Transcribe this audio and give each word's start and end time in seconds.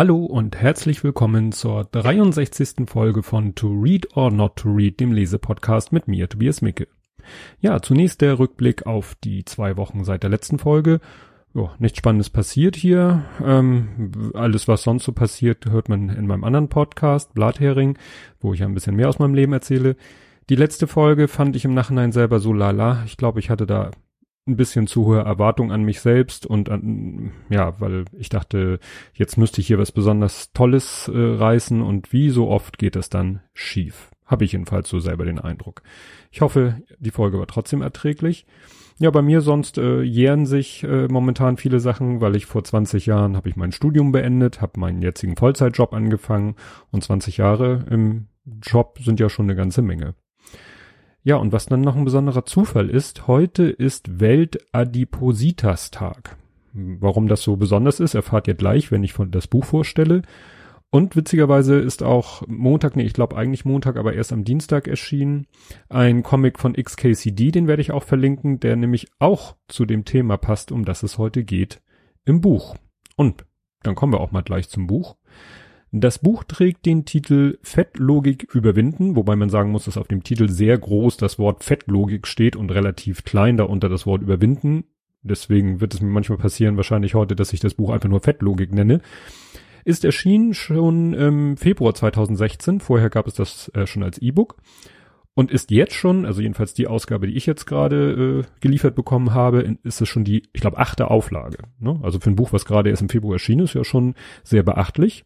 Hallo 0.00 0.24
und 0.24 0.56
herzlich 0.56 1.04
willkommen 1.04 1.52
zur 1.52 1.84
63. 1.84 2.88
Folge 2.88 3.22
von 3.22 3.54
To 3.54 3.68
Read 3.68 4.16
or 4.16 4.30
Not 4.30 4.56
to 4.56 4.70
Read, 4.70 4.98
dem 4.98 5.12
Lesepodcast 5.12 5.92
mit 5.92 6.08
mir, 6.08 6.26
Tobias 6.26 6.62
Micke. 6.62 6.88
Ja, 7.60 7.82
zunächst 7.82 8.22
der 8.22 8.38
Rückblick 8.38 8.86
auf 8.86 9.14
die 9.16 9.44
zwei 9.44 9.76
Wochen 9.76 10.04
seit 10.04 10.22
der 10.22 10.30
letzten 10.30 10.58
Folge. 10.58 11.00
Jo, 11.52 11.68
nichts 11.78 11.98
Spannendes 11.98 12.30
passiert 12.30 12.76
hier. 12.76 13.26
Ähm, 13.44 14.32
alles, 14.32 14.68
was 14.68 14.84
sonst 14.84 15.04
so 15.04 15.12
passiert, 15.12 15.66
hört 15.66 15.90
man 15.90 16.08
in 16.08 16.26
meinem 16.26 16.44
anderen 16.44 16.70
Podcast, 16.70 17.34
Blathering, 17.34 17.98
wo 18.40 18.54
ich 18.54 18.62
ein 18.62 18.72
bisschen 18.72 18.96
mehr 18.96 19.10
aus 19.10 19.18
meinem 19.18 19.34
Leben 19.34 19.52
erzähle. 19.52 19.96
Die 20.48 20.56
letzte 20.56 20.86
Folge 20.86 21.28
fand 21.28 21.56
ich 21.56 21.66
im 21.66 21.74
Nachhinein 21.74 22.12
selber 22.12 22.40
so 22.40 22.54
lala. 22.54 23.02
Ich 23.04 23.18
glaube, 23.18 23.38
ich 23.38 23.50
hatte 23.50 23.66
da 23.66 23.90
ein 24.46 24.56
bisschen 24.56 24.86
zu 24.86 25.06
hohe 25.06 25.20
Erwartung 25.20 25.70
an 25.72 25.82
mich 25.82 26.00
selbst 26.00 26.46
und 26.46 26.70
an, 26.70 27.32
ja, 27.50 27.80
weil 27.80 28.04
ich 28.18 28.28
dachte, 28.28 28.80
jetzt 29.14 29.36
müsste 29.36 29.60
ich 29.60 29.66
hier 29.66 29.78
was 29.78 29.92
besonders 29.92 30.52
Tolles 30.52 31.08
äh, 31.08 31.18
reißen 31.18 31.82
und 31.82 32.12
wie 32.12 32.30
so 32.30 32.48
oft 32.48 32.78
geht 32.78 32.96
das 32.96 33.10
dann 33.10 33.40
schief. 33.54 34.10
Habe 34.24 34.44
ich 34.44 34.52
jedenfalls 34.52 34.88
so 34.88 34.98
selber 34.98 35.24
den 35.24 35.38
Eindruck. 35.38 35.82
Ich 36.30 36.40
hoffe, 36.40 36.82
die 36.98 37.10
Folge 37.10 37.38
war 37.38 37.46
trotzdem 37.46 37.82
erträglich. 37.82 38.46
Ja, 38.98 39.10
bei 39.10 39.22
mir 39.22 39.40
sonst 39.40 39.78
äh, 39.78 40.02
jähren 40.02 40.44
sich 40.46 40.84
äh, 40.84 41.08
momentan 41.08 41.56
viele 41.56 41.80
Sachen, 41.80 42.20
weil 42.20 42.36
ich 42.36 42.44
vor 42.44 42.62
20 42.62 43.06
Jahren 43.06 43.34
habe 43.34 43.48
ich 43.48 43.56
mein 43.56 43.72
Studium 43.72 44.12
beendet, 44.12 44.60
habe 44.60 44.78
meinen 44.78 45.00
jetzigen 45.00 45.36
Vollzeitjob 45.36 45.94
angefangen 45.94 46.54
und 46.90 47.02
20 47.02 47.38
Jahre 47.38 47.86
im 47.90 48.26
Job 48.62 48.98
sind 49.02 49.18
ja 49.18 49.28
schon 49.28 49.46
eine 49.46 49.56
ganze 49.56 49.80
Menge. 49.80 50.14
Ja, 51.22 51.36
und 51.36 51.52
was 51.52 51.66
dann 51.66 51.82
noch 51.82 51.96
ein 51.96 52.04
besonderer 52.04 52.46
Zufall 52.46 52.88
ist, 52.88 53.26
heute 53.26 53.64
ist 53.64 54.20
Weltadipositas-Tag. 54.20 56.38
Warum 56.72 57.28
das 57.28 57.42
so 57.42 57.56
besonders 57.56 58.00
ist, 58.00 58.14
erfahrt 58.14 58.48
ihr 58.48 58.54
gleich, 58.54 58.90
wenn 58.90 59.04
ich 59.04 59.12
von 59.12 59.30
das 59.30 59.46
Buch 59.46 59.66
vorstelle. 59.66 60.22
Und 60.88 61.16
witzigerweise 61.16 61.76
ist 61.76 62.02
auch 62.02 62.42
Montag, 62.48 62.96
nee, 62.96 63.04
ich 63.04 63.12
glaube 63.12 63.36
eigentlich 63.36 63.66
Montag, 63.66 63.96
aber 63.96 64.14
erst 64.14 64.32
am 64.32 64.44
Dienstag 64.44 64.88
erschienen, 64.88 65.46
ein 65.88 66.22
Comic 66.22 66.58
von 66.58 66.72
XKCD, 66.72 67.50
den 67.50 67.66
werde 67.68 67.82
ich 67.82 67.92
auch 67.92 68.02
verlinken, 68.02 68.58
der 68.58 68.76
nämlich 68.76 69.08
auch 69.18 69.56
zu 69.68 69.84
dem 69.84 70.06
Thema 70.06 70.38
passt, 70.38 70.72
um 70.72 70.86
das 70.86 71.02
es 71.02 71.18
heute 71.18 71.44
geht, 71.44 71.82
im 72.24 72.40
Buch. 72.40 72.76
Und 73.16 73.44
dann 73.82 73.94
kommen 73.94 74.14
wir 74.14 74.20
auch 74.20 74.32
mal 74.32 74.42
gleich 74.42 74.68
zum 74.68 74.86
Buch. 74.86 75.16
Das 75.92 76.20
Buch 76.20 76.44
trägt 76.44 76.86
den 76.86 77.04
Titel 77.04 77.58
Fettlogik 77.62 78.54
überwinden, 78.54 79.16
wobei 79.16 79.34
man 79.34 79.50
sagen 79.50 79.72
muss, 79.72 79.86
dass 79.86 79.96
auf 79.96 80.06
dem 80.06 80.22
Titel 80.22 80.48
sehr 80.48 80.78
groß 80.78 81.16
das 81.16 81.38
Wort 81.38 81.64
Fettlogik 81.64 82.28
steht 82.28 82.54
und 82.54 82.70
relativ 82.70 83.24
klein 83.24 83.56
darunter 83.56 83.88
das 83.88 84.06
Wort 84.06 84.22
überwinden. 84.22 84.84
Deswegen 85.22 85.80
wird 85.80 85.94
es 85.94 86.00
mir 86.00 86.08
manchmal 86.08 86.38
passieren, 86.38 86.76
wahrscheinlich 86.76 87.14
heute, 87.14 87.34
dass 87.34 87.52
ich 87.52 87.60
das 87.60 87.74
Buch 87.74 87.90
einfach 87.90 88.08
nur 88.08 88.20
Fettlogik 88.20 88.72
nenne. 88.72 89.00
Ist 89.84 90.04
erschienen 90.04 90.54
schon 90.54 91.12
im 91.12 91.56
Februar 91.56 91.94
2016. 91.94 92.80
Vorher 92.80 93.10
gab 93.10 93.26
es 93.26 93.34
das 93.34 93.70
äh, 93.74 93.86
schon 93.86 94.04
als 94.04 94.18
E-Book 94.18 94.56
und 95.40 95.50
ist 95.50 95.70
jetzt 95.70 95.94
schon, 95.94 96.26
also 96.26 96.42
jedenfalls 96.42 96.74
die 96.74 96.86
Ausgabe, 96.86 97.26
die 97.26 97.32
ich 97.32 97.46
jetzt 97.46 97.64
gerade 97.64 98.42
äh, 98.44 98.60
geliefert 98.60 98.94
bekommen 98.94 99.32
habe, 99.32 99.78
ist 99.84 100.02
es 100.02 100.06
schon 100.06 100.22
die, 100.22 100.42
ich 100.52 100.60
glaube, 100.60 100.76
achte 100.76 101.10
Auflage. 101.10 101.56
Ne? 101.78 101.98
Also 102.02 102.20
für 102.20 102.28
ein 102.28 102.36
Buch, 102.36 102.52
was 102.52 102.66
gerade 102.66 102.90
erst 102.90 103.00
im 103.00 103.08
Februar 103.08 103.36
erschienen 103.36 103.64
ist, 103.64 103.72
ja 103.72 103.82
schon 103.82 104.16
sehr 104.44 104.62
beachtlich. 104.62 105.24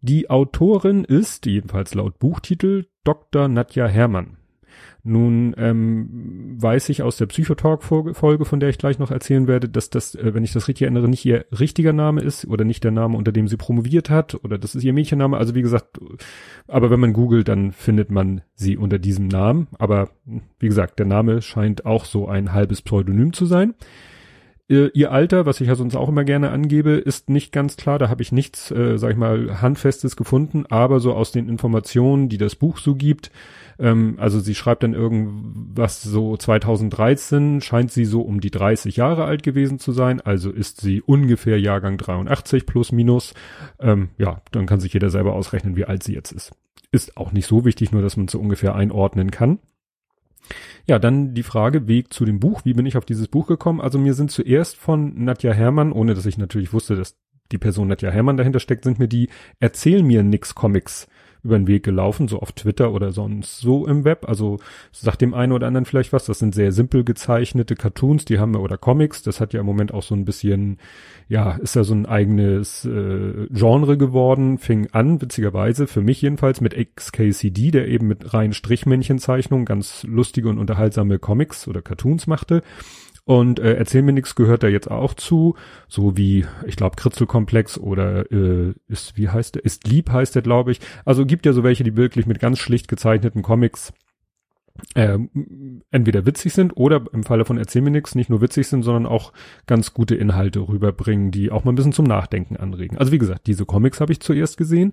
Die 0.00 0.30
Autorin 0.30 1.04
ist, 1.04 1.44
jedenfalls 1.44 1.92
laut 1.92 2.18
Buchtitel, 2.18 2.86
Dr. 3.04 3.48
Nadja 3.48 3.86
Herrmann. 3.86 4.38
Nun 5.02 5.54
ähm, 5.56 6.56
weiß 6.60 6.88
ich 6.88 7.02
aus 7.02 7.16
der 7.16 7.26
Psychotalk-Folge, 7.26 8.44
von 8.44 8.58
der 8.58 8.70
ich 8.70 8.78
gleich 8.78 8.98
noch 8.98 9.12
erzählen 9.12 9.46
werde, 9.46 9.68
dass 9.68 9.88
das, 9.88 10.16
äh, 10.16 10.34
wenn 10.34 10.42
ich 10.42 10.52
das 10.52 10.66
richtig 10.66 10.82
erinnere, 10.82 11.08
nicht 11.08 11.24
ihr 11.24 11.46
richtiger 11.56 11.92
Name 11.92 12.22
ist 12.22 12.46
oder 12.46 12.64
nicht 12.64 12.82
der 12.82 12.90
Name, 12.90 13.16
unter 13.16 13.30
dem 13.30 13.46
sie 13.46 13.56
promoviert 13.56 14.10
hat 14.10 14.34
oder 14.42 14.58
das 14.58 14.74
ist 14.74 14.82
ihr 14.82 14.92
Mädchenname. 14.92 15.36
Also 15.36 15.54
wie 15.54 15.62
gesagt, 15.62 16.00
aber 16.66 16.90
wenn 16.90 17.00
man 17.00 17.12
googelt, 17.12 17.46
dann 17.46 17.70
findet 17.70 18.10
man 18.10 18.40
sie 18.54 18.76
unter 18.76 18.98
diesem 18.98 19.28
Namen. 19.28 19.68
Aber 19.78 20.10
wie 20.58 20.68
gesagt, 20.68 20.98
der 20.98 21.06
Name 21.06 21.40
scheint 21.40 21.86
auch 21.86 22.04
so 22.04 22.26
ein 22.26 22.52
halbes 22.52 22.82
Pseudonym 22.82 23.32
zu 23.32 23.46
sein. 23.46 23.74
Ihr, 24.68 24.92
ihr 24.96 25.12
Alter, 25.12 25.46
was 25.46 25.60
ich 25.60 25.68
ja 25.68 25.76
sonst 25.76 25.94
auch 25.94 26.08
immer 26.08 26.24
gerne 26.24 26.50
angebe, 26.50 26.92
ist 26.92 27.30
nicht 27.30 27.52
ganz 27.52 27.76
klar. 27.76 28.00
Da 28.00 28.08
habe 28.08 28.22
ich 28.22 28.32
nichts, 28.32 28.72
äh, 28.72 28.98
sag 28.98 29.12
ich 29.12 29.16
mal, 29.16 29.62
handfestes 29.62 30.16
gefunden. 30.16 30.66
Aber 30.68 30.98
so 30.98 31.14
aus 31.14 31.30
den 31.30 31.48
Informationen, 31.48 32.28
die 32.28 32.38
das 32.38 32.56
Buch 32.56 32.78
so 32.78 32.96
gibt, 32.96 33.30
ähm, 33.78 34.16
also 34.18 34.40
sie 34.40 34.54
schreibt 34.54 34.82
dann 34.82 34.94
irgendwas 34.94 36.02
so 36.02 36.36
2013, 36.36 37.60
scheint 37.60 37.92
sie 37.92 38.04
so 38.04 38.22
um 38.22 38.40
die 38.40 38.50
30 38.50 38.96
Jahre 38.96 39.24
alt 39.24 39.42
gewesen 39.42 39.78
zu 39.78 39.92
sein. 39.92 40.20
Also 40.20 40.50
ist 40.50 40.80
sie 40.80 41.02
ungefähr 41.02 41.60
Jahrgang 41.60 41.98
83 41.98 42.66
plus 42.66 42.92
minus. 42.92 43.34
Ähm, 43.78 44.10
ja, 44.18 44.42
dann 44.52 44.66
kann 44.66 44.80
sich 44.80 44.92
jeder 44.92 45.10
selber 45.10 45.34
ausrechnen, 45.34 45.76
wie 45.76 45.84
alt 45.84 46.02
sie 46.02 46.14
jetzt 46.14 46.32
ist. 46.32 46.52
Ist 46.90 47.16
auch 47.16 47.32
nicht 47.32 47.46
so 47.46 47.64
wichtig, 47.64 47.92
nur 47.92 48.02
dass 48.02 48.16
man 48.16 48.28
so 48.28 48.38
ungefähr 48.38 48.74
einordnen 48.74 49.30
kann. 49.30 49.58
Ja, 50.86 50.98
dann 50.98 51.34
die 51.34 51.42
Frage, 51.42 51.88
Weg 51.88 52.12
zu 52.12 52.24
dem 52.24 52.38
Buch. 52.38 52.64
Wie 52.64 52.74
bin 52.74 52.86
ich 52.86 52.96
auf 52.96 53.04
dieses 53.04 53.28
Buch 53.28 53.48
gekommen? 53.48 53.80
Also 53.80 53.98
mir 53.98 54.14
sind 54.14 54.30
zuerst 54.30 54.76
von 54.76 55.24
Nadja 55.24 55.52
Hermann, 55.52 55.92
ohne 55.92 56.14
dass 56.14 56.26
ich 56.26 56.38
natürlich 56.38 56.72
wusste, 56.72 56.94
dass 56.94 57.16
die 57.52 57.58
Person 57.58 57.88
Nadja 57.88 58.10
Hermann 58.10 58.36
dahinter 58.36 58.60
steckt, 58.60 58.84
sind 58.84 58.98
mir 58.98 59.08
die 59.08 59.28
Erzähl 59.60 60.02
mir 60.02 60.22
nix 60.22 60.54
Comics 60.54 61.08
über 61.46 61.58
den 61.58 61.66
Weg 61.66 61.84
gelaufen, 61.84 62.28
so 62.28 62.40
auf 62.40 62.52
Twitter 62.52 62.92
oder 62.92 63.12
sonst 63.12 63.58
so 63.58 63.86
im 63.86 64.04
Web. 64.04 64.28
Also 64.28 64.58
sagt 64.92 65.20
dem 65.22 65.32
einen 65.32 65.52
oder 65.52 65.66
anderen 65.66 65.86
vielleicht 65.86 66.12
was. 66.12 66.26
Das 66.26 66.38
sind 66.38 66.54
sehr 66.54 66.72
simpel 66.72 67.04
gezeichnete 67.04 67.74
Cartoons, 67.76 68.24
die 68.24 68.38
haben 68.38 68.52
wir 68.52 68.60
oder 68.60 68.76
Comics. 68.76 69.22
Das 69.22 69.40
hat 69.40 69.54
ja 69.54 69.60
im 69.60 69.66
Moment 69.66 69.94
auch 69.94 70.02
so 70.02 70.14
ein 70.14 70.24
bisschen, 70.24 70.78
ja, 71.28 71.52
ist 71.52 71.76
ja 71.76 71.84
so 71.84 71.94
ein 71.94 72.06
eigenes 72.06 72.84
äh, 72.84 73.46
Genre 73.50 73.96
geworden. 73.96 74.58
Fing 74.58 74.88
an, 74.92 75.20
witzigerweise, 75.22 75.86
für 75.86 76.02
mich 76.02 76.20
jedenfalls, 76.20 76.60
mit 76.60 76.74
XKCD, 76.74 77.70
der 77.70 77.88
eben 77.88 78.08
mit 78.08 78.34
reinen 78.34 78.52
Strichmännchenzeichnungen 78.52 79.64
ganz 79.64 80.04
lustige 80.04 80.48
und 80.48 80.58
unterhaltsame 80.58 81.18
Comics 81.18 81.68
oder 81.68 81.80
Cartoons 81.80 82.26
machte. 82.26 82.62
Und 83.26 83.58
äh, 83.58 83.74
Erzähl 83.74 84.02
mir 84.02 84.12
nichts 84.12 84.36
gehört 84.36 84.62
da 84.62 84.68
jetzt 84.68 84.88
auch 84.88 85.12
zu, 85.12 85.56
so 85.88 86.16
wie, 86.16 86.46
ich 86.64 86.76
glaube, 86.76 86.94
Kritzelkomplex 86.94 87.76
oder 87.76 88.30
äh, 88.30 88.72
ist, 88.86 89.16
wie 89.16 89.28
heißt 89.28 89.56
der? 89.56 89.64
Ist 89.64 89.88
lieb 89.88 90.10
heißt 90.10 90.36
der, 90.36 90.42
glaube 90.42 90.70
ich. 90.70 90.80
Also 91.04 91.26
gibt 91.26 91.44
ja 91.44 91.52
so 91.52 91.64
welche, 91.64 91.82
die 91.82 91.96
wirklich 91.96 92.26
mit 92.26 92.38
ganz 92.38 92.60
schlicht 92.60 92.86
gezeichneten 92.86 93.42
Comics 93.42 93.92
äh, 94.94 95.18
entweder 95.90 96.24
witzig 96.24 96.52
sind 96.52 96.76
oder 96.76 97.02
im 97.12 97.24
Falle 97.24 97.44
von 97.44 97.58
Erzähl 97.58 97.82
mir 97.82 97.90
nichts 97.90 98.14
nicht 98.14 98.30
nur 98.30 98.40
witzig 98.40 98.68
sind, 98.68 98.84
sondern 98.84 99.06
auch 99.06 99.32
ganz 99.66 99.92
gute 99.92 100.14
Inhalte 100.14 100.60
rüberbringen, 100.60 101.32
die 101.32 101.50
auch 101.50 101.64
mal 101.64 101.72
ein 101.72 101.76
bisschen 101.76 101.92
zum 101.92 102.06
Nachdenken 102.06 102.56
anregen. 102.56 102.96
Also 102.96 103.10
wie 103.10 103.18
gesagt, 103.18 103.48
diese 103.48 103.66
Comics 103.66 104.00
habe 104.00 104.12
ich 104.12 104.20
zuerst 104.20 104.56
gesehen. 104.56 104.92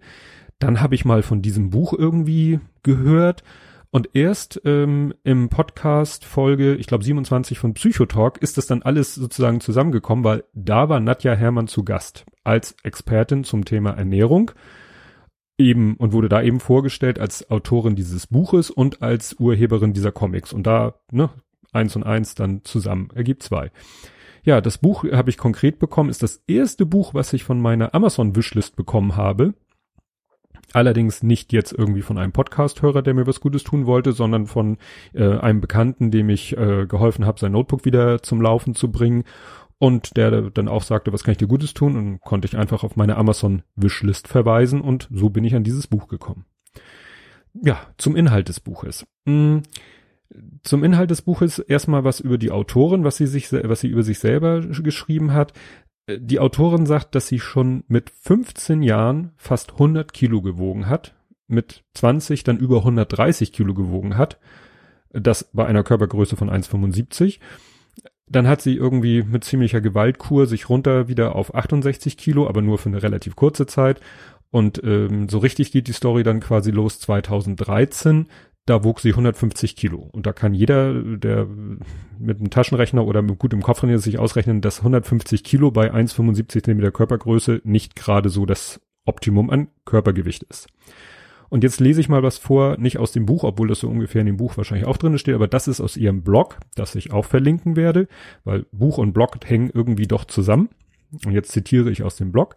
Dann 0.58 0.82
habe 0.82 0.96
ich 0.96 1.06
mal 1.06 1.22
von 1.22 1.44
diesem 1.44 1.70
Buch 1.70 1.94
irgendwie 1.94 2.60
gehört 2.82 3.44
und 3.94 4.10
erst 4.16 4.60
ähm, 4.66 5.14
im 5.24 5.50
Podcast 5.50 6.26
Folge, 6.26 6.74
ich 6.74 6.88
glaube 6.88 7.04
27 7.04 7.60
von 7.60 7.76
Psychotalk, 7.76 8.40
ist 8.40 8.58
das 8.58 8.66
dann 8.66 8.82
alles 8.82 9.14
sozusagen 9.14 9.62
zusammengekommen, 9.62 10.26
weil 10.26 10.46
da 10.56 10.90
war 10.90 11.00
Nadja 11.00 11.36
Hermann 11.36 11.68
zu 11.68 11.84
Gast 11.84 12.26
als 12.44 12.76
Expertin 12.82 13.44
zum 13.44 13.66
Thema 13.66 13.92
Ernährung 13.92 14.50
eben 15.60 15.96
und 15.98 16.12
wurde 16.12 16.28
da 16.28 16.42
eben 16.42 16.60
vorgestellt 16.60 17.20
als 17.20 17.52
Autorin 17.52 17.96
dieses 17.96 18.26
Buches 18.26 18.72
und 18.72 19.04
als 19.04 19.34
Urheberin 19.34 19.94
dieser 19.94 20.12
Comics. 20.12 20.54
Und 20.54 20.66
da, 20.66 20.96
ne, 21.12 21.30
eins 21.72 21.96
und 21.96 22.02
eins 22.02 22.34
dann 22.34 22.64
zusammen 22.64 23.12
ergibt 23.14 23.44
zwei. 23.44 23.70
Ja, 24.44 24.60
das 24.60 24.80
Buch 24.80 25.04
habe 25.12 25.30
ich 25.30 25.38
konkret 25.38 25.78
bekommen, 25.78 26.10
ist 26.10 26.24
das 26.24 26.42
erste 26.48 26.88
Buch, 26.88 27.14
was 27.14 27.32
ich 27.32 27.44
von 27.44 27.62
meiner 27.62 27.94
Amazon-Wishlist 27.94 28.76
bekommen 28.76 29.16
habe. 29.16 29.54
Allerdings 30.74 31.22
nicht 31.22 31.54
jetzt 31.54 31.72
irgendwie 31.72 32.02
von 32.02 32.18
einem 32.18 32.32
Podcast-Hörer, 32.32 33.04
der 33.04 33.14
mir 33.14 33.28
was 33.28 33.40
Gutes 33.40 33.64
tun 33.64 33.86
wollte, 33.86 34.12
sondern 34.12 34.48
von 34.48 34.78
äh, 35.14 35.38
einem 35.38 35.62
Bekannten, 35.62 36.10
dem 36.10 36.30
ich 36.30 36.58
äh, 36.58 36.88
geholfen 36.88 37.26
habe, 37.26 37.40
sein 37.40 37.52
Notebook 37.52 37.86
wieder 37.86 38.24
zum 38.24 38.42
Laufen 38.42 38.74
zu 38.74 38.92
bringen. 38.92 39.24
Und 39.78 40.18
der 40.18 40.50
dann 40.50 40.68
auch 40.68 40.82
sagte, 40.82 41.14
was 41.14 41.24
kann 41.24 41.34
ich 41.34 41.38
dir 41.38 41.48
Gutes 41.48 41.74
tun? 41.74 41.96
Und 41.96 42.22
konnte 42.22 42.48
ich 42.48 42.58
einfach 42.58 42.84
auf 42.84 42.96
meine 42.96 43.18
Amazon-Wishlist 43.18 44.28
verweisen 44.28 44.82
und 44.82 45.08
so 45.12 45.30
bin 45.30 45.44
ich 45.44 45.56
an 45.56 45.64
dieses 45.64 45.88
Buch 45.88 46.08
gekommen. 46.08 46.46
Ja, 47.54 47.80
zum 47.98 48.16
Inhalt 48.16 48.50
des 48.50 48.60
Buches. 48.60 49.06
Hm, 49.28 49.62
zum 50.64 50.84
Inhalt 50.84 51.12
des 51.12 51.22
Buches 51.22 51.60
erstmal 51.60 52.04
was 52.04 52.20
über 52.20 52.38
die 52.38 52.52
Autorin, 52.52 53.04
was 53.04 53.18
sie 53.18 53.28
sich, 53.28 53.52
was 53.52 53.82
sie 53.82 53.90
über 53.90 54.04
sich 54.04 54.20
selber 54.20 54.62
geschrieben 54.62 55.34
hat. 55.34 55.54
Äh, 56.08 56.20
die 56.20 56.40
Autorin 56.40 56.86
sagt, 56.86 57.16
dass 57.16 57.28
sie 57.28 57.40
schon 57.40 57.84
mit 57.88 58.10
15 58.10 58.82
Jahren 58.82 59.32
fast 59.38 59.74
100 59.74 60.14
Kilo 60.14 60.42
gewogen 60.42 60.88
hat, 60.88 61.16
mit 61.48 61.84
20 61.94 62.44
dann 62.44 62.58
über 62.58 62.78
130 62.78 63.52
Kilo 63.52 63.74
gewogen 63.74 64.18
hat, 64.18 64.40
das 65.12 65.50
bei 65.54 65.66
einer 65.66 65.84
Körpergröße 65.84 66.36
von 66.36 66.50
1,75. 66.50 67.40
Dann 68.28 68.48
hat 68.48 68.62
sie 68.62 68.76
irgendwie 68.76 69.22
mit 69.22 69.44
ziemlicher 69.44 69.82
Gewaltkur 69.82 70.48
sich 70.48 70.70
runter 70.70 71.08
wieder 71.08 71.36
auf 71.36 71.54
68 71.54 72.18
Kilo, 72.18 72.48
aber 72.48 72.62
nur 72.62 72.78
für 72.78 72.90
eine 72.90 73.04
relativ 73.04 73.36
kurze 73.36 73.68
Zeit. 73.68 74.00
Und 74.50 74.82
ähm, 74.84 75.30
so 75.30 75.40
richtig 75.40 75.72
geht 75.72 75.88
die 75.88 75.94
Story 75.94 76.24
dann 76.24 76.40
quasi 76.40 76.72
los 76.72 77.00
2013 77.00 78.28
da 78.66 78.84
wog 78.84 79.00
sie 79.00 79.10
150 79.10 79.76
Kilo. 79.76 80.10
Und 80.12 80.26
da 80.26 80.34
kann 80.34 80.54
jeder, 80.54 80.94
der 80.94 81.48
mit 82.18 82.40
einem 82.40 82.50
Taschenrechner 82.50 83.06
oder 83.06 83.22
mit 83.22 83.38
gutem 83.40 83.62
Kopfrechner 83.62 84.00
sich 84.00 84.20
ausrechnen, 84.20 84.62
dass 84.62 84.80
150 84.80 85.44
Kilo 85.44 85.72
bei 85.72 85.94
1,75 85.94 86.64
cm 86.64 86.94
Körpergröße 86.94 87.62
nicht 87.64 87.96
gerade 87.96 88.30
so 88.30 88.46
das 88.46 88.80
Optimum 89.06 89.50
an 89.50 89.68
Körpergewicht 89.86 90.44
ist. 90.44 90.68
Und 91.50 91.64
jetzt 91.64 91.80
lese 91.80 92.02
ich 92.02 92.10
mal 92.10 92.24
was 92.24 92.40
vor, 92.40 92.78
nicht 92.78 92.98
aus 92.98 93.12
dem 93.12 93.28
Buch, 93.28 93.44
obwohl 93.44 93.68
das 93.68 93.80
so 93.80 93.88
ungefähr 93.88 94.22
in 94.22 94.28
dem 94.28 94.38
Buch 94.38 94.58
wahrscheinlich 94.58 94.88
auch 94.88 94.98
drin 94.98 95.20
steht, 95.20 95.36
aber 95.36 95.48
das 95.48 95.68
ist 95.68 95.82
aus 95.82 95.98
ihrem 95.98 96.24
Blog, 96.24 96.58
das 96.74 96.96
ich 96.96 97.12
auch 97.12 97.26
verlinken 97.26 97.76
werde, 97.76 98.08
weil 98.44 98.66
Buch 98.72 98.98
und 98.98 99.14
Blog 99.14 99.38
hängen 99.46 99.70
irgendwie 99.72 100.08
doch 100.08 100.26
zusammen. 100.26 100.70
Und 101.26 101.34
jetzt 101.34 101.52
zitiere 101.52 101.92
ich 101.92 102.02
aus 102.02 102.16
dem 102.16 102.32
Blog. 102.32 102.56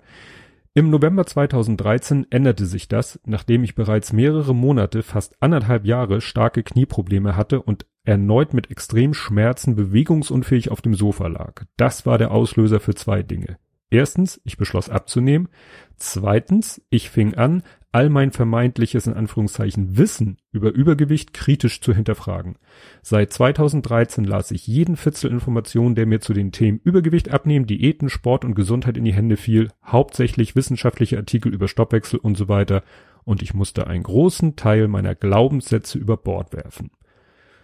Im 0.76 0.90
November 0.90 1.24
2013 1.24 2.26
änderte 2.28 2.66
sich 2.66 2.86
das, 2.86 3.18
nachdem 3.24 3.64
ich 3.64 3.74
bereits 3.74 4.12
mehrere 4.12 4.54
Monate, 4.54 5.02
fast 5.02 5.34
anderthalb 5.40 5.86
Jahre 5.86 6.20
starke 6.20 6.62
Knieprobleme 6.62 7.34
hatte 7.34 7.62
und 7.62 7.86
erneut 8.04 8.52
mit 8.52 8.70
extremen 8.70 9.14
Schmerzen 9.14 9.74
bewegungsunfähig 9.74 10.70
auf 10.70 10.82
dem 10.82 10.94
Sofa 10.94 11.28
lag. 11.28 11.64
Das 11.78 12.04
war 12.04 12.18
der 12.18 12.30
Auslöser 12.30 12.78
für 12.78 12.94
zwei 12.94 13.22
Dinge. 13.22 13.56
Erstens, 13.88 14.38
ich 14.44 14.58
beschloss 14.58 14.90
abzunehmen. 14.90 15.48
Zweitens, 15.96 16.82
ich 16.90 17.08
fing 17.08 17.36
an, 17.36 17.62
all 17.96 18.10
mein 18.10 18.30
vermeintliches 18.30 19.06
in 19.06 19.14
Anführungszeichen 19.14 19.96
Wissen 19.96 20.36
über 20.52 20.70
Übergewicht 20.70 21.32
kritisch 21.32 21.80
zu 21.80 21.94
hinterfragen. 21.94 22.56
Seit 23.00 23.32
2013 23.32 24.24
las 24.24 24.50
ich 24.50 24.66
jeden 24.66 24.96
Fitzel 24.96 25.30
Informationen, 25.30 25.94
der 25.94 26.04
mir 26.04 26.20
zu 26.20 26.34
den 26.34 26.52
Themen 26.52 26.78
Übergewicht, 26.84 27.30
Abnehmen, 27.30 27.66
Diäten, 27.66 28.10
Sport 28.10 28.44
und 28.44 28.54
Gesundheit 28.54 28.98
in 28.98 29.06
die 29.06 29.14
Hände 29.14 29.38
fiel, 29.38 29.70
hauptsächlich 29.82 30.54
wissenschaftliche 30.54 31.16
Artikel 31.16 31.54
über 31.54 31.68
Stoppwechsel 31.68 32.18
und 32.18 32.36
so 32.36 32.50
weiter, 32.50 32.82
und 33.24 33.40
ich 33.40 33.54
musste 33.54 33.86
einen 33.86 34.02
großen 34.02 34.56
Teil 34.56 34.88
meiner 34.88 35.14
Glaubenssätze 35.14 35.98
über 35.98 36.18
Bord 36.18 36.52
werfen. 36.52 36.90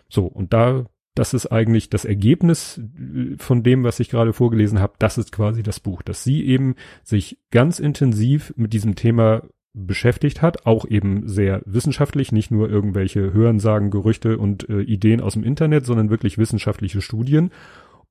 So, 0.08 0.24
und 0.24 0.54
da, 0.54 0.86
das 1.14 1.34
ist 1.34 1.52
eigentlich 1.52 1.90
das 1.90 2.06
Ergebnis 2.06 2.78
äh, 2.78 3.36
von 3.36 3.62
dem, 3.62 3.84
was 3.84 4.00
ich 4.00 4.08
gerade 4.08 4.32
vorgelesen 4.32 4.80
habe, 4.80 4.94
das 4.98 5.18
ist 5.18 5.30
quasi 5.30 5.62
das 5.62 5.78
Buch, 5.78 6.00
dass 6.00 6.24
sie 6.24 6.42
eben 6.46 6.76
sich 7.02 7.36
ganz 7.50 7.80
intensiv 7.80 8.54
mit 8.56 8.72
diesem 8.72 8.94
Thema 8.94 9.42
beschäftigt 9.74 10.42
hat, 10.42 10.66
auch 10.66 10.84
eben 10.84 11.28
sehr 11.28 11.62
wissenschaftlich, 11.64 12.32
nicht 12.32 12.50
nur 12.50 12.68
irgendwelche 12.68 13.32
Hörensagen, 13.32 13.90
Gerüchte 13.90 14.38
und 14.38 14.68
äh, 14.68 14.82
Ideen 14.82 15.20
aus 15.20 15.34
dem 15.34 15.44
Internet, 15.44 15.86
sondern 15.86 16.10
wirklich 16.10 16.38
wissenschaftliche 16.38 17.00
Studien. 17.00 17.50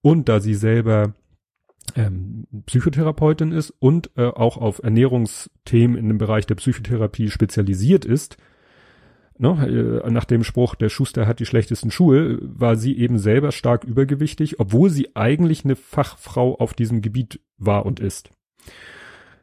Und 0.01 0.27
da 0.29 0.39
sie 0.39 0.55
selber 0.55 1.13
ähm, 1.95 2.47
Psychotherapeutin 2.65 3.51
ist 3.51 3.71
und 3.79 4.09
äh, 4.15 4.25
auch 4.25 4.57
auf 4.57 4.81
Ernährungsthemen 4.83 5.97
in 5.97 6.07
dem 6.07 6.17
Bereich 6.17 6.47
der 6.47 6.55
Psychotherapie 6.55 7.29
spezialisiert 7.29 8.05
ist, 8.05 8.37
ne, 9.37 10.01
äh, 10.03 10.09
nach 10.09 10.25
dem 10.25 10.43
Spruch, 10.43 10.75
der 10.75 10.89
Schuster 10.89 11.27
hat 11.27 11.39
die 11.39 11.45
schlechtesten 11.45 11.91
Schuhe, 11.91 12.39
war 12.41 12.75
sie 12.75 12.97
eben 12.97 13.19
selber 13.19 13.51
stark 13.51 13.83
übergewichtig, 13.83 14.59
obwohl 14.59 14.89
sie 14.89 15.15
eigentlich 15.15 15.65
eine 15.65 15.75
Fachfrau 15.75 16.55
auf 16.55 16.73
diesem 16.73 17.01
Gebiet 17.01 17.39
war 17.57 17.85
und 17.85 17.99
ist. 17.99 18.31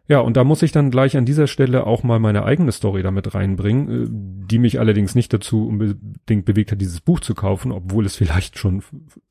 Ja, 0.09 0.21
und 0.21 0.39
da 0.39 0.45
muss 0.45 0.63
ich 0.63 0.73
dann 0.73 0.91
gleich 0.91 1.19
an 1.19 1.27
dieser 1.27 1.47
Stelle 1.47 1.87
auch 1.87 2.03
mal 2.03 2.19
meine 2.19 2.45
eigene 2.45 2.73
Story 2.73 3.03
damit 3.03 3.35
reinbringen, 3.35 3.89
äh, 3.89 4.09
die 4.51 4.59
mich 4.59 4.81
allerdings 4.81 5.15
nicht 5.15 5.33
dazu 5.33 5.69
unbedingt 5.69 6.47
bewegt 6.47 6.73
hat, 6.73 6.81
dieses 6.81 7.03
Buch 7.03 7.21
zu 7.21 7.35
kaufen, 7.35 7.71
obwohl 7.71 8.07
es 8.07 8.17
vielleicht 8.17 8.59
schon 8.59 8.83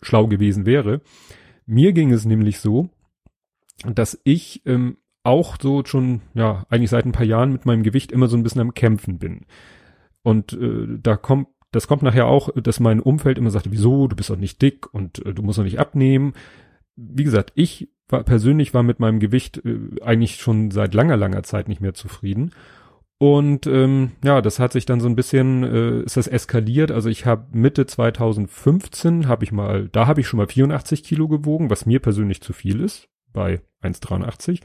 schlau 0.03 0.27
gewesen 0.27 0.67
wäre. 0.67 1.01
Mir 1.65 1.93
ging 1.93 2.11
es 2.11 2.25
nämlich 2.25 2.59
so, 2.59 2.89
dass 3.85 4.21
ich 4.23 4.61
ähm, 4.65 4.97
auch 5.23 5.57
so 5.59 5.83
schon, 5.83 6.21
ja, 6.35 6.65
eigentlich 6.69 6.91
seit 6.91 7.05
ein 7.05 7.11
paar 7.11 7.25
Jahren 7.25 7.51
mit 7.51 7.65
meinem 7.65 7.83
Gewicht 7.83 8.11
immer 8.11 8.27
so 8.27 8.37
ein 8.37 8.43
bisschen 8.43 8.61
am 8.61 8.75
Kämpfen 8.75 9.17
bin. 9.17 9.45
Und 10.21 10.53
äh, 10.53 10.99
da 11.01 11.17
kommt, 11.17 11.47
das 11.71 11.87
kommt 11.87 12.03
nachher 12.03 12.27
auch, 12.27 12.49
dass 12.55 12.79
mein 12.79 12.99
Umfeld 12.99 13.39
immer 13.39 13.49
sagt, 13.49 13.71
wieso, 13.71 14.07
du 14.07 14.15
bist 14.15 14.29
doch 14.29 14.37
nicht 14.37 14.61
dick 14.61 14.93
und 14.93 15.25
äh, 15.25 15.33
du 15.33 15.41
musst 15.41 15.57
doch 15.57 15.63
nicht 15.63 15.79
abnehmen. 15.79 16.33
Wie 16.95 17.23
gesagt, 17.23 17.51
ich 17.55 17.89
war 18.09 18.23
persönlich 18.23 18.73
war 18.73 18.83
mit 18.83 18.99
meinem 18.99 19.19
Gewicht 19.19 19.61
äh, 19.65 20.01
eigentlich 20.01 20.35
schon 20.37 20.71
seit 20.71 20.93
langer, 20.93 21.17
langer 21.17 21.43
Zeit 21.43 21.67
nicht 21.67 21.81
mehr 21.81 21.93
zufrieden. 21.93 22.51
Und 23.19 23.65
ähm, 23.65 24.11
ja, 24.23 24.41
das 24.41 24.59
hat 24.59 24.73
sich 24.73 24.85
dann 24.85 24.99
so 24.99 25.09
ein 25.09 25.15
bisschen, 25.15 25.63
äh, 25.63 26.01
ist 26.01 26.17
das 26.17 26.27
eskaliert. 26.27 26.91
Also 26.91 27.09
ich 27.09 27.25
habe 27.25 27.47
Mitte 27.51 27.87
2015 27.87 29.27
habe 29.27 29.43
ich 29.43 29.51
mal, 29.51 29.89
da 29.89 30.05
habe 30.05 30.21
ich 30.21 30.27
schon 30.27 30.37
mal 30.37 30.47
84 30.47 31.03
Kilo 31.03 31.27
gewogen, 31.27 31.69
was 31.69 31.87
mir 31.87 31.99
persönlich 31.99 32.41
zu 32.41 32.53
viel 32.53 32.79
ist, 32.79 33.09
bei 33.33 33.61
1,83 33.81 34.61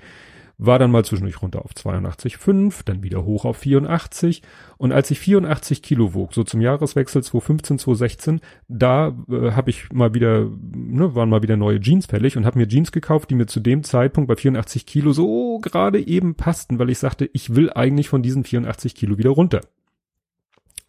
war 0.59 0.79
dann 0.79 0.91
mal 0.91 1.05
zwischendurch 1.05 1.43
runter 1.43 1.65
auf 1.65 1.73
82,5, 1.73 2.83
dann 2.85 3.03
wieder 3.03 3.25
hoch 3.25 3.45
auf 3.45 3.59
84 3.59 4.43
und 4.79 4.93
als 4.93 5.11
ich 5.11 5.19
84 5.19 5.83
Kilo 5.83 6.15
wog, 6.15 6.35
so 6.35 6.45
zum 6.45 6.61
Jahreswechsel 6.61 7.23
2015, 7.23 7.79
2016, 7.79 8.41
da 8.69 9.17
äh, 9.31 9.53
habe 9.53 9.71
ich 9.71 9.91
mal 9.93 10.15
wieder, 10.15 10.49
ne, 10.75 11.15
waren 11.15 11.29
mal 11.29 11.43
wieder 11.43 11.57
neue 11.57 11.81
Jeans 11.81 12.07
fällig 12.07 12.37
und 12.37 12.47
habe 12.47 12.59
mir 12.59 12.69
Jeans 12.69 12.93
gekauft, 12.93 13.31
die 13.31 13.35
mir 13.35 13.47
zu 13.47 13.61
dem 13.61 13.83
Zeitpunkt 13.83 14.29
bei 14.29 14.37
84 14.37 14.87
Kilo 14.87 15.13
so 15.13 15.59
gerade 15.59 16.07
eben 16.07 16.35
passten, 16.35 16.79
weil 16.79 16.91
ich 16.91 16.99
sagte, 16.99 17.29
ich 17.33 17.55
will 17.55 17.71
eigentlich 17.73 18.09
von 18.09 18.23
diesen 18.23 18.45
84 18.45 18.95
Kilo 18.95 19.19
wieder 19.19 19.31
runter. 19.31 19.61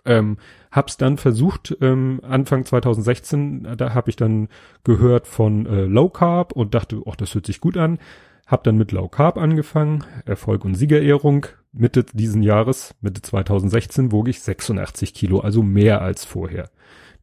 Ähm, 0.06 0.38
hab's 0.70 0.98
dann 0.98 1.18
versucht, 1.18 1.78
ähm, 1.80 2.20
Anfang 2.24 2.66
2016, 2.66 3.76
da 3.78 3.94
habe 3.94 4.10
ich 4.10 4.18
dann 4.18 4.50
gehört 4.84 5.28
von 5.28 5.66
äh, 5.66 5.86
Low 5.86 6.10
Carb 6.10 6.52
und 6.52 6.74
dachte, 6.74 7.02
ach, 7.08 7.16
das 7.16 7.34
hört 7.34 7.46
sich 7.46 7.62
gut 7.62 7.78
an 7.78 8.00
hab 8.46 8.64
dann 8.64 8.78
mit 8.78 8.92
Low 8.92 9.08
Carb 9.08 9.38
angefangen, 9.38 10.04
Erfolg 10.26 10.66
und 10.66 10.76
Siegerehrung. 10.76 11.48
Mitte 11.72 12.04
diesen 12.04 12.44
Jahres, 12.44 12.94
Mitte 13.02 13.22
2016, 13.22 14.12
wog 14.12 14.28
ich 14.28 14.42
86 14.42 15.14
Kilo, 15.14 15.40
also 15.40 15.64
mehr 15.64 16.02
als 16.02 16.24
vorher. 16.24 16.70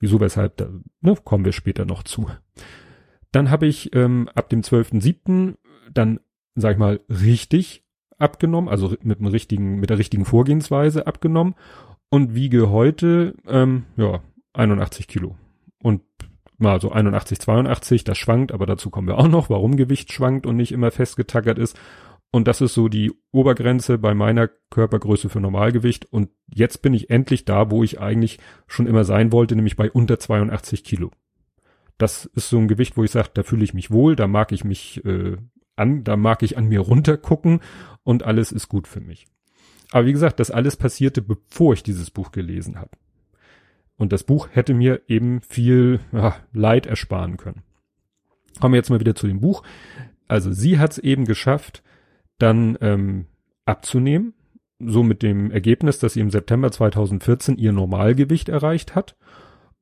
Wieso, 0.00 0.19
weshalb, 0.19 0.56
da 0.56 0.69
ne, 1.02 1.14
kommen 1.22 1.44
wir 1.44 1.52
später 1.52 1.84
noch 1.84 2.02
zu. 2.02 2.28
Dann 3.32 3.50
habe 3.50 3.67
ich 3.67 3.94
ähm, 3.94 4.28
ab 4.34 4.49
dem 4.49 4.62
12.07. 4.62 5.55
dann, 5.93 6.20
sag 6.56 6.72
ich 6.72 6.78
mal, 6.78 7.00
richtig 7.08 7.84
abgenommen, 8.19 8.69
also 8.69 8.94
mit 9.02 9.20
dem 9.20 9.26
richtigen, 9.26 9.78
mit 9.78 9.90
der 9.90 9.99
richtigen 9.99 10.25
Vorgehensweise 10.25 11.06
abgenommen 11.06 11.55
und 12.08 12.34
wiege 12.34 12.70
heute 12.70 13.34
ähm, 13.46 13.84
ja 13.96 14.20
81 14.52 15.06
Kilo. 15.06 15.37
Mal 16.60 16.80
so 16.80 16.92
81, 16.92 17.38
82, 17.40 18.04
das 18.04 18.18
schwankt, 18.18 18.52
aber 18.52 18.66
dazu 18.66 18.90
kommen 18.90 19.08
wir 19.08 19.18
auch 19.18 19.28
noch, 19.28 19.50
warum 19.50 19.76
Gewicht 19.76 20.12
schwankt 20.12 20.46
und 20.46 20.56
nicht 20.56 20.72
immer 20.72 20.90
festgetackert 20.90 21.58
ist. 21.58 21.78
Und 22.32 22.46
das 22.46 22.60
ist 22.60 22.74
so 22.74 22.88
die 22.88 23.12
Obergrenze 23.32 23.98
bei 23.98 24.14
meiner 24.14 24.48
Körpergröße 24.70 25.28
für 25.28 25.40
Normalgewicht. 25.40 26.06
Und 26.12 26.30
jetzt 26.46 26.82
bin 26.82 26.94
ich 26.94 27.10
endlich 27.10 27.44
da, 27.44 27.70
wo 27.70 27.82
ich 27.82 28.00
eigentlich 28.00 28.38
schon 28.66 28.86
immer 28.86 29.04
sein 29.04 29.32
wollte, 29.32 29.56
nämlich 29.56 29.76
bei 29.76 29.90
unter 29.90 30.18
82 30.18 30.84
Kilo. 30.84 31.10
Das 31.98 32.26
ist 32.26 32.48
so 32.48 32.58
ein 32.58 32.69
Gewicht, 32.69 32.96
wo 32.96 33.05
ich 33.05 33.10
sage, 33.10 33.31
da 33.34 33.43
fühle 33.43 33.64
ich 33.64 33.74
mich 33.74 33.90
wohl, 33.90 34.14
da 34.14 34.29
mag 34.29 34.52
ich 34.52 34.64
mich 34.64 35.05
äh, 35.05 35.36
an, 35.76 36.05
da 36.05 36.17
mag 36.17 36.43
ich 36.43 36.56
an 36.56 36.67
mir 36.69 36.81
runtergucken 36.81 37.60
und 38.05 38.22
alles 38.22 38.52
ist 38.52 38.69
gut 38.69 38.86
für 38.86 39.00
mich. 39.00 39.26
Aber 39.90 40.06
wie 40.06 40.12
gesagt, 40.12 40.38
das 40.38 40.50
alles 40.50 40.76
passierte, 40.76 41.20
bevor 41.20 41.74
ich 41.74 41.82
dieses 41.82 42.10
Buch 42.10 42.31
gelesen 42.31 42.79
habe. 42.79 42.90
Und 44.00 44.14
das 44.14 44.24
Buch 44.24 44.48
hätte 44.52 44.72
mir 44.72 45.02
eben 45.08 45.42
viel 45.42 46.00
ja, 46.10 46.34
Leid 46.54 46.86
ersparen 46.86 47.36
können. 47.36 47.60
Kommen 48.58 48.72
wir 48.72 48.78
jetzt 48.78 48.88
mal 48.88 48.98
wieder 48.98 49.14
zu 49.14 49.26
dem 49.26 49.40
Buch. 49.40 49.62
Also 50.26 50.52
sie 50.52 50.78
hat 50.78 50.92
es 50.92 50.98
eben 50.98 51.26
geschafft, 51.26 51.82
dann 52.38 52.78
ähm, 52.80 53.26
abzunehmen, 53.66 54.32
so 54.78 55.02
mit 55.02 55.22
dem 55.22 55.50
Ergebnis, 55.50 55.98
dass 55.98 56.14
sie 56.14 56.20
im 56.20 56.30
September 56.30 56.72
2014 56.72 57.58
ihr 57.58 57.72
Normalgewicht 57.72 58.48
erreicht 58.48 58.94
hat. 58.94 59.16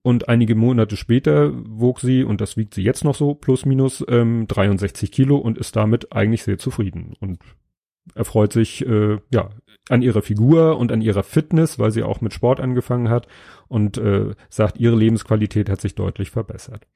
Und 0.03 0.29
einige 0.29 0.57
Monate 0.57 0.97
später 0.97 1.53
wog 1.55 2.01
sie, 2.01 2.25
und 2.25 2.41
das 2.41 2.57
wiegt 2.57 2.75
sie 2.75 2.83
jetzt 2.83 3.05
noch 3.05 3.15
so, 3.15 3.37
plus 3.37 3.67
minus 3.67 4.05
ähm, 4.09 4.49
63 4.49 5.13
Kilo 5.13 5.37
und 5.37 5.59
ist 5.59 5.77
damit 5.77 6.13
eigentlich 6.13 6.43
sehr 6.43 6.59
zufrieden 6.59 7.15
und 7.21 7.39
erfreut 8.15 8.53
sich 8.53 8.87
äh, 8.87 9.19
ja 9.33 9.51
an 9.89 10.03
ihrer 10.03 10.23
Figur 10.23 10.79
und 10.79 10.93
an 10.93 11.01
ihrer 11.01 11.23
Fitness, 11.23 11.79
weil 11.79 11.91
sie 11.91 12.03
auch 12.03 12.21
mit 12.21 12.35
Sport 12.35 12.61
angefangen 12.61 13.09
hat 13.09 13.27
und 13.69 13.99
äh, 13.99 14.35
sagt, 14.51 14.79
ihre 14.79 14.97
Lebensqualität 14.97 15.71
hat 15.71 15.81
sich 15.81 15.95
deutlich 15.95 16.31
verbessert. 16.31 16.87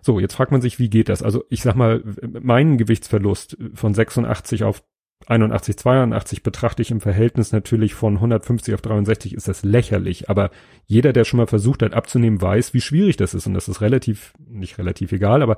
So, 0.00 0.20
jetzt 0.20 0.34
fragt 0.34 0.52
man 0.52 0.60
sich, 0.60 0.78
wie 0.78 0.90
geht 0.90 1.08
das? 1.08 1.22
Also 1.22 1.44
ich 1.48 1.62
sag 1.62 1.74
mal, 1.74 2.04
meinen 2.40 2.78
Gewichtsverlust 2.78 3.56
von 3.74 3.94
86 3.94 4.62
auf 4.62 4.84
81, 5.26 5.76
82 5.78 6.42
betrachte 6.42 6.82
ich 6.82 6.90
im 6.90 7.00
Verhältnis 7.00 7.50
natürlich 7.50 7.94
von 7.94 8.14
150 8.14 8.74
auf 8.74 8.82
63 8.82 9.34
ist 9.34 9.48
das 9.48 9.64
lächerlich, 9.64 10.28
aber 10.28 10.50
jeder, 10.84 11.12
der 11.12 11.24
schon 11.24 11.38
mal 11.38 11.46
versucht 11.46 11.82
hat 11.82 11.94
abzunehmen, 11.94 12.40
weiß, 12.40 12.74
wie 12.74 12.80
schwierig 12.80 13.16
das 13.16 13.34
ist 13.34 13.46
und 13.46 13.54
das 13.54 13.66
ist 13.66 13.80
relativ, 13.80 14.34
nicht 14.38 14.78
relativ 14.78 15.12
egal, 15.12 15.42
aber 15.42 15.56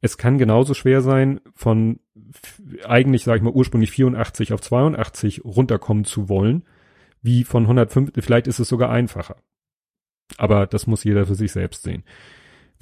es 0.00 0.18
kann 0.18 0.36
genauso 0.36 0.74
schwer 0.74 1.00
sein, 1.00 1.40
von 1.54 2.00
eigentlich, 2.84 3.24
sage 3.24 3.38
ich 3.38 3.42
mal, 3.42 3.52
ursprünglich 3.52 3.90
84 3.90 4.52
auf 4.52 4.60
82 4.60 5.44
runterkommen 5.44 6.04
zu 6.04 6.28
wollen, 6.28 6.64
wie 7.22 7.44
von 7.44 7.64
105, 7.64 8.12
vielleicht 8.18 8.46
ist 8.46 8.58
es 8.58 8.68
sogar 8.68 8.90
einfacher. 8.90 9.36
Aber 10.36 10.66
das 10.66 10.86
muss 10.86 11.04
jeder 11.04 11.26
für 11.26 11.34
sich 11.34 11.52
selbst 11.52 11.82
sehen. 11.82 12.04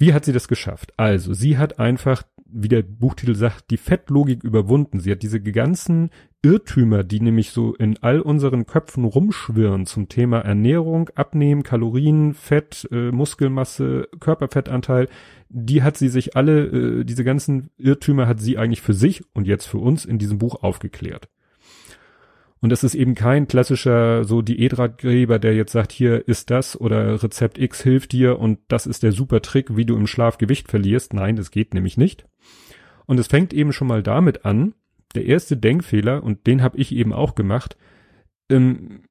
Wie 0.03 0.13
hat 0.13 0.25
sie 0.25 0.33
das 0.33 0.49
geschafft? 0.49 0.91
Also, 0.97 1.33
sie 1.33 1.57
hat 1.57 1.79
einfach, 1.79 2.23
wie 2.45 2.67
der 2.67 2.81
Buchtitel 2.81 3.35
sagt, 3.35 3.71
die 3.71 3.77
Fettlogik 3.77 4.43
überwunden. 4.43 4.99
Sie 4.99 5.09
hat 5.09 5.23
diese 5.23 5.39
ganzen 5.39 6.09
Irrtümer, 6.41 7.05
die 7.05 7.21
nämlich 7.21 7.51
so 7.51 7.73
in 7.75 7.97
all 8.03 8.19
unseren 8.19 8.65
Köpfen 8.65 9.05
rumschwirren 9.05 9.85
zum 9.85 10.09
Thema 10.09 10.39
Ernährung, 10.39 11.07
Abnehmen, 11.15 11.63
Kalorien, 11.63 12.33
Fett, 12.33 12.85
äh, 12.91 13.11
Muskelmasse, 13.11 14.09
Körperfettanteil, 14.19 15.07
die 15.47 15.83
hat 15.83 15.95
sie 15.95 16.09
sich 16.09 16.35
alle, 16.35 16.65
äh, 16.65 17.03
diese 17.05 17.23
ganzen 17.23 17.69
Irrtümer 17.77 18.27
hat 18.27 18.41
sie 18.41 18.57
eigentlich 18.57 18.81
für 18.81 18.93
sich 18.93 19.23
und 19.33 19.47
jetzt 19.47 19.67
für 19.67 19.77
uns 19.77 20.03
in 20.03 20.17
diesem 20.17 20.37
Buch 20.37 20.63
aufgeklärt. 20.63 21.29
Und 22.63 22.69
das 22.69 22.85
ist 22.85 22.95
eben 22.95 23.13
kein 23.13 23.49
klassischer 23.49 24.23
so 24.23 24.41
Diätratgeber, 24.41 25.37
der 25.37 25.53
jetzt 25.53 25.73
sagt, 25.73 25.91
hier 25.91 26.25
ist 26.29 26.49
das 26.49 26.79
oder 26.79 27.21
Rezept 27.21 27.57
X 27.57 27.83
hilft 27.83 28.13
dir 28.13 28.39
und 28.39 28.57
das 28.69 28.87
ist 28.87 29.03
der 29.03 29.11
super 29.11 29.41
Trick, 29.41 29.75
wie 29.75 29.83
du 29.83 29.97
im 29.97 30.07
Schlaf 30.07 30.37
Gewicht 30.37 30.69
verlierst. 30.69 31.13
Nein, 31.13 31.35
das 31.35 31.51
geht 31.51 31.73
nämlich 31.73 31.97
nicht. 31.97 32.25
Und 33.05 33.19
es 33.19 33.27
fängt 33.27 33.53
eben 33.53 33.73
schon 33.73 33.89
mal 33.89 34.01
damit 34.01 34.45
an, 34.45 34.75
der 35.13 35.25
erste 35.25 35.57
Denkfehler, 35.57 36.23
und 36.23 36.47
den 36.47 36.61
habe 36.61 36.77
ich 36.77 36.95
eben 36.95 37.11
auch 37.11 37.35
gemacht, 37.35 37.75
ähm, 38.49 39.01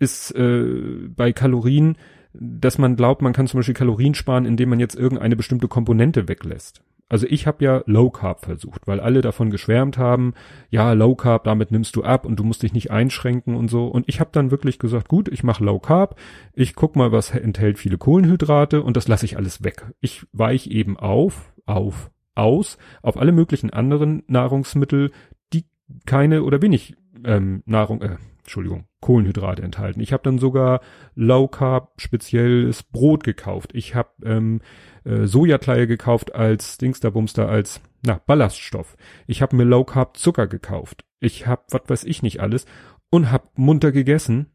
ist 0.00 0.34
äh, 0.34 1.06
bei 1.06 1.32
Kalorien, 1.32 1.98
dass 2.32 2.78
man 2.78 2.96
glaubt, 2.96 3.22
man 3.22 3.32
kann 3.32 3.46
zum 3.46 3.58
Beispiel 3.58 3.74
Kalorien 3.74 4.16
sparen, 4.16 4.44
indem 4.44 4.70
man 4.70 4.80
jetzt 4.80 4.96
irgendeine 4.96 5.36
bestimmte 5.36 5.68
Komponente 5.68 6.26
weglässt. 6.26 6.82
Also 7.08 7.26
ich 7.28 7.46
habe 7.46 7.64
ja 7.64 7.82
Low 7.86 8.10
Carb 8.10 8.44
versucht, 8.44 8.86
weil 8.86 9.00
alle 9.00 9.22
davon 9.22 9.50
geschwärmt 9.50 9.96
haben, 9.96 10.34
ja, 10.70 10.92
Low 10.92 11.14
Carb, 11.14 11.44
damit 11.44 11.70
nimmst 11.70 11.96
du 11.96 12.04
ab 12.04 12.26
und 12.26 12.36
du 12.36 12.44
musst 12.44 12.62
dich 12.62 12.74
nicht 12.74 12.90
einschränken 12.90 13.56
und 13.56 13.68
so. 13.68 13.86
Und 13.86 14.08
ich 14.08 14.20
habe 14.20 14.30
dann 14.32 14.50
wirklich 14.50 14.78
gesagt, 14.78 15.08
gut, 15.08 15.28
ich 15.28 15.42
mache 15.42 15.64
Low 15.64 15.78
Carb, 15.78 16.18
ich 16.52 16.74
guck 16.74 16.96
mal, 16.96 17.10
was 17.10 17.30
enthält 17.30 17.78
viele 17.78 17.98
Kohlenhydrate 17.98 18.82
und 18.82 18.96
das 18.96 19.08
lasse 19.08 19.24
ich 19.24 19.36
alles 19.36 19.64
weg. 19.64 19.86
Ich 20.00 20.26
weich 20.32 20.66
eben 20.66 20.98
auf, 20.98 21.54
auf, 21.64 22.10
aus, 22.34 22.76
auf 23.02 23.16
alle 23.16 23.32
möglichen 23.32 23.70
anderen 23.70 24.22
Nahrungsmittel, 24.26 25.10
die 25.54 25.64
keine 26.04 26.42
oder 26.42 26.60
wenig 26.60 26.94
ähm, 27.24 27.62
Nahrung, 27.64 28.02
äh, 28.02 28.16
Entschuldigung, 28.40 28.86
Kohlenhydrate 29.00 29.62
enthalten. 29.62 30.00
Ich 30.00 30.12
habe 30.12 30.22
dann 30.22 30.38
sogar 30.38 30.80
Low 31.14 31.48
Carb 31.48 32.00
spezielles 32.00 32.82
Brot 32.82 33.24
gekauft. 33.24 33.70
Ich 33.74 33.94
habe 33.94 34.10
ähm, 34.24 34.60
äh, 35.08 35.26
Sojakleie 35.26 35.86
gekauft 35.86 36.34
als 36.34 36.78
Dingsterbumster, 36.78 37.48
als 37.48 37.80
na, 38.04 38.20
Ballaststoff. 38.26 38.96
Ich 39.26 39.42
habe 39.42 39.56
mir 39.56 39.64
Low 39.64 39.84
Carb 39.84 40.16
Zucker 40.16 40.46
gekauft. 40.46 41.04
Ich 41.18 41.46
habe, 41.46 41.62
was 41.70 41.82
weiß 41.88 42.04
ich 42.04 42.22
nicht 42.22 42.40
alles 42.40 42.66
und 43.10 43.30
habe 43.30 43.48
munter 43.56 43.90
gegessen, 43.90 44.46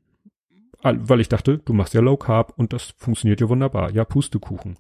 weil 0.82 1.22
ich 1.22 1.30
dachte, 1.30 1.58
du 1.60 1.74
machst 1.74 1.94
ja 1.94 2.02
Low 2.02 2.18
Carb 2.18 2.54
und 2.56 2.74
das 2.74 2.94
funktioniert 2.98 3.42
ja 3.42 3.50
wunderbar. 3.50 3.92
Ja, 3.92 4.06
Pustekuchen. 4.06 4.78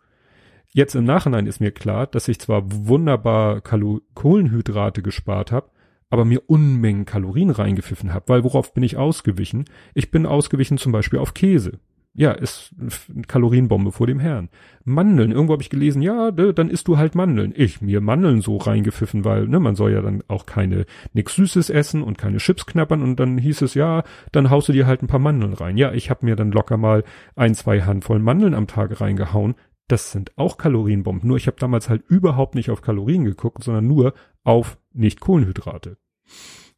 Jetzt 0.72 0.96
im 0.96 1.06
Nachhinein 1.06 1.48
ist 1.48 1.60
mir 1.60 1.72
klar, 1.72 2.08
dass 2.08 2.28
ich 2.28 2.40
zwar 2.40 2.64
wunderbar 2.66 3.62
Kalo 3.62 4.02
Kohlenhydrate 4.16 5.02
gespart 5.02 5.52
habe, 5.52 5.70
aber 6.10 6.26
mir 6.26 6.42
Unmengen 6.48 7.06
Kalorien 7.06 7.50
reingepfiffen 7.50 8.14
habe, 8.14 8.26
weil 8.28 8.44
worauf 8.44 8.74
bin 8.74 8.84
ich 8.84 8.98
ausgewichen? 8.98 9.66
Ich 9.94 10.12
bin 10.12 10.26
ausgewichen 10.26 10.78
zum 10.78 10.92
Beispiel 10.92 11.20
auf 11.20 11.34
Käse 11.34 11.80
ja, 12.16 12.32
ist 12.32 12.72
eine 13.10 13.24
Kalorienbombe 13.24 13.92
vor 13.92 14.06
dem 14.06 14.20
Herrn. 14.20 14.50
Mandeln, 14.86 15.32
irgendwo 15.32 15.54
habe 15.54 15.64
ich 15.64 15.72
gelesen, 15.72 16.02
ja, 16.02 16.30
dann 16.30 16.70
isst 16.70 16.88
du 16.88 16.98
halt 16.98 17.16
Mandeln. 17.16 17.54
Ich 17.56 17.82
mir 17.82 18.02
Mandeln 18.02 18.42
so 18.42 18.58
reingepfiffen, 18.58 19.26
weil 19.26 19.48
ne, 19.48 19.60
man 19.60 19.76
soll 19.76 19.94
ja 19.94 20.02
dann 20.02 20.24
auch 20.28 20.46
keine 20.46 20.86
nix 21.14 21.36
Süßes 21.36 21.72
essen 21.72 22.04
und 22.04 22.20
keine 22.20 22.38
Chips 22.38 22.68
knappern 22.68 23.02
und 23.02 23.20
dann 23.20 23.40
hieß 23.40 23.64
es, 23.64 23.74
ja, 23.74 24.04
dann 24.32 24.52
haust 24.52 24.70
du 24.70 24.74
dir 24.74 24.86
halt 24.86 25.02
ein 25.02 25.08
paar 25.08 25.20
Mandeln 25.20 25.54
rein. 25.54 25.76
Ja, 25.78 25.92
ich 25.92 26.12
habe 26.12 26.26
mir 26.26 26.36
dann 26.36 26.52
locker 26.52 26.78
mal 26.78 27.04
ein, 27.36 27.56
zwei 27.56 27.82
Handvoll 27.82 28.20
Mandeln 28.20 28.54
am 28.54 28.68
Tag 28.68 29.02
reingehauen. 29.02 29.56
Das 29.88 30.12
sind 30.12 30.32
auch 30.38 30.58
Kalorienbomben. 30.58 31.28
Nur 31.28 31.38
ich 31.38 31.48
habe 31.48 31.58
damals 31.60 31.90
halt 31.90 32.04
überhaupt 32.08 32.54
nicht 32.54 32.70
auf 32.70 32.82
Kalorien 32.82 33.26
geguckt, 33.26 33.64
sondern 33.64 33.88
nur 33.88 34.14
auf 34.44 34.78
nicht 34.94 35.20
Kohlenhydrate. 35.20 35.98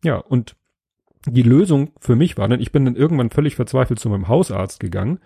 Ja, 0.03 0.17
und 0.17 0.55
die 1.25 1.43
Lösung 1.43 1.91
für 1.99 2.15
mich 2.15 2.37
war 2.37 2.47
dann, 2.47 2.59
ich 2.59 2.71
bin 2.71 2.85
dann 2.85 2.95
irgendwann 2.95 3.29
völlig 3.29 3.55
verzweifelt 3.55 3.99
zu 3.99 4.09
meinem 4.09 4.27
Hausarzt 4.27 4.79
gegangen, 4.79 5.19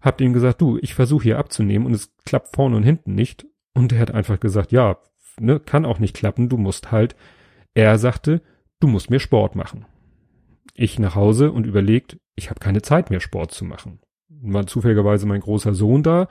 hab 0.00 0.20
ihm 0.20 0.32
gesagt, 0.32 0.60
du, 0.60 0.78
ich 0.80 0.94
versuche 0.94 1.24
hier 1.24 1.38
abzunehmen 1.38 1.86
und 1.86 1.92
es 1.92 2.12
klappt 2.24 2.54
vorne 2.54 2.76
und 2.76 2.82
hinten 2.82 3.14
nicht. 3.14 3.46
Und 3.74 3.92
er 3.92 4.00
hat 4.00 4.12
einfach 4.12 4.40
gesagt, 4.40 4.72
ja, 4.72 4.98
ne, 5.38 5.60
kann 5.60 5.84
auch 5.84 5.98
nicht 5.98 6.16
klappen, 6.16 6.48
du 6.48 6.56
musst 6.56 6.90
halt, 6.90 7.16
er 7.74 7.98
sagte, 7.98 8.42
du 8.80 8.88
musst 8.88 9.10
mir 9.10 9.20
Sport 9.20 9.56
machen. 9.56 9.86
Ich 10.74 10.98
nach 10.98 11.14
Hause 11.14 11.52
und 11.52 11.66
überlegt, 11.66 12.18
ich 12.34 12.48
habe 12.50 12.60
keine 12.60 12.82
Zeit 12.82 13.10
mehr 13.10 13.20
Sport 13.20 13.52
zu 13.52 13.64
machen. 13.64 14.00
War 14.28 14.66
zufälligerweise 14.66 15.26
mein 15.26 15.40
großer 15.40 15.74
Sohn 15.74 16.02
da. 16.02 16.28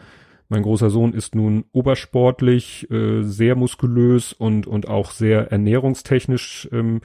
Mein 0.48 0.64
großer 0.64 0.90
Sohn 0.90 1.14
ist 1.14 1.36
nun 1.36 1.66
obersportlich, 1.72 2.90
äh, 2.90 3.22
sehr 3.22 3.56
muskulös 3.56 4.34
und, 4.34 4.66
und 4.66 4.88
auch 4.88 5.12
sehr 5.12 5.52
ernährungstechnisch 5.52 6.68
ähm, 6.72 7.02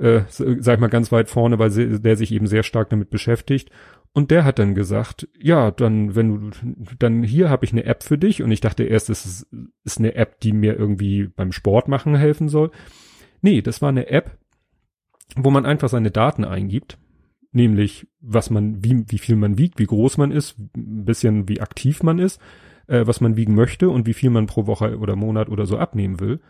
äh, 0.00 0.22
sag 0.28 0.74
ich 0.74 0.80
mal, 0.80 0.88
ganz 0.88 1.12
weit 1.12 1.28
vorne, 1.28 1.58
weil 1.58 1.70
sie, 1.70 2.00
der 2.00 2.16
sich 2.16 2.32
eben 2.32 2.46
sehr 2.46 2.62
stark 2.62 2.88
damit 2.90 3.10
beschäftigt. 3.10 3.70
Und 4.12 4.30
der 4.30 4.44
hat 4.44 4.58
dann 4.58 4.74
gesagt, 4.74 5.28
ja, 5.38 5.70
dann, 5.70 6.16
wenn 6.16 6.50
du, 6.50 6.50
dann 6.98 7.22
hier 7.22 7.48
habe 7.50 7.64
ich 7.64 7.72
eine 7.72 7.84
App 7.84 8.02
für 8.02 8.18
dich. 8.18 8.42
Und 8.42 8.50
ich 8.50 8.60
dachte 8.60 8.82
erst, 8.82 9.10
es 9.10 9.26
ist, 9.26 9.46
ist 9.84 9.98
eine 9.98 10.14
App, 10.14 10.40
die 10.40 10.52
mir 10.52 10.76
irgendwie 10.76 11.28
beim 11.28 11.52
Sport 11.52 11.86
machen 11.86 12.16
helfen 12.16 12.48
soll. 12.48 12.70
Nee, 13.42 13.62
das 13.62 13.82
war 13.82 13.90
eine 13.90 14.08
App, 14.08 14.38
wo 15.36 15.50
man 15.50 15.66
einfach 15.66 15.88
seine 15.88 16.10
Daten 16.10 16.44
eingibt. 16.44 16.98
Nämlich, 17.52 18.08
was 18.20 18.48
man, 18.48 18.82
wie, 18.82 19.04
wie 19.08 19.18
viel 19.18 19.36
man 19.36 19.58
wiegt, 19.58 19.78
wie 19.78 19.86
groß 19.86 20.16
man 20.18 20.30
ist, 20.30 20.58
ein 20.76 21.04
bisschen 21.04 21.48
wie 21.48 21.60
aktiv 21.60 22.02
man 22.02 22.18
ist, 22.18 22.40
äh, 22.86 23.06
was 23.06 23.20
man 23.20 23.36
wiegen 23.36 23.54
möchte 23.54 23.90
und 23.90 24.06
wie 24.06 24.14
viel 24.14 24.30
man 24.30 24.46
pro 24.46 24.66
Woche 24.66 24.98
oder 24.98 25.14
Monat 25.14 25.48
oder 25.48 25.66
so 25.66 25.76
abnehmen 25.76 26.20
will. 26.20 26.40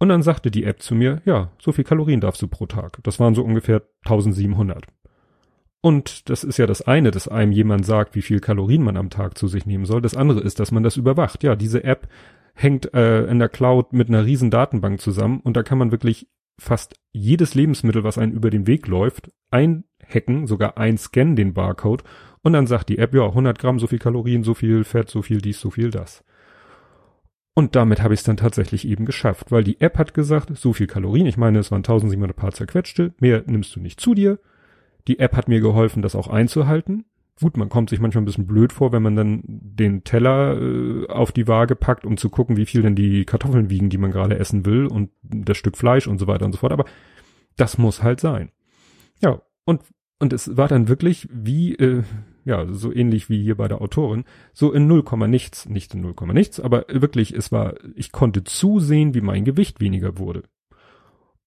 Und 0.00 0.08
dann 0.08 0.22
sagte 0.22 0.50
die 0.50 0.64
App 0.64 0.80
zu 0.80 0.94
mir, 0.94 1.20
ja, 1.26 1.52
so 1.60 1.72
viel 1.72 1.84
Kalorien 1.84 2.20
darfst 2.20 2.40
du 2.40 2.48
pro 2.48 2.64
Tag. 2.64 2.98
Das 3.02 3.20
waren 3.20 3.34
so 3.34 3.44
ungefähr 3.44 3.82
1700. 4.06 4.86
Und 5.82 6.30
das 6.30 6.42
ist 6.42 6.56
ja 6.56 6.66
das 6.66 6.80
eine, 6.80 7.10
dass 7.10 7.28
einem 7.28 7.52
jemand 7.52 7.84
sagt, 7.84 8.14
wie 8.14 8.22
viel 8.22 8.40
Kalorien 8.40 8.82
man 8.82 8.96
am 8.96 9.10
Tag 9.10 9.36
zu 9.36 9.46
sich 9.46 9.66
nehmen 9.66 9.84
soll. 9.84 10.00
Das 10.00 10.16
andere 10.16 10.40
ist, 10.40 10.58
dass 10.58 10.72
man 10.72 10.82
das 10.82 10.96
überwacht. 10.96 11.42
Ja, 11.42 11.54
diese 11.54 11.84
App 11.84 12.08
hängt 12.54 12.92
äh, 12.94 13.26
in 13.26 13.38
der 13.38 13.50
Cloud 13.50 13.92
mit 13.92 14.08
einer 14.08 14.24
riesen 14.24 14.50
Datenbank 14.50 15.02
zusammen 15.02 15.40
und 15.40 15.54
da 15.54 15.62
kann 15.62 15.78
man 15.78 15.90
wirklich 15.90 16.28
fast 16.58 16.94
jedes 17.12 17.54
Lebensmittel, 17.54 18.02
was 18.02 18.18
einen 18.18 18.32
über 18.32 18.50
den 18.50 18.66
Weg 18.66 18.86
läuft, 18.86 19.30
einhacken, 19.50 20.46
sogar 20.46 20.78
einscannen 20.78 21.36
den 21.36 21.54
Barcode 21.54 22.04
und 22.42 22.52
dann 22.54 22.66
sagt 22.66 22.88
die 22.88 22.98
App, 22.98 23.14
ja, 23.14 23.26
100 23.26 23.58
Gramm, 23.58 23.78
so 23.78 23.86
viel 23.86 23.98
Kalorien, 23.98 24.44
so 24.44 24.54
viel 24.54 24.84
Fett, 24.84 25.08
so 25.08 25.22
viel 25.22 25.40
dies, 25.40 25.60
so 25.60 25.70
viel 25.70 25.90
das. 25.90 26.24
Und 27.54 27.76
damit 27.76 28.02
habe 28.02 28.14
ich 28.14 28.20
es 28.20 28.24
dann 28.24 28.36
tatsächlich 28.36 28.86
eben 28.86 29.04
geschafft, 29.04 29.50
weil 29.50 29.64
die 29.64 29.80
App 29.80 29.98
hat 29.98 30.14
gesagt, 30.14 30.56
so 30.56 30.72
viel 30.72 30.86
Kalorien, 30.86 31.26
ich 31.26 31.36
meine, 31.36 31.58
es 31.58 31.70
waren 31.70 31.80
1700 31.80 32.36
paar 32.36 32.52
zerquetschte, 32.52 33.12
mehr 33.18 33.42
nimmst 33.46 33.74
du 33.74 33.80
nicht 33.80 34.00
zu 34.00 34.14
dir. 34.14 34.38
Die 35.08 35.18
App 35.18 35.36
hat 35.36 35.48
mir 35.48 35.60
geholfen, 35.60 36.02
das 36.02 36.14
auch 36.14 36.28
einzuhalten. 36.28 37.04
Gut, 37.40 37.56
man 37.56 37.70
kommt 37.70 37.90
sich 37.90 38.00
manchmal 38.00 38.22
ein 38.22 38.26
bisschen 38.26 38.46
blöd 38.46 38.72
vor, 38.72 38.92
wenn 38.92 39.02
man 39.02 39.16
dann 39.16 39.42
den 39.46 40.04
Teller 40.04 40.60
äh, 40.60 41.06
auf 41.08 41.32
die 41.32 41.48
Waage 41.48 41.74
packt, 41.74 42.04
um 42.04 42.18
zu 42.18 42.28
gucken, 42.28 42.56
wie 42.56 42.66
viel 42.66 42.82
denn 42.82 42.94
die 42.94 43.24
Kartoffeln 43.24 43.70
wiegen, 43.70 43.88
die 43.88 43.98
man 43.98 44.10
gerade 44.10 44.38
essen 44.38 44.66
will 44.66 44.86
und 44.86 45.10
das 45.22 45.56
Stück 45.56 45.76
Fleisch 45.76 46.06
und 46.06 46.18
so 46.18 46.26
weiter 46.26 46.44
und 46.44 46.52
so 46.52 46.58
fort. 46.58 46.72
Aber 46.72 46.84
das 47.56 47.78
muss 47.78 48.02
halt 48.02 48.20
sein. 48.20 48.50
Ja, 49.22 49.40
und 49.64 49.82
und 50.20 50.34
es 50.34 50.56
war 50.56 50.68
dann 50.68 50.86
wirklich 50.88 51.26
wie, 51.32 51.74
äh, 51.74 52.02
ja, 52.44 52.66
so 52.72 52.92
ähnlich 52.92 53.28
wie 53.28 53.42
hier 53.42 53.56
bei 53.56 53.68
der 53.68 53.80
Autorin, 53.80 54.24
so 54.52 54.72
in 54.72 54.86
0, 54.86 55.04
nichts, 55.28 55.68
nicht 55.68 55.94
in 55.94 56.00
0, 56.00 56.14
nichts, 56.32 56.60
aber 56.60 56.86
wirklich, 56.88 57.34
es 57.34 57.52
war, 57.52 57.74
ich 57.94 58.12
konnte 58.12 58.44
zusehen, 58.44 59.14
wie 59.14 59.20
mein 59.20 59.44
Gewicht 59.44 59.80
weniger 59.80 60.18
wurde. 60.18 60.44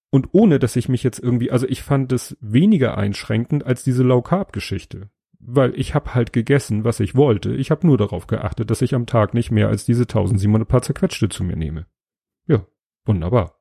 Und 0.09 0.29
ohne, 0.31 0.59
dass 0.59 0.75
ich 0.75 0.89
mich 0.89 1.01
jetzt 1.01 1.17
irgendwie, 1.17 1.49
also 1.49 1.67
ich 1.67 1.81
fand 1.81 2.11
es 2.11 2.37
weniger 2.39 2.97
einschränkend 2.97 3.65
als 3.65 3.83
diese 3.83 4.03
Low-Carb-Geschichte. 4.03 5.09
Weil 5.39 5.73
ich 5.77 5.95
habe 5.95 6.13
halt 6.13 6.31
gegessen, 6.31 6.83
was 6.83 6.99
ich 6.99 7.15
wollte. 7.15 7.55
Ich 7.55 7.71
habe 7.71 7.87
nur 7.87 7.97
darauf 7.97 8.27
geachtet, 8.27 8.69
dass 8.69 8.83
ich 8.83 8.93
am 8.93 9.07
Tag 9.07 9.33
nicht 9.33 9.49
mehr 9.49 9.69
als 9.69 9.85
diese 9.85 10.03
1700 10.03 10.67
paar 10.67 10.83
zerquetschte 10.83 11.29
zu 11.29 11.43
mir 11.43 11.55
nehme. 11.55 11.87
Ja, 12.47 12.65
wunderbar. 13.05 13.59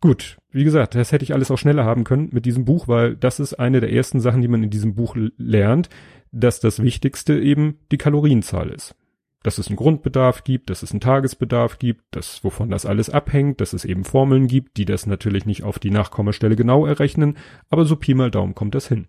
Gut, 0.00 0.38
wie 0.52 0.64
gesagt, 0.64 0.94
das 0.94 1.12
hätte 1.12 1.24
ich 1.24 1.32
alles 1.32 1.50
auch 1.50 1.56
schneller 1.56 1.84
haben 1.84 2.04
können 2.04 2.28
mit 2.30 2.44
diesem 2.44 2.64
Buch, 2.64 2.86
weil 2.86 3.16
das 3.16 3.40
ist 3.40 3.54
eine 3.54 3.80
der 3.80 3.92
ersten 3.92 4.20
Sachen, 4.20 4.42
die 4.42 4.48
man 4.48 4.62
in 4.62 4.70
diesem 4.70 4.94
Buch 4.94 5.16
lernt, 5.36 5.88
dass 6.30 6.60
das 6.60 6.82
Wichtigste 6.82 7.38
eben 7.38 7.78
die 7.90 7.98
Kalorienzahl 7.98 8.70
ist. 8.70 8.94
Dass 9.42 9.58
es 9.58 9.68
einen 9.68 9.76
Grundbedarf 9.76 10.44
gibt, 10.44 10.70
dass 10.70 10.82
es 10.82 10.92
einen 10.92 11.00
Tagesbedarf 11.00 11.78
gibt, 11.78 12.04
dass 12.12 12.44
wovon 12.44 12.70
das 12.70 12.86
alles 12.86 13.10
abhängt, 13.10 13.60
dass 13.60 13.72
es 13.72 13.84
eben 13.84 14.04
Formeln 14.04 14.46
gibt, 14.46 14.76
die 14.76 14.84
das 14.84 15.06
natürlich 15.06 15.46
nicht 15.46 15.64
auf 15.64 15.78
die 15.78 15.90
Nachkommastelle 15.90 16.54
genau 16.54 16.86
errechnen, 16.86 17.38
aber 17.70 17.84
so 17.84 17.96
Pi 17.96 18.14
mal 18.14 18.30
Daumen 18.30 18.54
kommt 18.54 18.74
das 18.74 18.88
hin. 18.88 19.08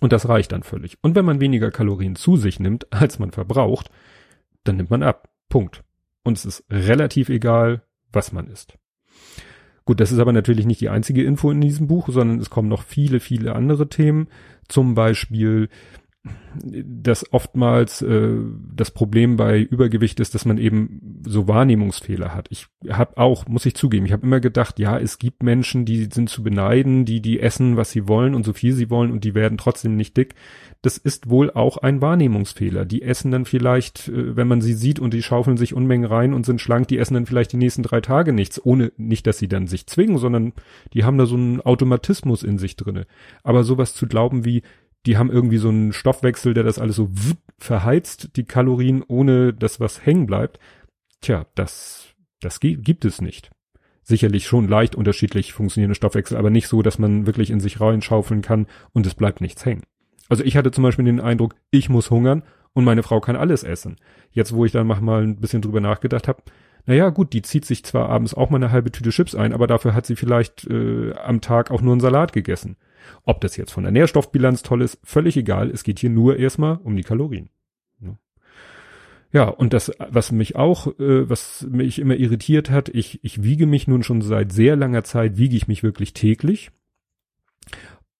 Und 0.00 0.12
das 0.12 0.28
reicht 0.28 0.52
dann 0.52 0.62
völlig. 0.62 0.98
Und 1.02 1.14
wenn 1.14 1.24
man 1.24 1.40
weniger 1.40 1.70
Kalorien 1.70 2.16
zu 2.16 2.36
sich 2.36 2.60
nimmt, 2.60 2.92
als 2.92 3.18
man 3.18 3.32
verbraucht, 3.32 3.90
dann 4.64 4.76
nimmt 4.76 4.90
man 4.90 5.02
ab. 5.02 5.28
Punkt. 5.48 5.82
Und 6.22 6.38
es 6.38 6.44
ist 6.44 6.64
relativ 6.70 7.28
egal, 7.28 7.82
was 8.12 8.32
man 8.32 8.48
isst. 8.48 8.78
Gut, 9.86 10.00
das 10.00 10.10
ist 10.10 10.18
aber 10.18 10.32
natürlich 10.32 10.66
nicht 10.66 10.80
die 10.80 10.88
einzige 10.88 11.22
Info 11.22 11.50
in 11.50 11.60
diesem 11.60 11.86
Buch, 11.86 12.08
sondern 12.10 12.40
es 12.40 12.50
kommen 12.50 12.68
noch 12.68 12.82
viele, 12.82 13.20
viele 13.20 13.54
andere 13.54 13.88
Themen. 13.88 14.26
Zum 14.68 14.96
Beispiel, 14.96 15.68
dass 16.62 17.32
oftmals 17.32 18.02
äh, 18.02 18.36
das 18.74 18.90
Problem 18.90 19.36
bei 19.36 19.60
Übergewicht 19.60 20.20
ist, 20.20 20.34
dass 20.34 20.44
man 20.44 20.58
eben 20.58 21.22
so 21.26 21.48
Wahrnehmungsfehler 21.48 22.34
hat. 22.34 22.48
Ich 22.50 22.66
habe 22.88 23.18
auch, 23.18 23.46
muss 23.46 23.66
ich 23.66 23.74
zugeben, 23.74 24.06
ich 24.06 24.12
habe 24.12 24.26
immer 24.26 24.40
gedacht, 24.40 24.78
ja, 24.78 24.98
es 24.98 25.18
gibt 25.18 25.42
Menschen, 25.42 25.84
die 25.84 26.08
sind 26.10 26.30
zu 26.30 26.42
beneiden, 26.42 27.04
die 27.04 27.20
die 27.20 27.40
essen, 27.40 27.76
was 27.76 27.90
sie 27.90 28.08
wollen 28.08 28.34
und 28.34 28.44
so 28.44 28.52
viel 28.52 28.72
sie 28.72 28.90
wollen 28.90 29.10
und 29.10 29.24
die 29.24 29.34
werden 29.34 29.58
trotzdem 29.58 29.96
nicht 29.96 30.16
dick. 30.16 30.34
Das 30.82 30.98
ist 30.98 31.28
wohl 31.28 31.50
auch 31.50 31.78
ein 31.78 32.00
Wahrnehmungsfehler. 32.00 32.84
Die 32.84 33.02
essen 33.02 33.30
dann 33.30 33.44
vielleicht, 33.44 34.08
äh, 34.08 34.36
wenn 34.36 34.48
man 34.48 34.60
sie 34.60 34.74
sieht 34.74 34.98
und 34.98 35.14
die 35.14 35.22
schaufeln 35.22 35.56
sich 35.56 35.74
Unmengen 35.74 36.06
rein 36.06 36.34
und 36.34 36.46
sind 36.46 36.60
schlank, 36.60 36.88
die 36.88 36.98
essen 36.98 37.14
dann 37.14 37.26
vielleicht 37.26 37.52
die 37.52 37.58
nächsten 37.58 37.82
drei 37.82 38.00
Tage 38.00 38.32
nichts, 38.32 38.64
ohne 38.64 38.92
nicht, 38.96 39.26
dass 39.26 39.38
sie 39.38 39.48
dann 39.48 39.66
sich 39.66 39.86
zwingen, 39.86 40.18
sondern 40.18 40.52
die 40.94 41.04
haben 41.04 41.18
da 41.18 41.26
so 41.26 41.36
einen 41.36 41.60
Automatismus 41.60 42.42
in 42.42 42.58
sich 42.58 42.76
drinne. 42.76 43.06
Aber 43.42 43.64
sowas 43.64 43.94
zu 43.94 44.06
glauben 44.06 44.44
wie, 44.44 44.62
die 45.06 45.16
haben 45.16 45.30
irgendwie 45.30 45.58
so 45.58 45.68
einen 45.68 45.92
Stoffwechsel, 45.92 46.52
der 46.52 46.64
das 46.64 46.78
alles 46.78 46.96
so 46.96 47.10
verheizt, 47.58 48.36
die 48.36 48.44
Kalorien, 48.44 49.02
ohne 49.06 49.54
dass 49.54 49.80
was 49.80 50.04
hängen 50.04 50.26
bleibt. 50.26 50.58
Tja, 51.20 51.46
das, 51.54 52.08
das 52.40 52.60
gibt 52.60 53.04
es 53.04 53.20
nicht. 53.20 53.50
Sicherlich 54.02 54.46
schon 54.46 54.68
leicht 54.68 54.94
unterschiedlich 54.94 55.52
funktionierende 55.52 55.94
Stoffwechsel, 55.94 56.36
aber 56.36 56.50
nicht 56.50 56.68
so, 56.68 56.82
dass 56.82 56.98
man 56.98 57.26
wirklich 57.26 57.50
in 57.50 57.60
sich 57.60 57.80
reinschaufeln 57.80 58.42
kann 58.42 58.66
und 58.92 59.06
es 59.06 59.14
bleibt 59.14 59.40
nichts 59.40 59.64
hängen. 59.64 59.82
Also 60.28 60.44
ich 60.44 60.56
hatte 60.56 60.72
zum 60.72 60.82
Beispiel 60.82 61.04
den 61.04 61.20
Eindruck, 61.20 61.54
ich 61.70 61.88
muss 61.88 62.10
hungern 62.10 62.42
und 62.72 62.84
meine 62.84 63.02
Frau 63.02 63.20
kann 63.20 63.36
alles 63.36 63.62
essen. 63.62 63.96
Jetzt, 64.30 64.52
wo 64.52 64.64
ich 64.64 64.72
dann 64.72 64.86
mal 64.86 65.22
ein 65.22 65.36
bisschen 65.36 65.62
drüber 65.62 65.80
nachgedacht 65.80 66.28
habe, 66.28 66.42
naja, 66.84 67.10
gut, 67.10 67.32
die 67.32 67.42
zieht 67.42 67.64
sich 67.64 67.84
zwar 67.84 68.08
abends 68.08 68.34
auch 68.34 68.50
mal 68.50 68.58
eine 68.58 68.70
halbe 68.70 68.92
Tüte 68.92 69.10
Chips 69.10 69.34
ein, 69.34 69.52
aber 69.52 69.66
dafür 69.66 69.94
hat 69.94 70.06
sie 70.06 70.14
vielleicht 70.14 70.66
äh, 70.68 71.12
am 71.14 71.40
Tag 71.40 71.70
auch 71.70 71.80
nur 71.80 71.92
einen 71.92 72.00
Salat 72.00 72.32
gegessen. 72.32 72.76
Ob 73.24 73.40
das 73.40 73.56
jetzt 73.56 73.72
von 73.72 73.84
der 73.84 73.92
Nährstoffbilanz 73.92 74.62
toll 74.62 74.82
ist, 74.82 74.98
völlig 75.04 75.36
egal. 75.36 75.70
Es 75.70 75.84
geht 75.84 75.98
hier 75.98 76.10
nur 76.10 76.38
erstmal 76.38 76.78
um 76.82 76.96
die 76.96 77.02
Kalorien. 77.02 77.50
Ja, 79.32 79.48
und 79.48 79.72
das, 79.72 79.92
was 79.98 80.32
mich 80.32 80.56
auch, 80.56 80.86
äh, 80.98 81.28
was 81.28 81.66
mich 81.68 81.98
immer 81.98 82.16
irritiert 82.16 82.70
hat, 82.70 82.88
ich, 82.88 83.22
ich 83.22 83.42
wiege 83.42 83.66
mich 83.66 83.88
nun 83.88 84.02
schon 84.02 84.22
seit 84.22 84.52
sehr 84.52 84.76
langer 84.76 85.04
Zeit, 85.04 85.36
wiege 85.36 85.56
ich 85.56 85.68
mich 85.68 85.82
wirklich 85.82 86.14
täglich. 86.14 86.70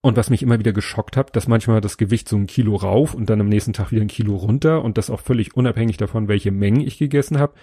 Und 0.06 0.16
was 0.16 0.30
mich 0.30 0.44
immer 0.44 0.60
wieder 0.60 0.72
geschockt 0.72 1.16
hat, 1.16 1.34
dass 1.34 1.48
manchmal 1.48 1.80
das 1.80 1.96
Gewicht 1.96 2.28
so 2.28 2.36
ein 2.36 2.46
Kilo 2.46 2.76
rauf 2.76 3.12
und 3.12 3.28
dann 3.28 3.40
am 3.40 3.48
nächsten 3.48 3.72
Tag 3.72 3.90
wieder 3.90 4.02
ein 4.02 4.06
Kilo 4.06 4.36
runter 4.36 4.84
und 4.84 4.98
das 4.98 5.10
auch 5.10 5.18
völlig 5.18 5.56
unabhängig 5.56 5.96
davon, 5.96 6.28
welche 6.28 6.52
Mengen 6.52 6.82
ich 6.82 6.98
gegessen 6.98 7.40
habe. 7.40 7.54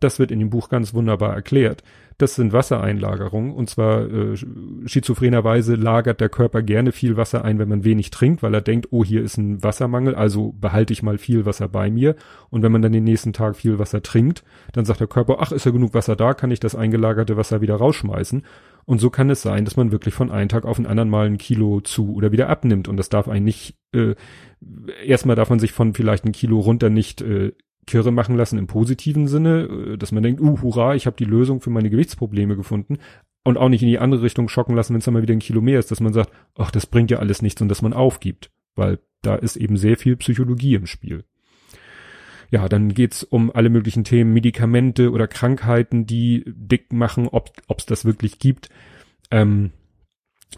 Das 0.00 0.18
wird 0.18 0.32
in 0.32 0.40
dem 0.40 0.50
Buch 0.50 0.68
ganz 0.68 0.94
wunderbar 0.94 1.32
erklärt. 1.32 1.84
Das 2.18 2.34
sind 2.34 2.52
Wassereinlagerungen 2.52 3.52
und 3.52 3.70
zwar 3.70 4.10
äh, 4.10 4.36
schizophrenerweise 4.84 5.76
lagert 5.76 6.20
der 6.20 6.28
Körper 6.28 6.60
gerne 6.60 6.90
viel 6.90 7.16
Wasser 7.16 7.44
ein, 7.44 7.60
wenn 7.60 7.68
man 7.68 7.84
wenig 7.84 8.10
trinkt, 8.10 8.42
weil 8.42 8.52
er 8.52 8.62
denkt, 8.62 8.88
oh, 8.90 9.04
hier 9.04 9.22
ist 9.22 9.36
ein 9.36 9.62
Wassermangel, 9.62 10.16
also 10.16 10.56
behalte 10.60 10.92
ich 10.92 11.04
mal 11.04 11.18
viel 11.18 11.46
Wasser 11.46 11.68
bei 11.68 11.88
mir. 11.88 12.16
Und 12.50 12.64
wenn 12.64 12.72
man 12.72 12.82
dann 12.82 12.92
den 12.92 13.04
nächsten 13.04 13.32
Tag 13.32 13.54
viel 13.54 13.78
Wasser 13.78 14.02
trinkt, 14.02 14.42
dann 14.72 14.84
sagt 14.84 14.98
der 14.98 15.06
Körper, 15.06 15.36
ach, 15.38 15.52
ist 15.52 15.66
ja 15.66 15.70
genug 15.70 15.94
Wasser 15.94 16.16
da, 16.16 16.34
kann 16.34 16.50
ich 16.50 16.58
das 16.58 16.74
eingelagerte 16.74 17.36
Wasser 17.36 17.60
wieder 17.60 17.76
rausschmeißen. 17.76 18.42
Und 18.84 19.00
so 19.00 19.10
kann 19.10 19.30
es 19.30 19.42
sein, 19.42 19.64
dass 19.64 19.76
man 19.76 19.92
wirklich 19.92 20.14
von 20.14 20.30
einem 20.30 20.48
Tag 20.48 20.64
auf 20.64 20.76
den 20.76 20.86
anderen 20.86 21.10
mal 21.10 21.26
ein 21.26 21.38
Kilo 21.38 21.80
zu 21.80 22.14
oder 22.14 22.32
wieder 22.32 22.48
abnimmt. 22.48 22.88
Und 22.88 22.96
das 22.96 23.08
darf 23.08 23.28
eigentlich, 23.28 23.76
äh, 23.94 24.14
erstmal 25.04 25.36
darf 25.36 25.50
man 25.50 25.60
sich 25.60 25.72
von 25.72 25.94
vielleicht 25.94 26.24
ein 26.24 26.32
Kilo 26.32 26.58
runter 26.58 26.90
nicht 26.90 27.22
äh, 27.22 27.52
kirre 27.86 28.12
machen 28.12 28.36
lassen 28.36 28.58
im 28.58 28.66
positiven 28.66 29.28
Sinne, 29.28 29.62
äh, 29.62 29.96
dass 29.98 30.12
man 30.12 30.22
denkt, 30.22 30.40
uh, 30.40 30.60
hurra, 30.62 30.94
ich 30.94 31.06
habe 31.06 31.16
die 31.16 31.24
Lösung 31.24 31.60
für 31.60 31.70
meine 31.70 31.90
Gewichtsprobleme 31.90 32.56
gefunden. 32.56 32.98
Und 33.44 33.58
auch 33.58 33.68
nicht 33.68 33.82
in 33.82 33.88
die 33.88 33.98
andere 33.98 34.22
Richtung 34.22 34.48
schocken 34.48 34.76
lassen, 34.76 34.94
wenn 34.94 35.00
es 35.00 35.04
dann 35.04 35.14
mal 35.14 35.22
wieder 35.22 35.34
ein 35.34 35.40
Kilo 35.40 35.60
mehr 35.60 35.80
ist, 35.80 35.90
dass 35.90 36.00
man 36.00 36.12
sagt, 36.12 36.30
ach, 36.56 36.70
das 36.70 36.86
bringt 36.86 37.10
ja 37.10 37.18
alles 37.18 37.42
nichts 37.42 37.60
und 37.60 37.68
dass 37.68 37.82
man 37.82 37.92
aufgibt. 37.92 38.52
Weil 38.76 39.00
da 39.22 39.34
ist 39.34 39.56
eben 39.56 39.76
sehr 39.76 39.96
viel 39.96 40.16
Psychologie 40.16 40.74
im 40.74 40.86
Spiel. 40.86 41.24
Ja, 42.52 42.68
dann 42.68 42.92
geht's 42.92 43.24
um 43.24 43.50
alle 43.50 43.70
möglichen 43.70 44.04
Themen, 44.04 44.34
Medikamente 44.34 45.10
oder 45.10 45.26
Krankheiten, 45.26 46.06
die 46.06 46.44
dick 46.46 46.92
machen, 46.92 47.26
ob 47.28 47.50
es 47.78 47.86
das 47.86 48.04
wirklich 48.04 48.38
gibt. 48.38 48.68
Ähm, 49.30 49.70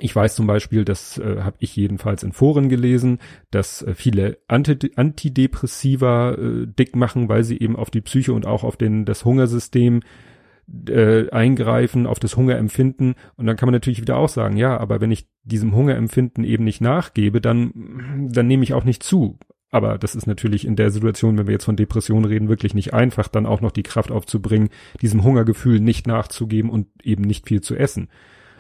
ich 0.01 0.15
weiß 0.15 0.35
zum 0.35 0.49
Beispiel, 0.49 0.85
das 0.85 1.19
äh, 1.19 1.43
habe 1.43 1.57
ich 1.61 1.77
jedenfalls 1.77 2.25
in 2.25 2.33
Foren 2.33 2.69
gelesen, 2.69 3.21
dass 3.53 3.81
äh, 3.83 3.95
viele 3.95 4.39
Anti 4.49 4.91
Antidepressiva 4.97 6.33
äh, 6.33 6.67
dick 6.67 6.97
machen, 6.97 7.29
weil 7.29 7.45
sie 7.45 7.61
eben 7.61 7.77
auf 7.77 7.93
die 7.93 8.01
Psyche 8.01 8.33
und 8.33 8.45
auch 8.45 8.65
auf 8.65 8.77
den 8.77 9.05
das 9.05 9.25
Hungersystem 9.25 10.01
äh, 10.88 11.31
eingreifen, 11.31 12.09
auf 12.09 12.18
das 12.18 12.37
Hungerempfinden. 12.37 13.14
Und 13.37 13.47
dann 13.47 13.55
kann 13.55 13.68
man 13.68 13.75
natürlich 13.75 14.01
wieder 14.01 14.16
auch 14.16 14.29
sagen, 14.29 14.57
ja, 14.57 14.77
aber 14.77 15.01
wenn 15.01 15.12
ich 15.12 15.29
diesem 15.45 15.77
Hungerempfinden 15.77 16.42
eben 16.42 16.64
nicht 16.64 16.81
nachgebe, 16.81 17.40
dann 17.40 18.31
dann 18.33 18.49
nehme 18.49 18.64
ich 18.64 18.75
auch 18.75 18.85
nicht 18.85 19.05
zu. 19.05 19.38
Aber 19.75 19.99
das 19.99 20.15
ist 20.15 20.29
natürlich 20.29 20.69
in 20.69 20.77
der 20.77 20.93
Situation, 20.93 21.37
wenn 21.37 21.49
wir 21.49 21.53
jetzt 21.55 21.65
von 21.65 21.75
Depressionen 21.75 22.27
reden, 22.27 22.49
wirklich 22.49 22.75
nicht 22.75 22.95
einfach, 22.95 23.27
dann 23.27 23.45
auch 23.45 23.61
noch 23.61 23.73
die 23.73 23.83
Kraft 23.83 24.13
aufzubringen, 24.13 24.69
diesem 25.03 25.25
Hungergefühl 25.25 25.81
nicht 25.81 26.07
nachzugeben 26.07 26.71
und 26.71 26.87
eben 27.03 27.25
nicht 27.25 27.49
viel 27.49 27.61
zu 27.61 27.75
essen. 27.75 28.07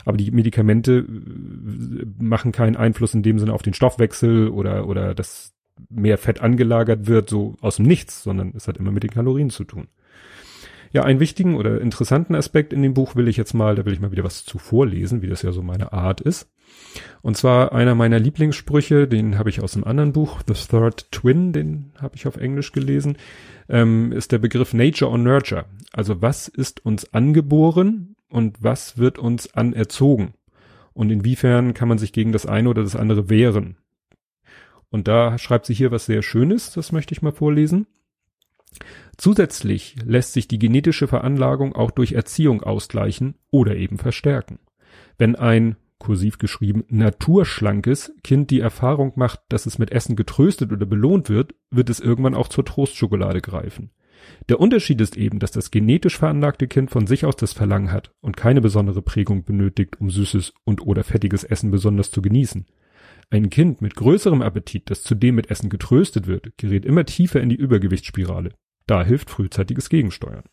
Aber 0.04 0.16
die 0.16 0.32
Medikamente 0.32 1.06
äh, 1.06 2.04
machen 2.18 2.50
keinen 2.50 2.74
Einfluss 2.74 3.14
in 3.14 3.22
dem 3.22 3.38
Sinne 3.38 3.52
auf 3.52 3.62
den 3.62 3.74
Stoffwechsel 3.74 4.48
oder, 4.48 4.88
oder 4.88 5.14
dass 5.14 5.54
mehr 5.88 6.18
Fett 6.18 6.40
angelagert 6.40 7.06
wird, 7.06 7.30
so 7.30 7.54
aus 7.60 7.76
dem 7.76 7.86
Nichts, 7.86 8.24
sondern 8.24 8.52
es 8.56 8.66
hat 8.66 8.78
immer 8.78 8.90
mit 8.90 9.04
den 9.04 9.12
Kalorien 9.12 9.50
zu 9.50 9.62
tun. 9.62 9.86
Ja, 10.92 11.04
einen 11.04 11.20
wichtigen 11.20 11.54
oder 11.54 11.80
interessanten 11.80 12.34
Aspekt 12.34 12.72
in 12.72 12.82
dem 12.82 12.94
Buch 12.94 13.14
will 13.14 13.28
ich 13.28 13.36
jetzt 13.36 13.54
mal, 13.54 13.76
da 13.76 13.86
will 13.86 13.92
ich 13.92 14.00
mal 14.00 14.10
wieder 14.10 14.24
was 14.24 14.44
zu 14.44 14.58
vorlesen, 14.58 15.22
wie 15.22 15.28
das 15.28 15.42
ja 15.42 15.52
so 15.52 15.62
meine 15.62 15.92
Art 15.92 16.20
ist. 16.20 16.50
Und 17.22 17.36
zwar 17.36 17.72
einer 17.72 17.94
meiner 17.94 18.18
Lieblingssprüche, 18.18 19.08
den 19.08 19.38
habe 19.38 19.48
ich 19.48 19.62
aus 19.62 19.74
einem 19.74 19.84
anderen 19.84 20.12
Buch, 20.12 20.42
The 20.46 20.54
Third 20.54 21.10
Twin, 21.10 21.52
den 21.52 21.92
habe 21.98 22.16
ich 22.16 22.26
auf 22.26 22.36
Englisch 22.36 22.72
gelesen, 22.72 23.16
ähm, 23.68 24.12
ist 24.12 24.32
der 24.32 24.38
Begriff 24.38 24.74
Nature 24.74 25.10
or 25.10 25.18
Nurture. 25.18 25.64
Also 25.92 26.20
was 26.20 26.48
ist 26.48 26.84
uns 26.84 27.12
angeboren 27.14 28.16
und 28.28 28.62
was 28.62 28.98
wird 28.98 29.18
uns 29.18 29.54
anerzogen? 29.54 30.34
Und 30.92 31.10
inwiefern 31.10 31.74
kann 31.74 31.88
man 31.88 31.98
sich 31.98 32.12
gegen 32.12 32.32
das 32.32 32.46
eine 32.46 32.68
oder 32.68 32.82
das 32.82 32.94
andere 32.94 33.30
wehren? 33.30 33.76
Und 34.90 35.08
da 35.08 35.38
schreibt 35.38 35.66
sie 35.66 35.74
hier 35.74 35.90
was 35.90 36.06
sehr 36.06 36.22
Schönes, 36.22 36.72
das 36.72 36.92
möchte 36.92 37.14
ich 37.14 37.22
mal 37.22 37.32
vorlesen. 37.32 37.86
Zusätzlich 39.16 39.96
lässt 40.04 40.32
sich 40.32 40.46
die 40.48 40.58
genetische 40.58 41.08
Veranlagung 41.08 41.74
auch 41.74 41.90
durch 41.90 42.12
Erziehung 42.12 42.62
ausgleichen 42.62 43.34
oder 43.50 43.76
eben 43.76 43.98
verstärken. 43.98 44.58
Wenn 45.16 45.36
ein 45.36 45.76
kursiv 45.98 46.38
geschrieben, 46.38 46.84
naturschlankes 46.88 48.14
Kind 48.22 48.50
die 48.50 48.60
Erfahrung 48.60 49.12
macht, 49.16 49.40
dass 49.48 49.66
es 49.66 49.78
mit 49.78 49.92
Essen 49.92 50.16
getröstet 50.16 50.72
oder 50.72 50.86
belohnt 50.86 51.28
wird, 51.28 51.54
wird 51.70 51.90
es 51.90 52.00
irgendwann 52.00 52.34
auch 52.34 52.48
zur 52.48 52.64
Trostschokolade 52.64 53.40
greifen. 53.40 53.90
Der 54.48 54.60
Unterschied 54.60 55.00
ist 55.00 55.16
eben, 55.16 55.38
dass 55.38 55.50
das 55.50 55.70
genetisch 55.70 56.18
veranlagte 56.18 56.66
Kind 56.66 56.90
von 56.90 57.06
sich 57.06 57.24
aus 57.24 57.36
das 57.36 57.52
Verlangen 57.52 57.92
hat 57.92 58.12
und 58.20 58.36
keine 58.36 58.60
besondere 58.60 59.02
Prägung 59.02 59.44
benötigt, 59.44 60.00
um 60.00 60.10
süßes 60.10 60.54
und 60.64 60.82
oder 60.86 61.04
fettiges 61.04 61.44
Essen 61.44 61.70
besonders 61.70 62.10
zu 62.10 62.22
genießen. 62.22 62.66
Ein 63.30 63.50
Kind 63.50 63.80
mit 63.80 63.94
größerem 63.96 64.42
Appetit, 64.42 64.90
das 64.90 65.02
zudem 65.02 65.36
mit 65.36 65.50
Essen 65.50 65.70
getröstet 65.70 66.26
wird, 66.26 66.56
gerät 66.58 66.84
immer 66.84 67.04
tiefer 67.04 67.40
in 67.40 67.48
die 67.48 67.56
Übergewichtsspirale. 67.56 68.50
Da 68.86 69.02
hilft 69.02 69.30
frühzeitiges 69.30 69.88
Gegensteuern. 69.88 70.44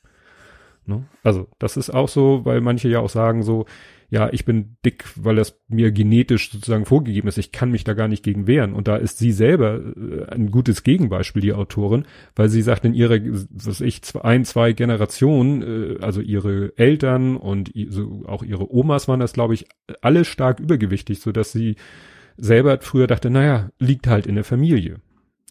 Ne? 0.86 1.06
Also, 1.24 1.48
das 1.60 1.78
ist 1.78 1.90
auch 1.90 2.10
so, 2.10 2.46
weil 2.46 2.62
manche 2.62 2.90
ja 2.90 3.00
auch 3.00 3.10
sagen 3.10 3.44
so, 3.44 3.66
ja, 4.12 4.30
ich 4.34 4.44
bin 4.44 4.76
dick, 4.86 5.06
weil 5.16 5.38
das 5.38 5.62
mir 5.70 5.94
genetisch 5.94 6.52
sozusagen 6.52 6.84
vorgegeben 6.84 7.30
ist. 7.30 7.38
Ich 7.38 7.54
kann 7.54 7.72
mich 7.72 7.86
da 7.86 7.94
gar 7.94 8.10
nicht 8.10 8.24
gegen 8.24 8.46
wehren. 8.46 8.74
Und 8.74 8.90
da 8.90 8.98
ist 8.98 9.20
sie 9.20 9.32
selber 9.32 9.80
äh, 9.80 10.26
ein 10.26 10.52
gutes 10.52 10.84
Gegenbeispiel, 10.84 11.42
die 11.42 11.54
Autorin, 11.54 12.06
weil 12.36 12.50
sie 12.50 12.62
sagt, 12.62 12.84
in 12.84 12.94
ihrer, 12.94 13.20
was 13.50 13.80
ich, 13.80 14.02
ein, 14.22 14.44
zwei 14.44 14.74
Generationen, 14.74 15.62
äh, 15.62 16.02
also 16.02 16.20
ihre 16.20 16.74
Eltern 16.78 17.38
und 17.38 17.72
auch 18.26 18.44
ihre 18.44 18.70
Omas 18.70 19.08
waren 19.08 19.22
das, 19.22 19.32
glaube 19.32 19.54
ich, 19.54 19.68
alle 20.02 20.26
stark 20.26 20.60
übergewichtig, 20.60 21.22
so 21.22 21.32
dass 21.32 21.54
sie 21.54 21.78
selber 22.36 22.80
früher 22.82 23.08
dachte, 23.08 23.30
naja, 23.30 23.70
liegt 23.80 24.08
halt 24.08 24.28
in 24.28 24.36
der 24.36 24.44
Familie. 24.44 24.98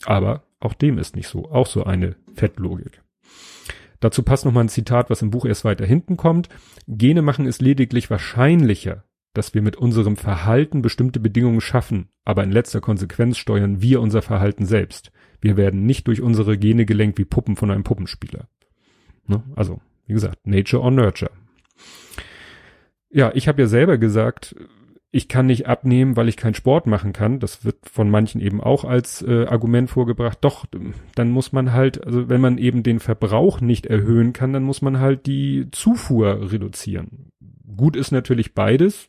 Aber 0.05 0.43
auch 0.61 0.75
dem 0.75 0.99
ist 0.99 1.17
nicht 1.17 1.29
so. 1.29 1.51
Auch 1.51 1.67
so 1.67 1.85
eine 1.85 2.17
Fettlogik. 2.35 3.01
Dazu 4.01 4.23
passt 4.23 4.45
nochmal 4.45 4.65
ein 4.65 4.71
Zitat, 4.71 5.11
was 5.11 5.23
im 5.23 5.31
Buch 5.31 5.45
erst 5.45 5.65
weiter 5.65 5.85
hinten 5.85 6.17
kommt. 6.17 6.49
Gene 6.89 7.23
machen 7.23 7.47
es 7.47 7.61
lediglich 7.61 8.11
wahrscheinlicher, 8.11 9.05
dass 9.35 9.55
wir 9.55 9.63
mit 9.63 9.77
unserem 9.77 10.17
Verhalten 10.17 10.83
bestimmte 10.83 11.21
Bedingungen 11.21 11.61
schaffen, 11.61 12.09
aber 12.25 12.43
in 12.43 12.51
letzter 12.51 12.81
Konsequenz 12.81 13.37
steuern 13.37 13.81
wir 13.83 14.01
unser 14.01 14.23
Verhalten 14.23 14.65
selbst. 14.65 15.13
Wir 15.41 15.57
werden 15.57 15.87
nicht 15.87 16.09
durch 16.09 16.21
unsere 16.21 16.59
Gene 16.59 16.87
gelenkt 16.87 17.19
wie 17.19 17.25
Puppen 17.25 17.57
von 17.57 17.71
einem 17.71 17.85
Puppenspieler. 17.85 18.49
Ne? 19.27 19.43
Also, 19.55 19.81
wie 20.07 20.15
gesagt, 20.15 20.47
Nature 20.47 20.83
or 20.83 20.91
Nurture. 20.91 21.31
Ja, 23.11 23.33
ich 23.35 23.49
habe 23.49 23.63
ja 23.63 23.69
selber 23.69 23.99
gesagt, 23.99 24.55
ich 25.13 25.29
kann 25.29 25.47
nicht 25.47 25.67
abnehmen, 25.67 26.17
weil 26.17 26.29
ich 26.29 26.37
keinen 26.37 26.55
Sport 26.55 26.87
machen 26.87 27.13
kann. 27.13 27.41
Das 27.41 27.65
wird 27.65 27.77
von 27.91 28.11
manchen 28.11 28.41
eben 28.41 28.61
auch 28.61 28.85
als 28.85 29.23
äh, 29.23 29.47
Argument 29.47 29.91
vorgebracht. 29.91 30.39
Doch, 30.41 30.67
dann 31.17 31.31
muss 31.31 31.53
man 31.53 31.73
halt, 31.73 32.05
also 32.05 32.29
wenn 32.29 32.41
man 32.41 32.59
eben 32.59 32.85
den 32.85 33.01
Verbrauch 33.01 33.61
nicht 33.61 33.87
erhöhen 33.87 34.33
kann, 34.33 34.53
dann 34.53 34.63
muss 34.63 34.83
man 34.83 35.01
halt 35.01 35.27
die 35.27 35.69
Zufuhr 35.73 36.53
reduzieren. 36.53 37.33
Gut 37.77 37.97
ist 37.97 38.13
natürlich 38.13 38.55
beides. 38.55 39.09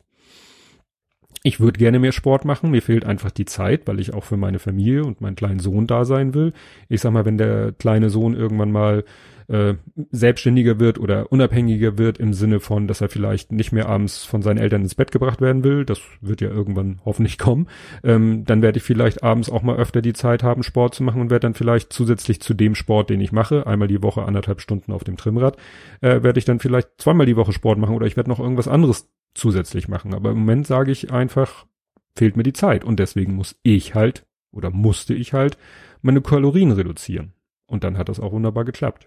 Ich 1.44 1.60
würde 1.60 1.78
gerne 1.78 1.98
mehr 1.98 2.12
Sport 2.12 2.44
machen, 2.44 2.70
mir 2.70 2.82
fehlt 2.82 3.04
einfach 3.04 3.32
die 3.32 3.46
Zeit, 3.46 3.88
weil 3.88 3.98
ich 3.98 4.14
auch 4.14 4.22
für 4.22 4.36
meine 4.36 4.60
Familie 4.60 5.04
und 5.04 5.20
meinen 5.20 5.34
kleinen 5.34 5.58
Sohn 5.58 5.88
da 5.88 6.04
sein 6.04 6.34
will. 6.34 6.52
Ich 6.88 7.00
sag 7.00 7.12
mal, 7.12 7.24
wenn 7.24 7.38
der 7.38 7.72
kleine 7.72 8.10
Sohn 8.10 8.34
irgendwann 8.34 8.70
mal 8.70 9.04
äh, 9.48 9.74
selbstständiger 10.10 10.80
wird 10.80 10.98
oder 10.98 11.30
unabhängiger 11.32 11.98
wird 11.98 12.18
im 12.18 12.34
Sinne 12.34 12.60
von, 12.60 12.88
dass 12.88 13.00
er 13.00 13.08
vielleicht 13.08 13.52
nicht 13.52 13.72
mehr 13.72 13.88
abends 13.88 14.24
von 14.24 14.42
seinen 14.42 14.58
Eltern 14.58 14.82
ins 14.82 14.94
Bett 14.94 15.12
gebracht 15.12 15.40
werden 15.40 15.64
will, 15.64 15.84
das 15.84 16.00
wird 16.20 16.40
ja 16.40 16.48
irgendwann 16.48 17.00
hoffentlich 17.04 17.38
kommen, 17.38 17.68
ähm, 18.02 18.44
dann 18.44 18.62
werde 18.62 18.78
ich 18.78 18.84
vielleicht 18.84 19.22
abends 19.22 19.50
auch 19.50 19.62
mal 19.62 19.76
öfter 19.76 20.02
die 20.02 20.12
Zeit 20.12 20.42
haben, 20.42 20.62
Sport 20.62 20.94
zu 20.94 21.02
machen 21.02 21.20
und 21.20 21.30
werde 21.30 21.46
dann 21.46 21.54
vielleicht 21.54 21.92
zusätzlich 21.92 22.40
zu 22.40 22.54
dem 22.54 22.74
Sport, 22.74 23.10
den 23.10 23.20
ich 23.20 23.32
mache, 23.32 23.66
einmal 23.66 23.88
die 23.88 24.02
Woche 24.02 24.22
anderthalb 24.22 24.60
Stunden 24.60 24.92
auf 24.92 25.04
dem 25.04 25.16
Trimmrad, 25.16 25.56
äh, 26.00 26.22
werde 26.22 26.38
ich 26.38 26.44
dann 26.44 26.58
vielleicht 26.58 26.88
zweimal 26.98 27.26
die 27.26 27.36
Woche 27.36 27.52
Sport 27.52 27.78
machen 27.78 27.94
oder 27.94 28.06
ich 28.06 28.16
werde 28.16 28.30
noch 28.30 28.40
irgendwas 28.40 28.68
anderes 28.68 29.10
zusätzlich 29.34 29.88
machen. 29.88 30.14
Aber 30.14 30.30
im 30.30 30.38
Moment 30.38 30.66
sage 30.66 30.92
ich 30.92 31.10
einfach, 31.12 31.66
fehlt 32.14 32.36
mir 32.36 32.42
die 32.42 32.52
Zeit 32.52 32.84
und 32.84 32.98
deswegen 32.98 33.34
muss 33.34 33.58
ich 33.62 33.94
halt 33.94 34.26
oder 34.52 34.70
musste 34.70 35.14
ich 35.14 35.32
halt 35.32 35.56
meine 36.02 36.20
Kalorien 36.20 36.72
reduzieren. 36.72 37.32
Und 37.66 37.84
dann 37.84 37.96
hat 37.96 38.08
das 38.08 38.20
auch 38.20 38.32
wunderbar 38.32 38.64
geklappt. 38.64 39.06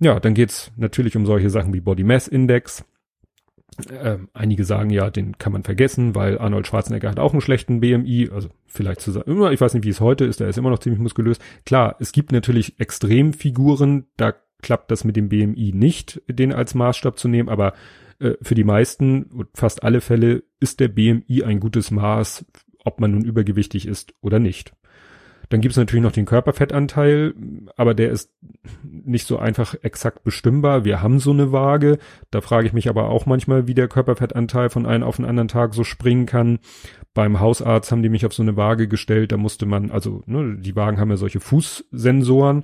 Ja, 0.00 0.18
dann 0.18 0.34
geht's 0.34 0.72
natürlich 0.76 1.16
um 1.16 1.26
solche 1.26 1.50
Sachen 1.50 1.74
wie 1.74 1.80
Body 1.80 2.04
Mass 2.04 2.26
Index. 2.26 2.84
Ähm, 3.90 4.28
einige 4.32 4.64
sagen 4.64 4.90
ja, 4.90 5.10
den 5.10 5.38
kann 5.38 5.52
man 5.52 5.62
vergessen, 5.62 6.14
weil 6.14 6.38
Arnold 6.38 6.66
Schwarzenegger 6.66 7.10
hat 7.10 7.20
auch 7.20 7.32
einen 7.32 7.40
schlechten 7.40 7.80
BMI, 7.80 8.30
also 8.32 8.48
vielleicht 8.66 9.00
zu 9.00 9.12
sagen, 9.12 9.52
ich 9.52 9.60
weiß 9.60 9.74
nicht, 9.74 9.84
wie 9.84 9.90
es 9.90 10.00
heute 10.00 10.24
ist, 10.24 10.40
der 10.40 10.48
ist 10.48 10.58
immer 10.58 10.70
noch 10.70 10.80
ziemlich 10.80 11.00
muskulös. 11.00 11.38
Klar, 11.64 11.96
es 12.00 12.12
gibt 12.12 12.32
natürlich 12.32 12.80
Extremfiguren, 12.80 14.06
da 14.16 14.34
klappt 14.60 14.90
das 14.90 15.04
mit 15.04 15.16
dem 15.16 15.28
BMI 15.28 15.72
nicht, 15.74 16.20
den 16.28 16.52
als 16.52 16.74
Maßstab 16.74 17.18
zu 17.18 17.28
nehmen, 17.28 17.48
aber 17.48 17.74
äh, 18.18 18.34
für 18.42 18.54
die 18.54 18.64
meisten 18.64 19.24
und 19.24 19.48
fast 19.54 19.82
alle 19.82 20.00
Fälle 20.00 20.42
ist 20.60 20.80
der 20.80 20.88
BMI 20.88 21.44
ein 21.44 21.60
gutes 21.60 21.90
Maß, 21.90 22.44
ob 22.84 23.00
man 23.00 23.12
nun 23.12 23.24
übergewichtig 23.24 23.86
ist 23.86 24.14
oder 24.20 24.38
nicht. 24.38 24.72
Dann 25.50 25.60
gibt 25.60 25.72
es 25.72 25.76
natürlich 25.76 26.02
noch 26.02 26.12
den 26.12 26.26
Körperfettanteil, 26.26 27.34
aber 27.76 27.92
der 27.92 28.10
ist 28.10 28.30
nicht 28.84 29.26
so 29.26 29.36
einfach 29.36 29.74
exakt 29.82 30.22
bestimmbar. 30.22 30.84
Wir 30.84 31.02
haben 31.02 31.18
so 31.18 31.32
eine 31.32 31.50
Waage. 31.50 31.98
Da 32.30 32.40
frage 32.40 32.68
ich 32.68 32.72
mich 32.72 32.88
aber 32.88 33.08
auch 33.08 33.26
manchmal, 33.26 33.66
wie 33.66 33.74
der 33.74 33.88
Körperfettanteil 33.88 34.70
von 34.70 34.86
einem 34.86 35.02
auf 35.02 35.16
den 35.16 35.24
anderen 35.24 35.48
Tag 35.48 35.74
so 35.74 35.82
springen 35.82 36.24
kann. 36.24 36.60
Beim 37.14 37.40
Hausarzt 37.40 37.90
haben 37.90 38.04
die 38.04 38.08
mich 38.08 38.24
auf 38.24 38.32
so 38.32 38.44
eine 38.44 38.56
Waage 38.56 38.86
gestellt. 38.86 39.32
Da 39.32 39.36
musste 39.36 39.66
man, 39.66 39.90
also 39.90 40.22
ne, 40.26 40.56
die 40.56 40.76
Wagen 40.76 41.00
haben 41.00 41.10
ja 41.10 41.16
solche 41.16 41.40
Fußsensoren. 41.40 42.62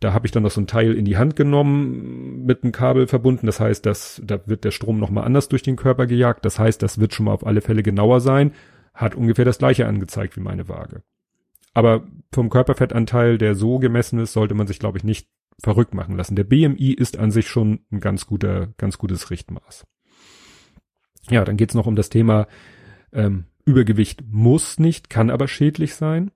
Da 0.00 0.12
habe 0.12 0.26
ich 0.26 0.32
dann 0.32 0.42
noch 0.42 0.50
so 0.50 0.60
ein 0.60 0.66
Teil 0.66 0.92
in 0.92 1.06
die 1.06 1.16
Hand 1.16 1.36
genommen, 1.36 2.44
mit 2.44 2.62
einem 2.62 2.72
Kabel 2.72 3.06
verbunden. 3.06 3.46
Das 3.46 3.60
heißt, 3.60 3.86
dass 3.86 4.20
da 4.22 4.46
wird 4.46 4.64
der 4.64 4.72
Strom 4.72 5.00
nochmal 5.00 5.24
anders 5.24 5.48
durch 5.48 5.62
den 5.62 5.76
Körper 5.76 6.06
gejagt. 6.06 6.44
Das 6.44 6.58
heißt, 6.58 6.82
das 6.82 6.98
wird 6.98 7.14
schon 7.14 7.24
mal 7.24 7.32
auf 7.32 7.46
alle 7.46 7.62
Fälle 7.62 7.82
genauer 7.82 8.20
sein. 8.20 8.52
Hat 8.92 9.14
ungefähr 9.14 9.46
das 9.46 9.56
gleiche 9.56 9.86
angezeigt 9.86 10.36
wie 10.36 10.42
meine 10.42 10.68
Waage. 10.68 11.02
Aber 11.76 12.04
vom 12.32 12.48
Körperfettanteil, 12.48 13.36
der 13.36 13.54
so 13.54 13.78
gemessen 13.78 14.18
ist, 14.18 14.32
sollte 14.32 14.54
man 14.54 14.66
sich, 14.66 14.78
glaube 14.78 14.96
ich, 14.96 15.04
nicht 15.04 15.28
verrückt 15.62 15.92
machen 15.92 16.16
lassen. 16.16 16.34
Der 16.34 16.44
BMI 16.44 16.94
ist 16.94 17.18
an 17.18 17.30
sich 17.30 17.48
schon 17.48 17.80
ein 17.92 18.00
ganz 18.00 18.26
guter, 18.26 18.68
ganz 18.78 18.96
gutes 18.96 19.28
Richtmaß. 19.28 19.86
Ja, 21.28 21.44
dann 21.44 21.58
geht's 21.58 21.74
noch 21.74 21.86
um 21.86 21.94
das 21.94 22.08
Thema 22.08 22.46
ähm, 23.12 23.44
Übergewicht 23.66 24.24
muss 24.26 24.78
nicht, 24.78 25.10
kann 25.10 25.28
aber 25.28 25.48
schädlich 25.48 25.96
sein. 25.96 26.30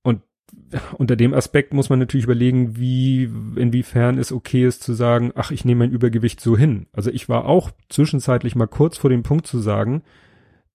Und 0.00 0.22
unter 0.96 1.16
dem 1.16 1.34
Aspekt 1.34 1.74
muss 1.74 1.90
man 1.90 1.98
natürlich 1.98 2.24
überlegen, 2.24 2.78
wie, 2.78 3.24
inwiefern 3.54 4.16
es 4.16 4.32
okay 4.32 4.64
ist 4.64 4.82
zu 4.82 4.94
sagen, 4.94 5.30
ach, 5.34 5.50
ich 5.50 5.66
nehme 5.66 5.80
mein 5.80 5.92
Übergewicht 5.92 6.40
so 6.40 6.56
hin. 6.56 6.86
Also 6.92 7.10
ich 7.10 7.28
war 7.28 7.44
auch 7.44 7.70
zwischenzeitlich 7.90 8.56
mal 8.56 8.66
kurz 8.66 8.96
vor 8.96 9.10
dem 9.10 9.24
Punkt 9.24 9.46
zu 9.46 9.58
sagen, 9.58 10.04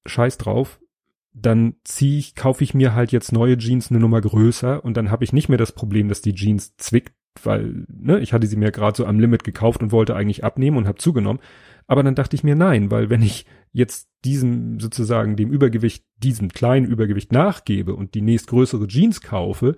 scheiß 0.05 0.37
drauf, 0.37 0.79
dann 1.33 1.75
ziehe 1.83 2.19
ich, 2.19 2.35
kaufe 2.35 2.63
ich 2.63 2.73
mir 2.73 2.93
halt 2.93 3.11
jetzt 3.11 3.31
neue 3.31 3.57
Jeans 3.57 3.89
eine 3.89 3.99
Nummer 3.99 4.21
größer 4.21 4.85
und 4.85 4.95
dann 4.95 5.09
habe 5.09 5.23
ich 5.23 5.33
nicht 5.33 5.49
mehr 5.49 5.57
das 5.57 5.71
Problem, 5.71 6.07
dass 6.07 6.21
die 6.21 6.35
Jeans 6.35 6.75
zwickt, 6.77 7.13
weil 7.41 7.85
ne, 7.87 8.19
ich 8.19 8.33
hatte 8.33 8.47
sie 8.47 8.55
mir 8.55 8.71
gerade 8.71 8.95
so 8.95 9.05
am 9.05 9.19
Limit 9.19 9.43
gekauft 9.43 9.81
und 9.81 9.91
wollte 9.91 10.15
eigentlich 10.15 10.43
abnehmen 10.43 10.77
und 10.77 10.87
habe 10.87 10.99
zugenommen. 10.99 11.41
Aber 11.87 12.03
dann 12.03 12.15
dachte 12.15 12.35
ich 12.35 12.43
mir 12.43 12.55
nein, 12.55 12.91
weil 12.91 13.09
wenn 13.09 13.23
ich 13.23 13.45
jetzt 13.71 14.09
diesem 14.23 14.79
sozusagen 14.79 15.35
dem 15.35 15.51
Übergewicht, 15.51 16.05
diesem 16.17 16.49
kleinen 16.49 16.85
Übergewicht 16.85 17.31
nachgebe 17.31 17.95
und 17.95 18.13
die 18.13 18.21
nächstgrößere 18.21 18.87
Jeans 18.87 19.21
kaufe, 19.21 19.75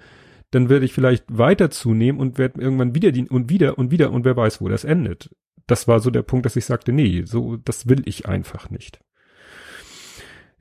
dann 0.51 0.69
werde 0.69 0.85
ich 0.85 0.93
vielleicht 0.93 1.25
weiter 1.29 1.71
zunehmen 1.71 2.19
und 2.19 2.37
werde 2.37 2.61
irgendwann 2.61 2.93
wieder 2.93 3.11
die 3.11 3.27
und 3.27 3.49
wieder 3.49 3.77
und 3.77 3.91
wieder 3.91 4.11
und 4.11 4.25
wer 4.25 4.35
weiß, 4.35 4.61
wo 4.61 4.67
das 4.67 4.83
endet. 4.83 5.33
Das 5.67 5.87
war 5.87 5.99
so 5.99 6.11
der 6.11 6.21
Punkt, 6.21 6.45
dass 6.45 6.57
ich 6.57 6.65
sagte, 6.65 6.91
nee, 6.91 7.23
so 7.25 7.55
das 7.57 7.87
will 7.87 8.03
ich 8.05 8.27
einfach 8.27 8.69
nicht. 8.69 8.99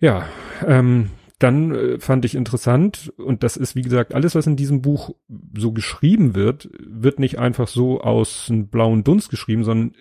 Ja, 0.05 0.29
ähm, 0.67 1.09
dann 1.39 1.75
äh, 1.75 1.99
fand 1.99 2.27
ich 2.27 2.35
interessant, 2.35 3.11
und 3.17 3.43
das 3.43 3.57
ist, 3.57 3.75
wie 3.75 3.81
gesagt, 3.81 4.13
alles, 4.15 4.35
was 4.35 4.47
in 4.47 4.55
diesem 4.55 4.83
Buch 4.83 5.15
so 5.57 5.73
geschrieben 5.73 6.35
wird, 6.35 6.69
wird 6.79 7.19
nicht 7.19 7.39
einfach 7.39 7.69
so 7.69 8.03
aus 8.03 8.51
einem 8.51 8.69
blauen 8.69 9.03
Dunst 9.03 9.31
geschrieben, 9.31 9.65
sondern 9.65 9.93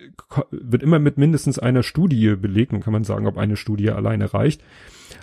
wird 0.50 0.82
immer 0.82 0.98
mit 0.98 1.16
mindestens 1.16 1.58
einer 1.58 1.82
Studie 1.82 2.36
belegt. 2.36 2.72
Nun 2.72 2.82
kann 2.82 2.92
man 2.92 3.04
sagen, 3.04 3.26
ob 3.26 3.38
eine 3.38 3.56
Studie 3.56 3.92
alleine 3.92 4.34
reicht. 4.34 4.62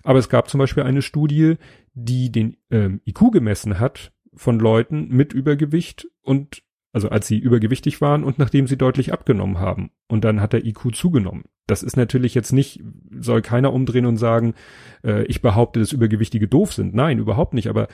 Aber 0.02 0.18
es 0.18 0.30
gab 0.30 0.50
zum 0.50 0.58
Beispiel 0.58 0.82
eine 0.82 1.04
Studie, 1.04 1.58
die 1.94 2.32
den 2.32 2.58
ähm, 2.72 3.02
IQ 3.06 3.32
gemessen 3.34 3.80
hat 3.80 4.12
von 4.34 4.58
Leuten 4.58 5.10
mit 5.10 5.32
Übergewicht 5.32 6.08
und 6.24 6.64
also 6.94 7.10
als 7.10 7.28
sie 7.28 7.38
übergewichtig 7.38 8.02
waren 8.02 8.24
und 8.24 8.38
nachdem 8.38 8.68
sie 8.68 8.78
deutlich 8.78 9.14
abgenommen 9.14 9.60
haben. 9.60 9.92
Und 10.08 10.24
dann 10.26 10.42
hat 10.42 10.54
der 10.54 10.66
IQ 10.66 10.94
zugenommen. 10.94 11.46
Das 11.68 11.84
ist 11.84 11.96
natürlich 11.96 12.36
jetzt 12.36 12.52
nicht, 12.52 12.82
soll 13.20 13.42
keiner 13.42 13.72
umdrehen 13.72 14.06
und 14.06 14.18
sagen, 14.18 14.54
äh, 15.04 15.24
ich 15.26 15.42
behaupte, 15.42 15.80
dass 15.80 15.94
Übergewichtige 15.94 16.48
doof 16.48 16.74
sind. 16.74 16.94
Nein, 16.94 17.20
überhaupt 17.20 17.54
nicht. 17.54 17.70
Aber 17.70 17.88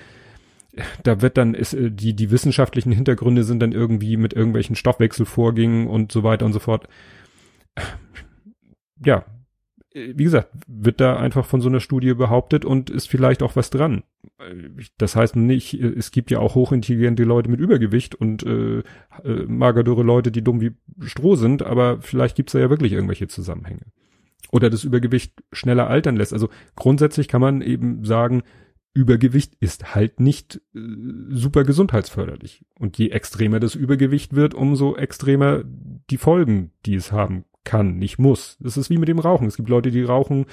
da 1.04 1.22
wird 1.22 1.38
dann, 1.38 1.54
ist, 1.54 1.74
äh, 1.74 1.92
die, 1.92 2.16
die 2.16 2.32
wissenschaftlichen 2.32 2.92
Hintergründe 2.92 3.44
sind 3.44 3.60
dann 3.60 3.72
irgendwie 3.72 4.18
mit 4.18 4.34
irgendwelchen 4.34 4.76
Stoffwechselvorgängen 4.76 5.88
und 5.88 6.12
so 6.12 6.24
weiter 6.24 6.46
und 6.46 6.54
so 6.54 6.60
fort. 6.60 6.88
Ja, 9.06 9.26
wie 10.14 10.24
gesagt, 10.24 10.50
wird 10.68 11.02
da 11.02 11.18
einfach 11.18 11.46
von 11.46 11.62
so 11.62 11.70
einer 11.70 11.80
Studie 11.80 12.14
behauptet 12.14 12.66
und 12.66 12.90
ist 12.90 13.08
vielleicht 13.08 13.42
auch 13.42 13.56
was 13.56 13.70
dran. 13.70 14.04
Das 14.98 15.16
heißt 15.16 15.36
nicht, 15.36 15.74
es 15.74 16.12
gibt 16.12 16.32
ja 16.32 16.40
auch 16.40 16.56
hochintelligente 16.56 17.24
Leute 17.24 17.50
mit 17.50 17.60
Übergewicht 17.60 18.16
und 18.16 18.44
äh, 18.44 18.80
äh, 18.80 19.46
magerdürre 19.48 20.04
Leute, 20.04 20.32
die 20.32 20.44
dumm 20.44 20.62
wie 20.62 20.76
Stroh 21.02 21.36
sind, 21.36 21.64
aber 21.64 22.02
vielleicht 22.02 22.36
gibt's 22.36 22.54
da 22.54 22.60
ja 22.60 22.70
wirklich 22.70 22.94
irgendwelche 22.94 23.28
Zusammenhänge. 23.28 23.86
Oder 24.52 24.70
das 24.70 24.84
Übergewicht 24.84 25.34
schneller 25.52 25.90
altern 25.90 26.16
lässt. 26.16 26.34
Also 26.34 26.50
grundsätzlich 26.76 27.28
kann 27.28 27.42
man 27.42 27.62
eben 27.62 28.06
sagen, 28.06 28.44
Übergewicht 28.94 29.56
ist 29.60 29.96
halt 29.96 30.20
nicht 30.20 30.62
äh, 30.76 30.80
super 31.30 31.64
gesundheitsförderlich. 31.64 32.66
Und 32.80 32.98
je 32.98 33.10
extremer 33.10 33.60
das 33.60 33.76
Übergewicht 33.76 34.36
wird, 34.36 34.54
umso 34.54 34.96
extremer 34.96 35.64
die 36.10 36.18
Folgen, 36.18 36.72
die 36.86 36.96
es 36.96 37.12
haben 37.12 37.46
kann, 37.68 37.98
nicht 37.98 38.18
muss. 38.18 38.58
Das 38.62 38.78
ist 38.78 38.90
wie 38.90 38.98
mit 38.98 39.10
dem 39.10 39.20
Rauchen. 39.20 39.46
Es 39.46 39.58
gibt 39.58 39.70
Leute, 39.70 39.92
die 39.92 40.02
rauchen 40.02 40.46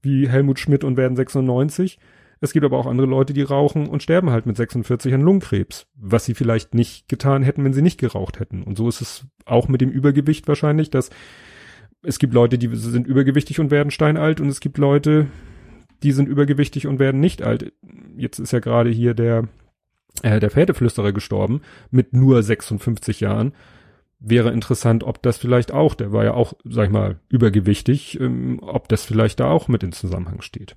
wie 0.00 0.28
Helmut 0.28 0.58
Schmidt 0.58 0.82
und 0.82 0.96
werden 0.96 1.14
96. 1.14 1.98
Es 2.40 2.52
gibt 2.52 2.64
aber 2.64 2.78
auch 2.78 2.86
andere 2.86 3.06
Leute, 3.06 3.32
die 3.32 3.42
rauchen 3.42 3.86
und 3.86 4.02
sterben 4.02 4.30
halt 4.30 4.46
mit 4.46 4.56
46 4.56 5.14
an 5.14 5.20
Lungenkrebs, 5.20 5.86
was 5.94 6.24
sie 6.24 6.34
vielleicht 6.34 6.74
nicht 6.74 7.08
getan 7.08 7.42
hätten, 7.42 7.64
wenn 7.64 7.72
sie 7.74 7.82
nicht 7.82 8.00
geraucht 8.00 8.40
hätten. 8.40 8.62
Und 8.62 8.76
so 8.76 8.88
ist 8.88 9.00
es 9.02 9.26
auch 9.44 9.68
mit 9.68 9.80
dem 9.80 9.90
Übergewicht 9.90 10.48
wahrscheinlich, 10.48 10.90
dass 10.90 11.10
es 12.02 12.18
gibt 12.18 12.34
Leute, 12.34 12.58
die 12.58 12.74
sind 12.74 13.06
übergewichtig 13.06 13.60
und 13.60 13.70
werden 13.70 13.90
steinalt 13.90 14.40
und 14.40 14.48
es 14.48 14.60
gibt 14.60 14.78
Leute, 14.78 15.26
die 16.02 16.12
sind 16.12 16.28
übergewichtig 16.28 16.86
und 16.86 16.98
werden 16.98 17.20
nicht 17.20 17.42
alt. 17.42 17.72
Jetzt 18.16 18.38
ist 18.38 18.52
ja 18.52 18.60
gerade 18.60 18.90
hier 18.90 19.14
der 19.14 19.48
äh, 20.22 20.40
der 20.40 20.50
Pferdeflüsterer 20.50 21.12
gestorben 21.12 21.62
mit 21.90 22.12
nur 22.12 22.42
56 22.42 23.20
Jahren 23.20 23.52
wäre 24.26 24.50
interessant, 24.50 25.04
ob 25.04 25.22
das 25.22 25.36
vielleicht 25.36 25.72
auch, 25.72 25.94
der 25.94 26.12
war 26.12 26.24
ja 26.24 26.34
auch, 26.34 26.54
sag 26.64 26.86
ich 26.86 26.92
mal, 26.92 27.20
übergewichtig, 27.28 28.18
ähm, 28.20 28.58
ob 28.62 28.88
das 28.88 29.04
vielleicht 29.04 29.40
da 29.40 29.50
auch 29.50 29.68
mit 29.68 29.82
in 29.82 29.92
Zusammenhang 29.92 30.40
steht. 30.40 30.76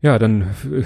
Ja, 0.00 0.18
dann 0.18 0.42
äh, 0.42 0.82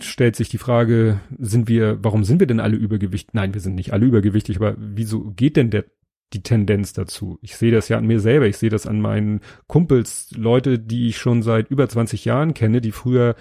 stellt 0.00 0.36
sich 0.36 0.48
die 0.48 0.58
Frage, 0.58 1.20
sind 1.38 1.68
wir, 1.68 1.98
warum 2.02 2.24
sind 2.24 2.40
wir 2.40 2.46
denn 2.46 2.60
alle 2.60 2.76
übergewichtig? 2.76 3.32
Nein, 3.32 3.54
wir 3.54 3.60
sind 3.60 3.74
nicht 3.74 3.92
alle 3.92 4.06
übergewichtig, 4.06 4.56
aber 4.56 4.74
wieso 4.78 5.30
geht 5.30 5.56
denn 5.56 5.70
der, 5.70 5.84
die 6.32 6.42
Tendenz 6.42 6.92
dazu? 6.92 7.38
Ich 7.40 7.56
sehe 7.56 7.72
das 7.72 7.88
ja 7.88 7.96
an 7.96 8.06
mir 8.06 8.20
selber, 8.20 8.46
ich 8.46 8.58
sehe 8.58 8.70
das 8.70 8.86
an 8.86 9.00
meinen 9.00 9.40
Kumpels, 9.68 10.30
Leute, 10.36 10.78
die 10.78 11.08
ich 11.08 11.18
schon 11.18 11.42
seit 11.42 11.70
über 11.70 11.88
20 11.88 12.24
Jahren 12.24 12.52
kenne, 12.52 12.80
die 12.80 12.92
früher 12.92 13.34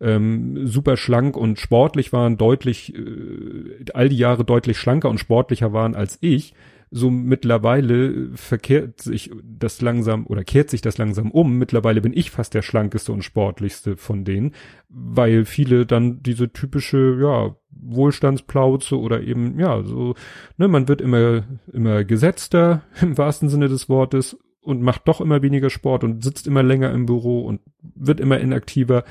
ähm, 0.00 0.66
super 0.66 0.96
schlank 0.96 1.36
und 1.36 1.60
sportlich 1.60 2.12
waren, 2.12 2.38
deutlich, 2.38 2.94
äh, 2.96 3.84
all 3.94 4.08
die 4.08 4.16
Jahre 4.16 4.44
deutlich 4.44 4.78
schlanker 4.78 5.10
und 5.10 5.18
sportlicher 5.18 5.72
waren 5.72 5.94
als 5.94 6.18
ich 6.20 6.54
so 6.90 7.10
mittlerweile 7.10 8.36
verkehrt 8.36 9.00
sich 9.00 9.30
das 9.44 9.80
langsam 9.80 10.26
oder 10.26 10.42
kehrt 10.42 10.70
sich 10.70 10.80
das 10.80 10.98
langsam 10.98 11.30
um. 11.30 11.56
Mittlerweile 11.56 12.00
bin 12.00 12.12
ich 12.12 12.32
fast 12.32 12.52
der 12.52 12.62
schlankeste 12.62 13.12
und 13.12 13.22
sportlichste 13.22 13.96
von 13.96 14.24
denen, 14.24 14.54
weil 14.88 15.44
viele 15.44 15.86
dann 15.86 16.22
diese 16.22 16.52
typische, 16.52 17.16
ja, 17.20 17.56
Wohlstandsplauze 17.70 18.98
oder 18.98 19.22
eben, 19.22 19.58
ja, 19.58 19.82
so, 19.84 20.14
ne, 20.58 20.68
man 20.68 20.88
wird 20.88 21.00
immer, 21.00 21.44
immer 21.72 22.04
gesetzter 22.04 22.82
im 23.00 23.16
wahrsten 23.16 23.48
Sinne 23.48 23.68
des 23.68 23.88
Wortes 23.88 24.36
und 24.60 24.82
macht 24.82 25.06
doch 25.06 25.20
immer 25.20 25.42
weniger 25.42 25.70
Sport 25.70 26.02
und 26.04 26.24
sitzt 26.24 26.46
immer 26.46 26.62
länger 26.62 26.92
im 26.92 27.06
Büro 27.06 27.42
und 27.42 27.60
wird 27.82 28.20
immer 28.20 28.38
inaktiver. 28.40 29.04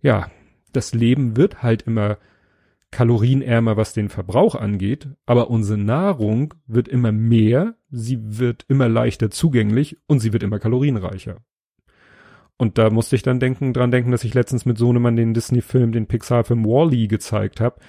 Ja, 0.00 0.30
das 0.72 0.94
Leben 0.94 1.36
wird 1.36 1.62
halt 1.62 1.82
immer 1.82 2.18
kalorienärmer, 2.90 3.76
was 3.76 3.92
den 3.92 4.08
Verbrauch 4.08 4.54
angeht, 4.54 5.08
aber 5.26 5.50
unsere 5.50 5.78
Nahrung 5.78 6.54
wird 6.66 6.88
immer 6.88 7.12
mehr, 7.12 7.74
sie 7.90 8.18
wird 8.38 8.64
immer 8.68 8.88
leichter 8.88 9.30
zugänglich 9.30 9.98
und 10.06 10.20
sie 10.20 10.32
wird 10.32 10.42
immer 10.42 10.58
kalorienreicher. 10.58 11.38
Und 12.58 12.78
da 12.78 12.90
musste 12.90 13.16
ich 13.16 13.22
dann 13.22 13.40
denken, 13.40 13.74
dran 13.74 13.90
denken, 13.90 14.12
dass 14.12 14.24
ich 14.24 14.32
letztens 14.32 14.64
mit 14.64 14.78
Sohnemann 14.78 15.16
den 15.16 15.34
Disney-Film, 15.34 15.92
den 15.92 16.06
Pixar-Film 16.06 16.64
Wall-E 16.64 17.06
gezeigt 17.06 17.60
habe. 17.60 17.80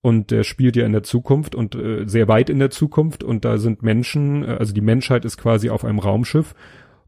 Und 0.00 0.30
der 0.30 0.44
spielt 0.44 0.76
ja 0.76 0.86
in 0.86 0.92
der 0.92 1.02
Zukunft 1.02 1.54
und 1.54 1.74
äh, 1.74 2.06
sehr 2.06 2.28
weit 2.28 2.50
in 2.50 2.58
der 2.58 2.70
Zukunft 2.70 3.24
und 3.24 3.44
da 3.44 3.56
sind 3.56 3.82
Menschen, 3.82 4.44
äh, 4.44 4.56
also 4.58 4.74
die 4.74 4.82
Menschheit 4.82 5.24
ist 5.24 5.38
quasi 5.38 5.70
auf 5.70 5.84
einem 5.84 5.98
Raumschiff 5.98 6.54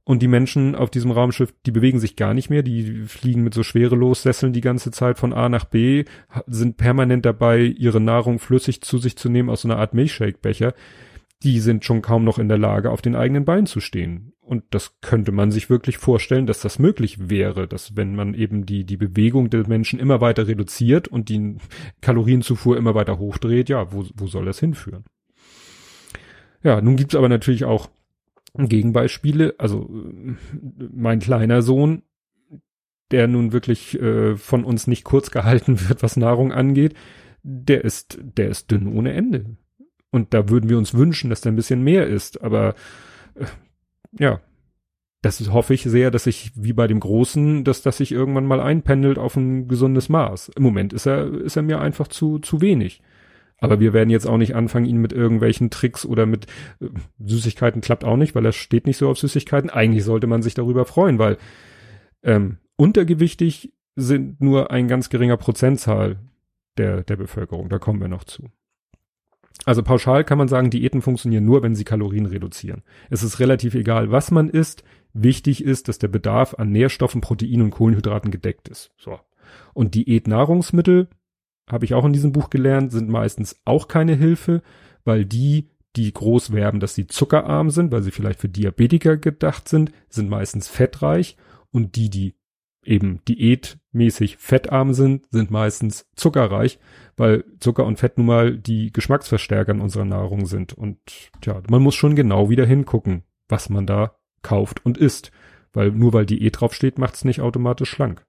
und 0.08 0.22
die 0.22 0.28
Menschen 0.28 0.76
auf 0.76 0.88
diesem 0.88 1.10
Raumschiff, 1.10 1.52
die 1.66 1.72
bewegen 1.72 1.98
sich 1.98 2.14
gar 2.14 2.32
nicht 2.32 2.48
mehr, 2.48 2.62
die 2.62 3.02
fliegen 3.06 3.42
mit 3.42 3.54
so 3.54 3.64
Schwerelossesseln 3.64 4.52
die 4.52 4.60
ganze 4.60 4.92
Zeit 4.92 5.18
von 5.18 5.32
A 5.32 5.48
nach 5.48 5.64
B, 5.64 6.04
sind 6.46 6.76
permanent 6.76 7.26
dabei, 7.26 7.62
ihre 7.62 8.00
Nahrung 8.00 8.38
flüssig 8.38 8.82
zu 8.82 8.98
sich 8.98 9.16
zu 9.16 9.28
nehmen 9.28 9.50
aus 9.50 9.62
so 9.62 9.68
einer 9.68 9.78
Art 9.78 9.94
Milchshake-Becher. 9.94 10.74
Die 11.42 11.58
sind 11.58 11.84
schon 11.84 12.02
kaum 12.02 12.22
noch 12.22 12.38
in 12.38 12.48
der 12.48 12.56
Lage, 12.56 12.92
auf 12.92 13.02
den 13.02 13.16
eigenen 13.16 13.44
Beinen 13.44 13.66
zu 13.66 13.80
stehen. 13.80 14.32
Und 14.40 14.62
das 14.70 15.00
könnte 15.00 15.32
man 15.32 15.50
sich 15.50 15.70
wirklich 15.70 15.98
vorstellen, 15.98 16.46
dass 16.46 16.60
das 16.60 16.78
möglich 16.78 17.28
wäre, 17.28 17.66
dass 17.66 17.96
wenn 17.96 18.14
man 18.14 18.34
eben 18.34 18.64
die, 18.64 18.84
die 18.84 18.96
Bewegung 18.96 19.50
der 19.50 19.66
Menschen 19.66 19.98
immer 19.98 20.20
weiter 20.20 20.46
reduziert 20.46 21.08
und 21.08 21.28
die 21.28 21.56
Kalorienzufuhr 22.00 22.76
immer 22.76 22.94
weiter 22.94 23.18
hochdreht, 23.18 23.68
ja, 23.68 23.92
wo, 23.92 24.06
wo 24.14 24.28
soll 24.28 24.44
das 24.44 24.60
hinführen? 24.60 25.04
Ja, 26.62 26.80
nun 26.80 26.94
gibt's 26.94 27.16
aber 27.16 27.28
natürlich 27.28 27.64
auch 27.64 27.90
Gegenbeispiele. 28.56 29.54
Also 29.58 29.88
mein 30.76 31.20
kleiner 31.20 31.62
Sohn, 31.62 32.02
der 33.10 33.28
nun 33.28 33.52
wirklich 33.52 34.00
äh, 34.00 34.36
von 34.36 34.64
uns 34.64 34.86
nicht 34.86 35.04
kurz 35.04 35.30
gehalten 35.30 35.80
wird, 35.88 36.02
was 36.02 36.16
Nahrung 36.16 36.52
angeht, 36.52 36.94
der 37.42 37.84
ist, 37.84 38.18
der 38.20 38.48
ist 38.48 38.70
dünn 38.70 38.88
ohne 38.88 39.12
Ende. 39.12 39.56
Und 40.10 40.34
da 40.34 40.48
würden 40.48 40.70
wir 40.70 40.78
uns 40.78 40.94
wünschen, 40.94 41.30
dass 41.30 41.42
der 41.42 41.52
ein 41.52 41.56
bisschen 41.56 41.82
mehr 41.82 42.06
ist. 42.06 42.42
Aber 42.42 42.74
äh, 43.34 43.44
ja, 44.18 44.40
das 45.22 45.40
ist, 45.40 45.52
hoffe 45.52 45.74
ich 45.74 45.82
sehr, 45.82 46.10
dass 46.10 46.26
ich 46.26 46.52
wie 46.54 46.72
bei 46.72 46.86
dem 46.86 47.00
Großen, 47.00 47.64
dass 47.64 47.82
das 47.82 47.98
sich 47.98 48.12
irgendwann 48.12 48.46
mal 48.46 48.60
einpendelt 48.60 49.18
auf 49.18 49.36
ein 49.36 49.68
gesundes 49.68 50.08
Maß. 50.08 50.50
Im 50.56 50.62
Moment 50.62 50.92
ist 50.92 51.06
er, 51.06 51.32
ist 51.32 51.56
er 51.56 51.62
mir 51.62 51.80
einfach 51.80 52.08
zu, 52.08 52.38
zu 52.38 52.60
wenig. 52.60 53.02
Aber 53.58 53.80
wir 53.80 53.92
werden 53.92 54.10
jetzt 54.10 54.26
auch 54.26 54.36
nicht 54.36 54.54
anfangen, 54.54 54.86
ihn 54.86 54.98
mit 54.98 55.12
irgendwelchen 55.12 55.70
Tricks 55.70 56.04
oder 56.04 56.26
mit 56.26 56.46
äh, 56.80 56.88
Süßigkeiten 57.18 57.80
klappt 57.80 58.04
auch 58.04 58.16
nicht, 58.16 58.34
weil 58.34 58.44
er 58.44 58.52
steht 58.52 58.86
nicht 58.86 58.98
so 58.98 59.08
auf 59.08 59.18
Süßigkeiten. 59.18 59.70
Eigentlich 59.70 60.04
sollte 60.04 60.26
man 60.26 60.42
sich 60.42 60.54
darüber 60.54 60.84
freuen, 60.84 61.18
weil 61.18 61.38
ähm, 62.22 62.58
untergewichtig 62.76 63.72
sind 63.94 64.40
nur 64.40 64.70
ein 64.70 64.88
ganz 64.88 65.08
geringer 65.08 65.38
Prozentzahl 65.38 66.18
der, 66.76 67.02
der 67.02 67.16
Bevölkerung. 67.16 67.68
Da 67.68 67.78
kommen 67.78 68.00
wir 68.00 68.08
noch 68.08 68.24
zu. 68.24 68.50
Also 69.64 69.82
pauschal 69.82 70.22
kann 70.24 70.38
man 70.38 70.48
sagen, 70.48 70.70
Diäten 70.70 71.00
funktionieren 71.00 71.44
nur, 71.44 71.62
wenn 71.62 71.74
sie 71.74 71.84
Kalorien 71.84 72.26
reduzieren. 72.26 72.82
Es 73.08 73.22
ist 73.22 73.40
relativ 73.40 73.74
egal, 73.74 74.10
was 74.10 74.30
man 74.30 74.50
isst. 74.50 74.84
Wichtig 75.14 75.64
ist, 75.64 75.88
dass 75.88 75.98
der 75.98 76.08
Bedarf 76.08 76.54
an 76.54 76.70
Nährstoffen, 76.70 77.22
Proteinen 77.22 77.62
und 77.62 77.70
Kohlenhydraten 77.70 78.30
gedeckt 78.30 78.68
ist. 78.68 78.92
So. 78.98 79.18
Und 79.72 79.94
Diätnahrungsmittel, 79.94 81.08
habe 81.68 81.84
ich 81.84 81.94
auch 81.94 82.04
in 82.04 82.12
diesem 82.12 82.32
Buch 82.32 82.50
gelernt, 82.50 82.92
sind 82.92 83.08
meistens 83.08 83.60
auch 83.64 83.88
keine 83.88 84.14
Hilfe, 84.14 84.62
weil 85.04 85.24
die, 85.24 85.70
die 85.96 86.12
groß 86.12 86.52
werben, 86.52 86.80
dass 86.80 86.94
sie 86.94 87.06
zuckerarm 87.06 87.70
sind, 87.70 87.90
weil 87.92 88.02
sie 88.02 88.10
vielleicht 88.10 88.40
für 88.40 88.48
Diabetiker 88.48 89.16
gedacht 89.16 89.68
sind, 89.68 89.92
sind 90.08 90.28
meistens 90.28 90.68
fettreich 90.68 91.36
und 91.70 91.96
die, 91.96 92.10
die 92.10 92.34
eben 92.86 93.20
diätmäßig 93.26 94.36
fettarm 94.36 94.94
sind, 94.94 95.26
sind 95.30 95.50
meistens 95.50 96.08
zuckerreich, 96.14 96.78
weil 97.16 97.44
Zucker 97.58 97.84
und 97.84 97.98
Fett 97.98 98.16
nun 98.16 98.26
mal 98.26 98.56
die 98.56 98.92
Geschmacksverstärker 98.92 99.72
in 99.72 99.80
unserer 99.80 100.04
Nahrung 100.04 100.46
sind. 100.46 100.72
Und 100.72 100.98
tja, 101.40 101.62
man 101.68 101.82
muss 101.82 101.94
schon 101.94 102.14
genau 102.14 102.48
wieder 102.48 102.64
hingucken, 102.64 103.24
was 103.48 103.68
man 103.68 103.86
da 103.86 104.16
kauft 104.42 104.84
und 104.86 104.98
isst. 104.98 105.32
Weil 105.72 105.90
nur 105.90 106.12
weil 106.12 106.26
Diät 106.26 106.60
draufsteht, 106.60 106.98
macht 106.98 107.14
es 107.14 107.24
nicht 107.24 107.40
automatisch 107.40 107.90
schlank. 107.90 108.24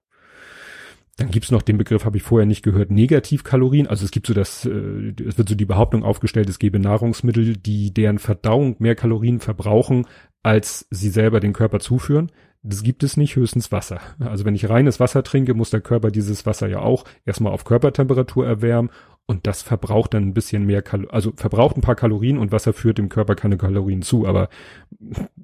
Dann 1.18 1.32
gibt's 1.32 1.50
noch 1.50 1.62
den 1.62 1.78
Begriff, 1.78 2.04
habe 2.04 2.16
ich 2.16 2.22
vorher 2.22 2.46
nicht 2.46 2.62
gehört, 2.62 2.92
Negativkalorien. 2.92 3.88
Also 3.88 4.04
es 4.04 4.12
gibt 4.12 4.28
so 4.28 4.34
das, 4.34 4.64
äh, 4.64 5.12
es 5.26 5.36
wird 5.36 5.48
so 5.48 5.56
die 5.56 5.64
Behauptung 5.64 6.04
aufgestellt, 6.04 6.48
es 6.48 6.60
gebe 6.60 6.78
Nahrungsmittel, 6.78 7.56
die 7.56 7.92
deren 7.92 8.20
Verdauung 8.20 8.76
mehr 8.78 8.94
Kalorien 8.94 9.40
verbrauchen, 9.40 10.06
als 10.44 10.86
sie 10.90 11.10
selber 11.10 11.40
den 11.40 11.52
Körper 11.52 11.80
zuführen. 11.80 12.30
Das 12.62 12.84
gibt 12.84 13.02
es 13.02 13.16
nicht, 13.16 13.34
höchstens 13.34 13.72
Wasser. 13.72 14.00
Also 14.20 14.44
wenn 14.44 14.54
ich 14.54 14.68
reines 14.68 15.00
Wasser 15.00 15.24
trinke, 15.24 15.54
muss 15.54 15.70
der 15.70 15.80
Körper 15.80 16.12
dieses 16.12 16.46
Wasser 16.46 16.68
ja 16.68 16.78
auch 16.78 17.04
erstmal 17.24 17.52
auf 17.52 17.64
Körpertemperatur 17.64 18.46
erwärmen 18.46 18.90
und 19.26 19.48
das 19.48 19.62
verbraucht 19.62 20.14
dann 20.14 20.22
ein 20.22 20.34
bisschen 20.34 20.66
mehr, 20.66 20.82
Kal 20.82 21.08
also 21.08 21.32
verbraucht 21.34 21.76
ein 21.76 21.82
paar 21.82 21.96
Kalorien 21.96 22.38
und 22.38 22.52
Wasser 22.52 22.72
führt 22.72 22.98
dem 22.98 23.08
Körper 23.08 23.34
keine 23.34 23.56
Kalorien 23.56 24.02
zu, 24.02 24.24
aber 24.26 24.50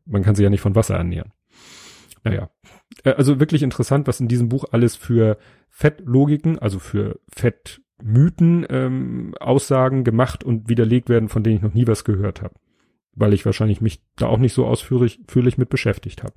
man 0.06 0.22
kann 0.22 0.36
sich 0.36 0.44
ja 0.44 0.50
nicht 0.50 0.60
von 0.60 0.76
Wasser 0.76 0.94
ernähren. 0.94 1.32
Naja, 2.22 2.48
also 3.04 3.40
wirklich 3.40 3.62
interessant, 3.62 4.06
was 4.06 4.20
in 4.20 4.28
diesem 4.28 4.48
Buch 4.48 4.64
alles 4.72 4.96
für 4.96 5.38
Fettlogiken, 5.70 6.58
also 6.58 6.78
für 6.78 7.20
Fettmythen, 7.28 8.66
ähm, 8.68 9.34
Aussagen 9.40 10.04
gemacht 10.04 10.44
und 10.44 10.68
widerlegt 10.68 11.08
werden, 11.08 11.28
von 11.28 11.42
denen 11.42 11.56
ich 11.56 11.62
noch 11.62 11.74
nie 11.74 11.86
was 11.86 12.04
gehört 12.04 12.42
habe, 12.42 12.54
weil 13.14 13.32
ich 13.32 13.44
wahrscheinlich 13.44 13.80
mich 13.80 14.02
da 14.16 14.26
auch 14.26 14.38
nicht 14.38 14.54
so 14.54 14.66
ausführlich, 14.66 15.20
ausführlich 15.26 15.58
mit 15.58 15.70
beschäftigt 15.70 16.22
habe. 16.22 16.34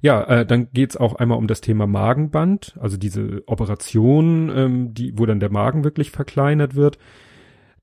Ja, 0.00 0.22
äh, 0.24 0.46
dann 0.46 0.70
geht's 0.72 0.96
auch 0.96 1.16
einmal 1.16 1.38
um 1.38 1.48
das 1.48 1.60
Thema 1.60 1.86
Magenband, 1.86 2.76
also 2.80 2.96
diese 2.96 3.42
Operation, 3.46 4.50
ähm, 4.54 4.94
die, 4.94 5.18
wo 5.18 5.26
dann 5.26 5.40
der 5.40 5.50
Magen 5.50 5.82
wirklich 5.82 6.12
verkleinert 6.12 6.76
wird. 6.76 6.98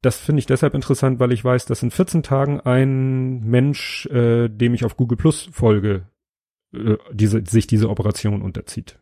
Das 0.01 0.17
finde 0.17 0.39
ich 0.39 0.45
deshalb 0.45 0.75
interessant, 0.75 1.19
weil 1.19 1.31
ich 1.31 1.43
weiß, 1.43 1.65
dass 1.65 1.83
in 1.83 1.91
14 1.91 2.23
Tagen 2.23 2.61
ein 2.61 3.41
Mensch, 3.41 4.05
äh, 4.05 4.47
dem 4.47 4.73
ich 4.73 4.85
auf 4.85 4.95
Google 4.95 5.17
Plus 5.17 5.49
folge, 5.51 6.03
äh, 6.75 6.97
diese, 7.11 7.43
sich 7.45 7.67
diese 7.67 7.89
Operation 7.89 8.41
unterzieht. 8.41 8.99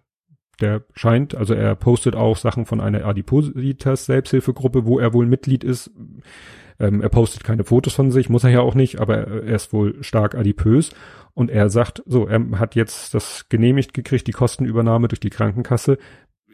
Der 0.62 0.84
scheint, 0.94 1.36
also 1.36 1.54
er 1.54 1.76
postet 1.76 2.16
auch 2.16 2.38
Sachen 2.38 2.66
von 2.66 2.80
einer 2.80 3.06
Adipositas 3.06 4.06
Selbsthilfegruppe, 4.06 4.86
wo 4.86 5.00
er 5.00 5.14
wohl 5.14 5.26
Mitglied 5.26 5.64
ist. 5.64 5.92
Ähm, 6.80 7.02
er 7.02 7.10
postet 7.10 7.44
keine 7.44 7.64
Fotos 7.64 7.94
von 7.94 8.12
sich, 8.12 8.30
muss 8.30 8.44
er 8.44 8.52
ja 8.52 8.62
auch 8.62 8.76
nicht, 8.76 9.00
aber 9.00 9.18
er 9.18 9.56
ist 9.56 9.74
wohl 9.74 10.04
stark 10.04 10.36
adipös. 10.36 10.92
Und 11.34 11.50
er 11.50 11.70
sagt, 11.70 12.04
so, 12.06 12.28
er 12.28 12.60
hat 12.60 12.76
jetzt 12.76 13.14
das 13.16 13.50
genehmigt 13.50 13.94
gekriegt, 13.94 14.28
die 14.28 14.34
Kostenübernahme 14.34 15.08
durch 15.08 15.20
die 15.20 15.32
Krankenkasse. 15.32 15.98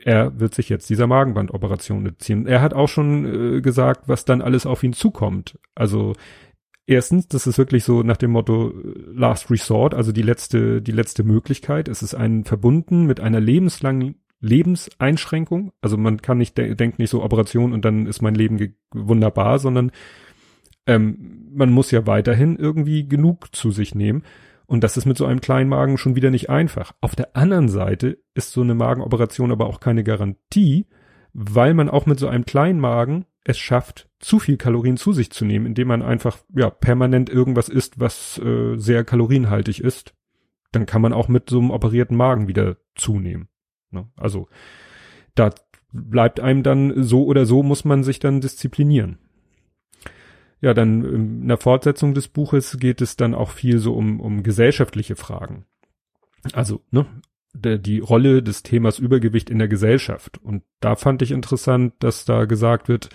Er 0.05 0.39
wird 0.39 0.55
sich 0.55 0.69
jetzt 0.69 0.89
dieser 0.89 1.07
Magenbandoperation 1.07 2.15
ziehen. 2.19 2.47
Er 2.47 2.61
hat 2.61 2.73
auch 2.73 2.87
schon 2.87 3.57
äh, 3.57 3.61
gesagt, 3.61 4.07
was 4.07 4.23
dann 4.23 4.41
alles 4.41 4.65
auf 4.65 4.81
ihn 4.83 4.93
zukommt. 4.93 5.59
Also 5.75 6.13
erstens, 6.89 7.27
das 7.27 7.47
ist 7.47 7.57
wirklich 7.57 7.83
so 7.83 8.03
nach 8.03 8.17
dem 8.17 8.31
Motto 8.31 8.71
äh, 8.71 8.93
Last 9.13 9.49
Resort, 9.51 9.93
also 9.93 10.11
die 10.11 10.21
letzte, 10.21 10.81
die 10.81 10.91
letzte 10.91 11.23
Möglichkeit. 11.23 11.87
Es 11.87 12.01
ist 12.01 12.15
ein 12.15 12.43
verbunden 12.43 13.05
mit 13.05 13.19
einer 13.19 13.39
lebenslangen 13.39 14.15
Lebenseinschränkung. 14.41 15.71
Also 15.81 15.97
man 15.97 16.21
kann 16.21 16.37
nicht 16.37 16.57
de 16.57 16.73
denkt 16.75 16.99
nicht 16.99 17.09
so 17.09 17.23
Operation 17.23 17.73
und 17.73 17.85
dann 17.85 18.07
ist 18.07 18.21
mein 18.21 18.35
Leben 18.35 18.75
wunderbar, 18.91 19.59
sondern 19.59 19.91
ähm, 20.87 21.49
man 21.51 21.71
muss 21.71 21.91
ja 21.91 22.07
weiterhin 22.07 22.57
irgendwie 22.57 23.07
genug 23.07 23.55
zu 23.55 23.71
sich 23.71 23.93
nehmen. 23.95 24.23
Und 24.65 24.83
das 24.83 24.97
ist 24.97 25.05
mit 25.05 25.17
so 25.17 25.25
einem 25.25 25.41
kleinen 25.41 25.69
Magen 25.69 25.97
schon 25.97 26.15
wieder 26.15 26.31
nicht 26.31 26.49
einfach. 26.49 26.93
Auf 27.01 27.15
der 27.15 27.35
anderen 27.35 27.69
Seite 27.69 28.19
ist 28.33 28.51
so 28.51 28.61
eine 28.61 28.75
Magenoperation 28.75 29.51
aber 29.51 29.67
auch 29.67 29.79
keine 29.79 30.03
Garantie, 30.03 30.85
weil 31.33 31.73
man 31.73 31.89
auch 31.89 32.05
mit 32.05 32.19
so 32.19 32.27
einem 32.27 32.45
kleinen 32.45 32.79
Magen 32.79 33.25
es 33.49 33.57
schafft, 33.57 34.07
zu 34.19 34.37
viel 34.37 34.57
Kalorien 34.57 34.95
zu 34.95 35.11
sich 35.11 35.31
zu 35.31 35.43
nehmen, 35.43 35.65
indem 35.65 35.87
man 35.87 36.03
einfach 36.03 36.37
ja 36.55 36.69
permanent 36.69 37.29
irgendwas 37.29 37.67
isst, 37.67 37.99
was 37.99 38.37
äh, 38.37 38.75
sehr 38.77 39.03
kalorienhaltig 39.03 39.81
ist. 39.81 40.13
Dann 40.71 40.85
kann 40.85 41.01
man 41.01 41.13
auch 41.13 41.27
mit 41.27 41.49
so 41.49 41.59
einem 41.59 41.71
operierten 41.71 42.15
Magen 42.15 42.47
wieder 42.47 42.77
zunehmen. 42.93 43.49
Ne? 43.89 44.07
Also 44.15 44.49
da 45.33 45.49
bleibt 45.91 46.39
einem 46.39 46.61
dann 46.61 47.03
so 47.03 47.25
oder 47.25 47.47
so 47.47 47.63
muss 47.63 47.85
man 47.85 48.03
sich 48.03 48.19
dann 48.19 48.39
disziplinieren. 48.39 49.17
Ja, 50.61 50.75
dann 50.75 51.03
in 51.03 51.47
der 51.47 51.57
Fortsetzung 51.57 52.13
des 52.13 52.27
Buches 52.27 52.77
geht 52.79 53.01
es 53.01 53.15
dann 53.15 53.33
auch 53.33 53.49
viel 53.49 53.79
so 53.79 53.95
um, 53.95 54.19
um 54.19 54.43
gesellschaftliche 54.43 55.15
Fragen. 55.15 55.65
Also, 56.53 56.81
ne, 56.91 57.07
der, 57.53 57.77
die 57.77 57.99
Rolle 57.99 58.43
des 58.43 58.63
Themas 58.63 58.99
Übergewicht 58.99 59.49
in 59.49 59.59
der 59.59 59.67
Gesellschaft. 59.67 60.39
Und 60.43 60.63
da 60.79 60.95
fand 60.95 61.21
ich 61.21 61.31
interessant, 61.31 61.93
dass 61.99 62.25
da 62.25 62.45
gesagt 62.45 62.87
wird, 62.87 63.09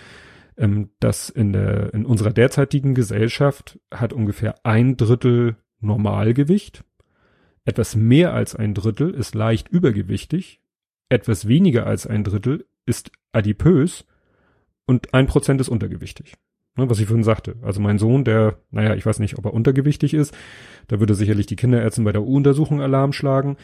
ähm, 0.57 0.91
dass 1.01 1.29
in 1.29 1.53
der, 1.53 1.95
in 1.95 2.05
unserer 2.07 2.33
derzeitigen 2.33 2.95
Gesellschaft 2.95 3.79
hat 3.93 4.13
ungefähr 4.13 4.65
ein 4.65 4.97
Drittel 4.97 5.57
Normalgewicht. 5.81 6.85
Etwas 7.65 7.97
mehr 7.97 8.33
als 8.33 8.55
ein 8.55 8.75
Drittel 8.75 9.11
ist 9.11 9.35
leicht 9.35 9.69
übergewichtig. 9.69 10.61
Etwas 11.09 11.49
weniger 11.49 11.87
als 11.87 12.07
ein 12.07 12.25
Drittel 12.25 12.67
ist 12.87 13.11
adipös 13.33 14.05
und 14.87 15.15
ein 15.15 15.27
Prozent 15.27 15.61
ist 15.61 15.69
untergewichtig. 15.69 16.35
Ne, 16.77 16.91
was 16.91 16.99
ich 16.99 17.07
vorhin 17.07 17.25
sagte. 17.25 17.57
Also 17.63 17.81
mein 17.81 17.99
Sohn, 17.99 18.25
der, 18.25 18.59
naja, 18.71 18.95
ich 18.95 19.07
weiß 19.07 19.21
nicht, 19.21 19.39
ob 19.39 19.45
er 19.45 19.55
untergewichtig 19.55 20.13
ist, 20.13 20.37
da 20.89 20.99
würde 20.99 21.15
sicherlich 21.15 21.47
die 21.47 21.57
Kinderärztin 21.57 22.05
bei 22.05 22.13
der 22.13 22.23
U-Untersuchung 22.23 22.81
Alarm 22.81 23.13
schlagen. 23.13 23.57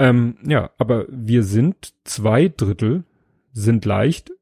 Ähm, 0.00 0.38
ja, 0.42 0.70
aber 0.78 1.04
wir 1.10 1.44
sind 1.44 1.92
zwei 2.04 2.48
Drittel 2.48 3.04
sind 3.52 3.84
leicht 3.84 4.32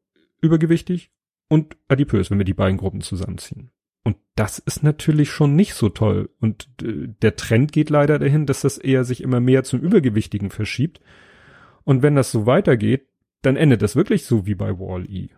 übergewichtig 0.40 1.10
und 1.48 1.76
adipös, 1.88 2.30
wenn 2.30 2.38
wir 2.38 2.44
die 2.44 2.54
beiden 2.54 2.78
Gruppen 2.78 3.00
zusammenziehen. 3.00 3.72
Und 4.04 4.16
das 4.36 4.60
ist 4.60 4.84
natürlich 4.84 5.30
schon 5.30 5.56
nicht 5.56 5.74
so 5.74 5.88
toll. 5.88 6.30
Und 6.38 6.68
äh, 6.82 7.08
der 7.22 7.34
Trend 7.34 7.72
geht 7.72 7.90
leider 7.90 8.20
dahin, 8.20 8.46
dass 8.46 8.60
das 8.60 8.78
eher 8.78 9.02
sich 9.02 9.20
immer 9.20 9.40
mehr 9.40 9.64
zum 9.64 9.80
Übergewichtigen 9.80 10.50
verschiebt. 10.50 11.00
Und 11.82 12.02
wenn 12.02 12.14
das 12.14 12.30
so 12.30 12.46
weitergeht, 12.46 13.08
dann 13.42 13.56
endet 13.56 13.82
das 13.82 13.96
wirklich 13.96 14.26
so 14.26 14.46
wie 14.46 14.54
bei 14.54 14.78
Wall-E. 14.78 15.30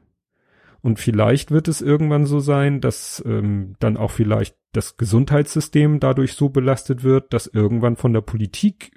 Und 0.83 0.98
vielleicht 0.98 1.50
wird 1.50 1.66
es 1.66 1.80
irgendwann 1.80 2.26
so 2.26 2.40
sein, 2.40 2.83
dass 2.83 3.22
ähm, 3.26 3.76
dann 3.78 3.96
auch 3.96 4.11
vielleicht 4.11 4.56
das 4.72 4.98
Gesundheitssystem 4.98 5.98
dadurch 5.98 6.35
so 6.35 6.50
belastet 6.50 7.02
wird, 7.04 7.33
dass 7.33 7.46
irgendwann 7.46 7.96
von 7.96 8.12
der 8.12 8.20
Politik 8.20 8.92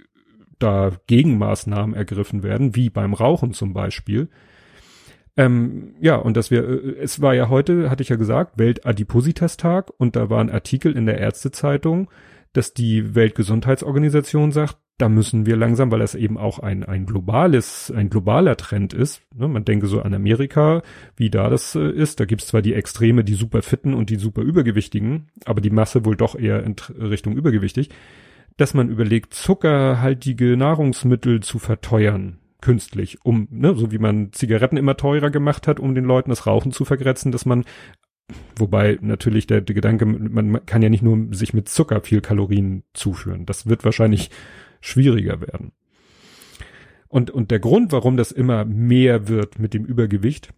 da 0.63 0.91
Gegenmaßnahmen 1.07 1.95
ergriffen 1.95 2.41
werden, 2.41 2.75
wie 2.75 2.89
beim 2.89 3.13
Rauchen 3.13 3.53
zum 3.53 3.73
Beispiel. 3.73 4.29
Ähm, 5.35 5.95
ja, 5.99 6.15
und 6.15 6.37
dass 6.37 6.51
wir, 6.51 6.63
äh, 6.67 6.95
es 7.01 7.21
war 7.21 7.33
ja 7.33 7.49
heute, 7.49 7.89
hatte 7.89 8.03
ich 8.03 8.09
ja 8.09 8.15
gesagt, 8.15 8.57
Weltadipositas-Tag 8.57 9.91
und 9.97 10.15
da 10.15 10.29
war 10.29 10.39
ein 10.39 10.51
Artikel 10.51 10.95
in 10.95 11.05
der 11.05 11.17
Ärztezeitung, 11.17 12.09
dass 12.53 12.73
die 12.73 13.15
Weltgesundheitsorganisation 13.15 14.51
sagt, 14.51 14.77
da 14.99 15.09
müssen 15.09 15.47
wir 15.47 15.55
langsam, 15.55 15.91
weil 15.91 15.99
das 15.99 16.13
eben 16.13 16.37
auch 16.37 16.59
ein, 16.59 16.83
ein 16.83 17.07
globales, 17.07 17.91
ein 17.93 18.11
globaler 18.11 18.55
Trend 18.57 18.93
ist. 18.93 19.23
Ne? 19.35 19.47
Man 19.47 19.65
denke 19.65 19.87
so 19.87 20.03
an 20.03 20.13
Amerika, 20.13 20.83
wie 21.15 21.31
da 21.31 21.49
das 21.49 21.73
äh, 21.73 21.89
ist. 21.89 22.19
Da 22.19 22.25
gibt's 22.25 22.47
zwar 22.47 22.61
die 22.61 22.75
Extreme, 22.75 23.23
die 23.23 23.33
super 23.33 23.63
fitten 23.63 23.95
und 23.95 24.11
die 24.11 24.17
super 24.17 24.43
übergewichtigen, 24.43 25.29
aber 25.45 25.61
die 25.61 25.71
Masse 25.71 26.05
wohl 26.05 26.15
doch 26.15 26.35
eher 26.35 26.63
in 26.63 26.75
Richtung 26.99 27.35
übergewichtig, 27.35 27.89
dass 28.57 28.73
man 28.73 28.89
überlegt, 28.89 29.33
zuckerhaltige 29.33 30.57
Nahrungsmittel 30.57 31.41
zu 31.41 31.59
verteuern, 31.59 32.39
künstlich, 32.61 33.17
um, 33.23 33.47
ne, 33.51 33.75
so 33.75 33.91
wie 33.91 33.97
man 33.97 34.31
Zigaretten 34.31 34.77
immer 34.77 34.97
teurer 34.97 35.29
gemacht 35.29 35.67
hat, 35.67 35.79
um 35.79 35.95
den 35.95 36.05
Leuten 36.05 36.29
das 36.29 36.47
Rauchen 36.47 36.71
zu 36.71 36.85
vergrätzen, 36.85 37.31
dass 37.31 37.45
man 37.45 37.65
Wobei 38.55 38.97
natürlich 39.01 39.47
der, 39.47 39.61
der 39.61 39.75
Gedanke, 39.75 40.05
man 40.05 40.65
kann 40.65 40.81
ja 40.81 40.89
nicht 40.89 41.03
nur 41.03 41.27
sich 41.31 41.53
mit 41.53 41.67
Zucker 41.67 42.01
viel 42.01 42.21
Kalorien 42.21 42.83
zuführen. 42.93 43.45
Das 43.45 43.67
wird 43.67 43.83
wahrscheinlich 43.83 44.29
schwieriger 44.79 45.41
werden. 45.41 45.71
Und, 47.09 47.31
und 47.31 47.51
der 47.51 47.59
Grund, 47.59 47.91
warum 47.91 48.17
das 48.17 48.31
immer 48.31 48.65
mehr 48.65 49.27
wird 49.27 49.59
mit 49.59 49.73
dem 49.73 49.85
Übergewicht, 49.85 50.49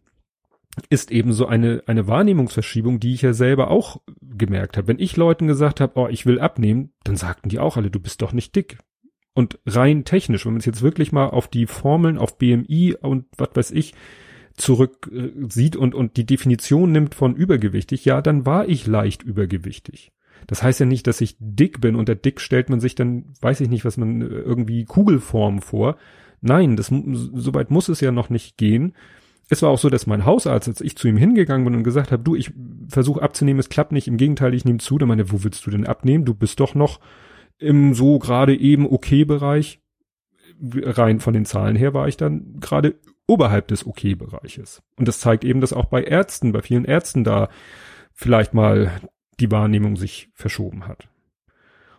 ist 0.90 1.12
eben 1.12 1.34
so 1.34 1.46
eine, 1.46 1.84
eine 1.88 2.08
Wahrnehmungsverschiebung, 2.08 3.00
die 3.00 3.14
ich 3.14 3.22
ja 3.22 3.34
selber 3.34 3.72
auch 3.72 4.02
gemerkt 4.22 4.78
habe. 4.78 4.88
Wenn 4.88 5.00
ich 5.00 5.16
Leuten 5.16 5.48
gesagt 5.48 5.80
habe, 5.80 5.94
oh, 6.00 6.08
ich 6.08 6.26
will 6.26 6.40
abnehmen, 6.40 6.92
dann 7.04 7.16
sagten 7.16 7.50
die 7.50 7.60
auch 7.60 7.78
alle, 7.78 7.90
du 7.90 8.00
bist 8.00 8.22
doch 8.22 8.34
nicht 8.34 8.56
dick. 8.56 8.78
Und 9.34 9.60
rein 9.66 10.06
technisch, 10.06 10.46
wenn 10.46 10.54
man 10.54 10.60
es 10.60 10.66
jetzt 10.66 10.82
wirklich 10.82 11.12
mal 11.12 11.28
auf 11.28 11.48
die 11.48 11.68
Formeln, 11.68 12.18
auf 12.18 12.38
BMI 12.38 12.96
und 13.02 13.26
was 13.38 13.50
weiß 13.54 13.72
ich, 13.72 13.94
zurück 14.56 15.12
äh, 15.14 15.32
sieht 15.50 15.76
und, 15.76 15.94
und 15.94 16.18
die 16.18 16.26
Definition 16.26 16.92
nimmt 16.92 17.16
von 17.16 17.36
übergewichtig, 17.36 18.06
ja, 18.06 18.22
dann 18.22 18.46
war 18.46 18.68
ich 18.68 18.88
leicht 18.88 19.24
übergewichtig. 19.24 20.14
Das 20.48 20.64
heißt 20.64 20.80
ja 20.80 20.86
nicht, 20.86 21.08
dass 21.08 21.22
ich 21.22 21.36
dick 21.40 21.82
bin. 21.82 21.96
Unter 21.96 22.16
dick 22.16 22.40
stellt 22.40 22.70
man 22.70 22.80
sich 22.80 22.96
dann, 22.96 23.34
weiß 23.42 23.62
ich 23.62 23.70
nicht, 23.70 23.86
was 23.86 23.98
man 23.98 24.22
äh, 24.22 24.26
irgendwie 24.26 24.86
Kugelform 24.86 25.62
vor. 25.62 25.98
Nein, 26.42 26.76
das, 26.76 26.88
soweit 26.88 27.72
muss 27.72 27.90
es 27.90 28.02
ja 28.02 28.12
noch 28.12 28.30
nicht 28.30 28.58
gehen. 28.58 28.94
Es 29.50 29.62
war 29.62 29.70
auch 29.70 29.78
so, 29.78 29.90
dass 29.90 30.08
mein 30.08 30.26
Hausarzt, 30.26 30.68
als 30.68 30.82
ich 30.82 30.96
zu 30.96 31.08
ihm 31.08 31.18
hingegangen 31.18 31.66
bin 31.66 31.76
und 31.76 31.84
gesagt 31.84 32.12
habe, 32.12 32.24
du, 32.24 32.36
ich 32.36 32.52
versuche 32.88 33.22
abzunehmen, 33.22 33.60
es 33.60 33.70
klappt 33.70 33.92
nicht, 33.92 34.08
im 34.08 34.18
Gegenteil, 34.18 34.54
ich 34.54 34.66
nehme 34.66 34.80
zu, 34.80 34.98
der 34.98 35.08
meine, 35.08 35.32
wo 35.32 35.44
willst 35.44 35.66
du 35.66 35.72
denn 35.72 35.86
abnehmen? 35.86 36.26
Du 36.26 36.34
bist 36.34 36.60
doch 36.60 36.74
noch 36.74 37.00
im 37.58 37.94
so 37.94 38.20
gerade 38.20 38.56
eben 38.56 38.88
okay 38.88 39.26
Bereich. 39.26 39.80
Rein 40.62 41.20
von 41.20 41.34
den 41.34 41.46
Zahlen 41.46 41.76
her 41.76 41.94
war 41.94 42.08
ich 42.08 42.18
dann 42.18 42.60
gerade 42.60 42.96
oberhalb 43.28 43.68
des 43.68 43.86
okay 43.86 44.16
Bereiches. 44.16 44.82
Und 44.96 45.08
das 45.08 45.20
zeigt 45.20 45.44
eben, 45.44 45.62
dass 45.62 45.74
auch 45.74 45.86
bei 45.86 46.04
Ärzten, 46.04 46.52
bei 46.52 46.62
vielen 46.62 46.86
Ärzten 46.86 47.24
da 47.24 47.50
vielleicht 48.14 48.54
mal 48.54 48.92
die 49.40 49.52
Wahrnehmung 49.52 49.98
sich 49.98 50.30
verschoben 50.34 50.88
hat. 50.88 51.10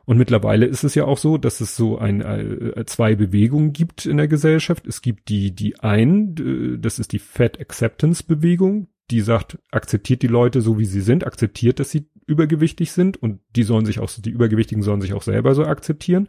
Und 0.07 0.19
mittlerweile 0.19 0.67
ist 0.67 0.85
es 0.85 0.95
ja 0.95 1.05
auch 1.05 1.19
so, 1.19 1.37
dass 1.37 1.61
es 1.61 1.77
so 1.77 1.99
ein, 1.99 2.21
äh, 2.21 2.85
zwei 2.87 3.17
Bewegungen 3.17 3.73
gibt 3.73 4.07
in 4.07 4.17
der 4.17 4.29
Gesellschaft. 4.29 4.87
Es 4.87 5.03
gibt 5.03 5.29
die, 5.29 5.51
die 5.51 5.81
einen, 5.81 6.81
das 6.81 7.01
ist 7.01 7.13
die 7.13 7.19
Fat 7.19 7.61
Acceptance 7.61 8.23
Bewegung, 8.23 8.87
die 9.11 9.21
sagt, 9.21 9.59
akzeptiert 9.71 10.23
die 10.23 10.29
Leute 10.29 10.61
so 10.61 10.79
wie 10.79 10.85
sie 10.85 11.01
sind, 11.01 11.27
akzeptiert, 11.27 11.81
dass 11.81 11.91
sie 11.91 12.09
übergewichtig 12.27 12.93
sind 12.93 13.21
und 13.21 13.41
die 13.55 13.65
sollen 13.65 13.85
sich 13.85 13.99
auch, 13.99 14.11
die 14.11 14.31
Übergewichtigen 14.31 14.83
sollen 14.83 15.01
sich 15.01 15.13
auch 15.13 15.23
selber 15.23 15.55
so 15.55 15.65
akzeptieren. 15.65 16.29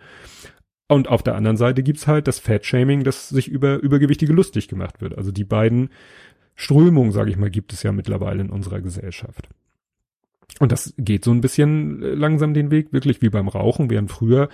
Und 0.88 1.08
auf 1.08 1.22
der 1.22 1.36
anderen 1.36 1.58
Seite 1.58 1.84
gibt's 1.84 2.08
halt 2.08 2.28
das 2.28 2.40
Fat-Shaming, 2.40 3.04
das 3.04 3.30
sich 3.30 3.48
über 3.48 3.78
Übergewichtige 3.78 4.34
lustig 4.34 4.68
gemacht 4.68 5.02
wird. 5.02 5.18
Also 5.18 5.32
die 5.32 5.44
beiden 5.44 5.90
Strömungen, 6.56 7.12
sage 7.12 7.30
ich 7.30 7.38
mal, 7.38 7.50
gibt 7.50 7.74
es 7.74 7.84
ja 7.84 7.92
mittlerweile 7.92 8.42
in 8.42 8.50
unserer 8.50 8.82
Gesellschaft. 8.82 9.50
Und 10.60 10.72
das 10.72 10.93
geht 10.98 11.24
so 11.24 11.32
ein 11.32 11.41
bisschen 11.41 12.02
äh, 12.02 12.13
langsam 12.13 12.54
den 12.54 12.72
Weg, 12.72 12.93
wirklich 12.93 13.22
wie 13.22 13.30
beim 13.30 13.48
Rauchen, 13.48 13.89
während 13.89 14.12
früher 14.12 14.50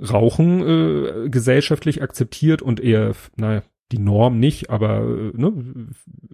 Rauchen 0.00 0.62
äh, 0.62 1.28
gesellschaftlich 1.28 2.02
akzeptiert 2.02 2.62
und 2.62 2.80
eher, 2.80 3.14
naja, 3.36 3.62
die 3.90 3.98
Norm 3.98 4.38
nicht, 4.38 4.70
aber 4.70 5.00
äh, 5.00 5.32
ne, 5.34 5.52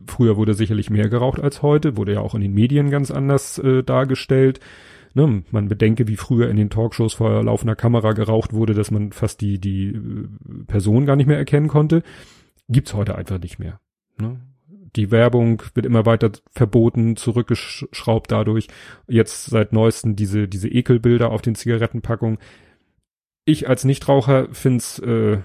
früher 0.07 0.37
wurde 0.37 0.55
sicherlich 0.55 0.91
mehr 0.91 1.09
geraucht 1.09 1.41
als 1.41 1.63
heute, 1.63 1.97
wurde 1.97 2.15
ja 2.15 2.21
auch 2.21 2.35
in 2.35 2.41
den 2.41 2.53
Medien 2.53 2.91
ganz 2.91 3.11
anders 3.11 3.59
äh, 3.59 3.83
dargestellt. 3.83 4.61
Ne, 5.15 5.45
man 5.53 5.69
bedenke, 5.69 6.09
wie 6.09 6.17
früher 6.17 6.49
in 6.49 6.57
den 6.57 6.71
Talkshows 6.71 7.15
vor 7.15 7.43
laufender 7.45 7.77
Kamera 7.77 8.13
geraucht 8.13 8.53
wurde, 8.53 8.75
dass 8.75 8.91
man 8.91 9.13
fast 9.13 9.41
die, 9.41 9.61
die 9.61 9.91
äh, 9.91 10.29
Person 10.67 11.07
gar 11.07 11.17
nicht 11.17 11.29
mehr 11.29 11.39
erkennen 11.39 11.69
konnte. 11.69 12.03
Gibt's 12.69 12.95
heute 12.95 13.15
einfach 13.15 13.39
nicht 13.39 13.59
mehr. 13.59 13.81
Ne? 14.21 14.41
Die 14.97 15.11
Werbung 15.11 15.63
wird 15.75 15.87
immer 15.87 16.07
weiter 16.07 16.31
verboten, 16.53 17.17
zurückgeschraubt 17.17 18.31
dadurch. 18.31 18.69
Jetzt 19.07 19.47
seit 19.47 19.73
neuesten 19.73 20.17
diese, 20.17 20.49
diese 20.49 20.69
Ekelbilder 20.69 21.31
auf 21.31 21.43
den 21.43 21.55
Zigarettenpackungen. 21.55 22.39
Ich 23.45 23.69
als 23.69 23.85
Nichtraucher 23.85 24.49
find's, 24.53 24.99
äh, 25.01 25.39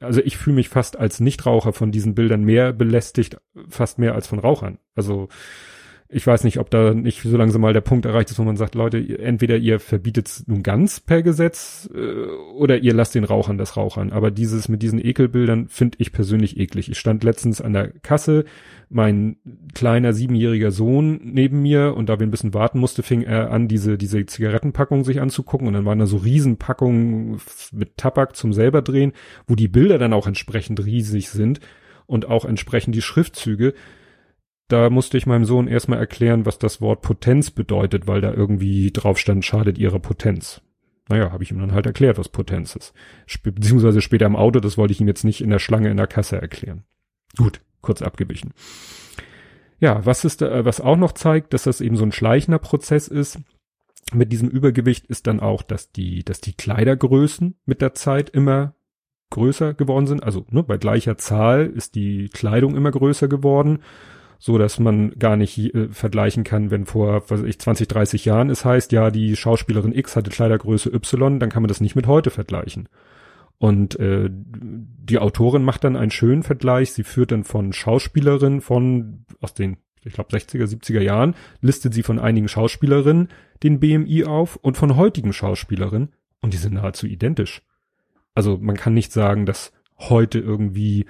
also 0.00 0.20
ich 0.22 0.36
fühle 0.36 0.56
mich 0.56 0.68
fast 0.68 0.98
als 0.98 1.20
Nichtraucher 1.20 1.72
von 1.72 1.92
diesen 1.92 2.14
Bildern 2.14 2.44
mehr 2.44 2.72
belästigt, 2.72 3.36
fast 3.68 3.98
mehr 3.98 4.14
als 4.14 4.26
von 4.26 4.38
Rauchern. 4.38 4.78
Also 4.94 5.28
ich 6.14 6.26
weiß 6.26 6.44
nicht, 6.44 6.58
ob 6.58 6.68
da 6.68 6.92
nicht 6.92 7.22
so 7.22 7.36
langsam 7.36 7.62
mal 7.62 7.72
der 7.72 7.80
Punkt 7.80 8.04
erreicht 8.04 8.30
ist, 8.30 8.38
wo 8.38 8.42
man 8.42 8.56
sagt, 8.56 8.74
Leute, 8.74 9.18
entweder 9.18 9.56
ihr 9.56 9.80
verbietet 9.80 10.28
es 10.28 10.46
nun 10.46 10.62
ganz 10.62 11.00
per 11.00 11.22
Gesetz 11.22 11.88
äh, 11.94 12.26
oder 12.54 12.78
ihr 12.78 12.92
lasst 12.92 13.14
den 13.14 13.24
Rauchern 13.24 13.56
das 13.56 13.78
Rauchern. 13.78 14.12
Aber 14.12 14.30
dieses 14.30 14.68
mit 14.68 14.82
diesen 14.82 15.04
Ekelbildern 15.04 15.68
finde 15.68 15.96
ich 16.00 16.12
persönlich 16.12 16.58
eklig. 16.58 16.90
Ich 16.90 16.98
stand 16.98 17.24
letztens 17.24 17.62
an 17.62 17.72
der 17.72 17.88
Kasse, 17.88 18.44
mein 18.90 19.36
kleiner 19.72 20.12
siebenjähriger 20.12 20.70
Sohn 20.70 21.18
neben 21.24 21.62
mir 21.62 21.94
und 21.96 22.10
da 22.10 22.20
wir 22.20 22.26
ein 22.26 22.30
bisschen 22.30 22.52
warten 22.52 22.78
musste, 22.78 23.02
fing 23.02 23.22
er 23.22 23.50
an, 23.50 23.66
diese, 23.66 23.96
diese 23.96 24.26
Zigarettenpackung 24.26 25.04
sich 25.04 25.18
anzugucken 25.18 25.66
und 25.66 25.72
dann 25.72 25.86
waren 25.86 25.98
da 25.98 26.06
so 26.06 26.18
Riesenpackungen 26.18 27.40
mit 27.72 27.96
Tabak 27.96 28.36
zum 28.36 28.52
selber 28.52 28.82
drehen, 28.82 29.12
wo 29.46 29.54
die 29.54 29.68
Bilder 29.68 29.96
dann 29.96 30.12
auch 30.12 30.26
entsprechend 30.26 30.84
riesig 30.84 31.30
sind 31.30 31.60
und 32.04 32.28
auch 32.28 32.44
entsprechend 32.44 32.94
die 32.94 33.02
Schriftzüge 33.02 33.72
da 34.72 34.88
musste 34.88 35.18
ich 35.18 35.26
meinem 35.26 35.44
Sohn 35.44 35.68
erstmal 35.68 35.98
erklären, 35.98 36.46
was 36.46 36.58
das 36.58 36.80
Wort 36.80 37.02
Potenz 37.02 37.50
bedeutet, 37.50 38.06
weil 38.06 38.22
da 38.22 38.32
irgendwie 38.32 38.90
drauf 38.90 39.18
stand, 39.18 39.44
schadet 39.44 39.76
ihrer 39.76 39.98
Potenz. 39.98 40.62
Naja, 41.08 41.30
habe 41.30 41.44
ich 41.44 41.50
ihm 41.50 41.58
dann 41.58 41.72
halt 41.72 41.84
erklärt, 41.84 42.16
was 42.16 42.30
Potenz 42.30 42.74
ist. 42.74 42.94
Sp 43.28 43.52
beziehungsweise 43.52 44.00
später 44.00 44.24
im 44.24 44.36
Auto, 44.36 44.60
das 44.60 44.78
wollte 44.78 44.92
ich 44.92 45.00
ihm 45.00 45.08
jetzt 45.08 45.24
nicht 45.24 45.42
in 45.42 45.50
der 45.50 45.58
Schlange 45.58 45.90
in 45.90 45.98
der 45.98 46.06
Kasse 46.06 46.40
erklären. 46.40 46.84
Gut, 47.36 47.60
kurz 47.82 48.00
abgewichen. 48.00 48.54
Ja, 49.78 50.06
was 50.06 50.24
ist, 50.24 50.40
da, 50.40 50.64
was 50.64 50.80
auch 50.80 50.96
noch 50.96 51.12
zeigt, 51.12 51.52
dass 51.52 51.64
das 51.64 51.80
eben 51.80 51.96
so 51.96 52.04
ein 52.04 52.12
schleichender 52.12 52.58
Prozess 52.58 53.08
ist, 53.08 53.40
mit 54.14 54.32
diesem 54.32 54.48
Übergewicht 54.48 55.06
ist 55.06 55.26
dann 55.26 55.40
auch, 55.40 55.62
dass 55.62 55.92
die, 55.92 56.24
dass 56.24 56.40
die 56.40 56.54
Kleidergrößen 56.54 57.56
mit 57.66 57.82
der 57.82 57.94
Zeit 57.94 58.30
immer 58.30 58.74
größer 59.30 59.74
geworden 59.74 60.06
sind. 60.06 60.22
Also 60.22 60.46
ne, 60.50 60.62
bei 60.62 60.78
gleicher 60.78 61.18
Zahl 61.18 61.66
ist 61.66 61.94
die 61.94 62.28
Kleidung 62.28 62.76
immer 62.76 62.90
größer 62.90 63.28
geworden 63.28 63.80
so 64.44 64.58
dass 64.58 64.80
man 64.80 65.12
gar 65.20 65.36
nicht 65.36 65.56
äh, 65.72 65.86
vergleichen 65.90 66.42
kann, 66.42 66.72
wenn 66.72 66.84
vor, 66.84 67.22
was 67.28 67.42
weiß 67.42 67.48
ich, 67.48 67.60
20, 67.60 67.86
30 67.86 68.24
Jahren 68.24 68.50
es 68.50 68.64
heißt, 68.64 68.90
ja, 68.90 69.12
die 69.12 69.36
Schauspielerin 69.36 69.94
X 69.94 70.16
hatte 70.16 70.32
Kleidergröße 70.32 70.92
Y, 70.92 71.38
dann 71.38 71.48
kann 71.48 71.62
man 71.62 71.68
das 71.68 71.80
nicht 71.80 71.94
mit 71.94 72.08
heute 72.08 72.30
vergleichen. 72.30 72.88
Und 73.58 74.00
äh, 74.00 74.28
die 74.32 75.20
Autorin 75.20 75.62
macht 75.62 75.84
dann 75.84 75.94
einen 75.94 76.10
schönen 76.10 76.42
Vergleich. 76.42 76.92
Sie 76.92 77.04
führt 77.04 77.30
dann 77.30 77.44
von 77.44 77.72
Schauspielerin 77.72 78.62
von 78.62 79.26
aus 79.40 79.54
den, 79.54 79.76
ich 80.02 80.12
glaube, 80.14 80.36
60er, 80.36 80.64
70er 80.64 81.02
Jahren, 81.02 81.36
listet 81.60 81.94
sie 81.94 82.02
von 82.02 82.18
einigen 82.18 82.48
Schauspielerinnen 82.48 83.28
den 83.62 83.78
BMI 83.78 84.24
auf 84.24 84.56
und 84.56 84.76
von 84.76 84.96
heutigen 84.96 85.32
Schauspielerinnen 85.32 86.08
und 86.40 86.52
die 86.52 86.58
sind 86.58 86.74
nahezu 86.74 87.06
identisch. 87.06 87.62
Also 88.34 88.58
man 88.60 88.76
kann 88.76 88.92
nicht 88.92 89.12
sagen, 89.12 89.46
dass 89.46 89.72
heute 90.00 90.40
irgendwie 90.40 91.06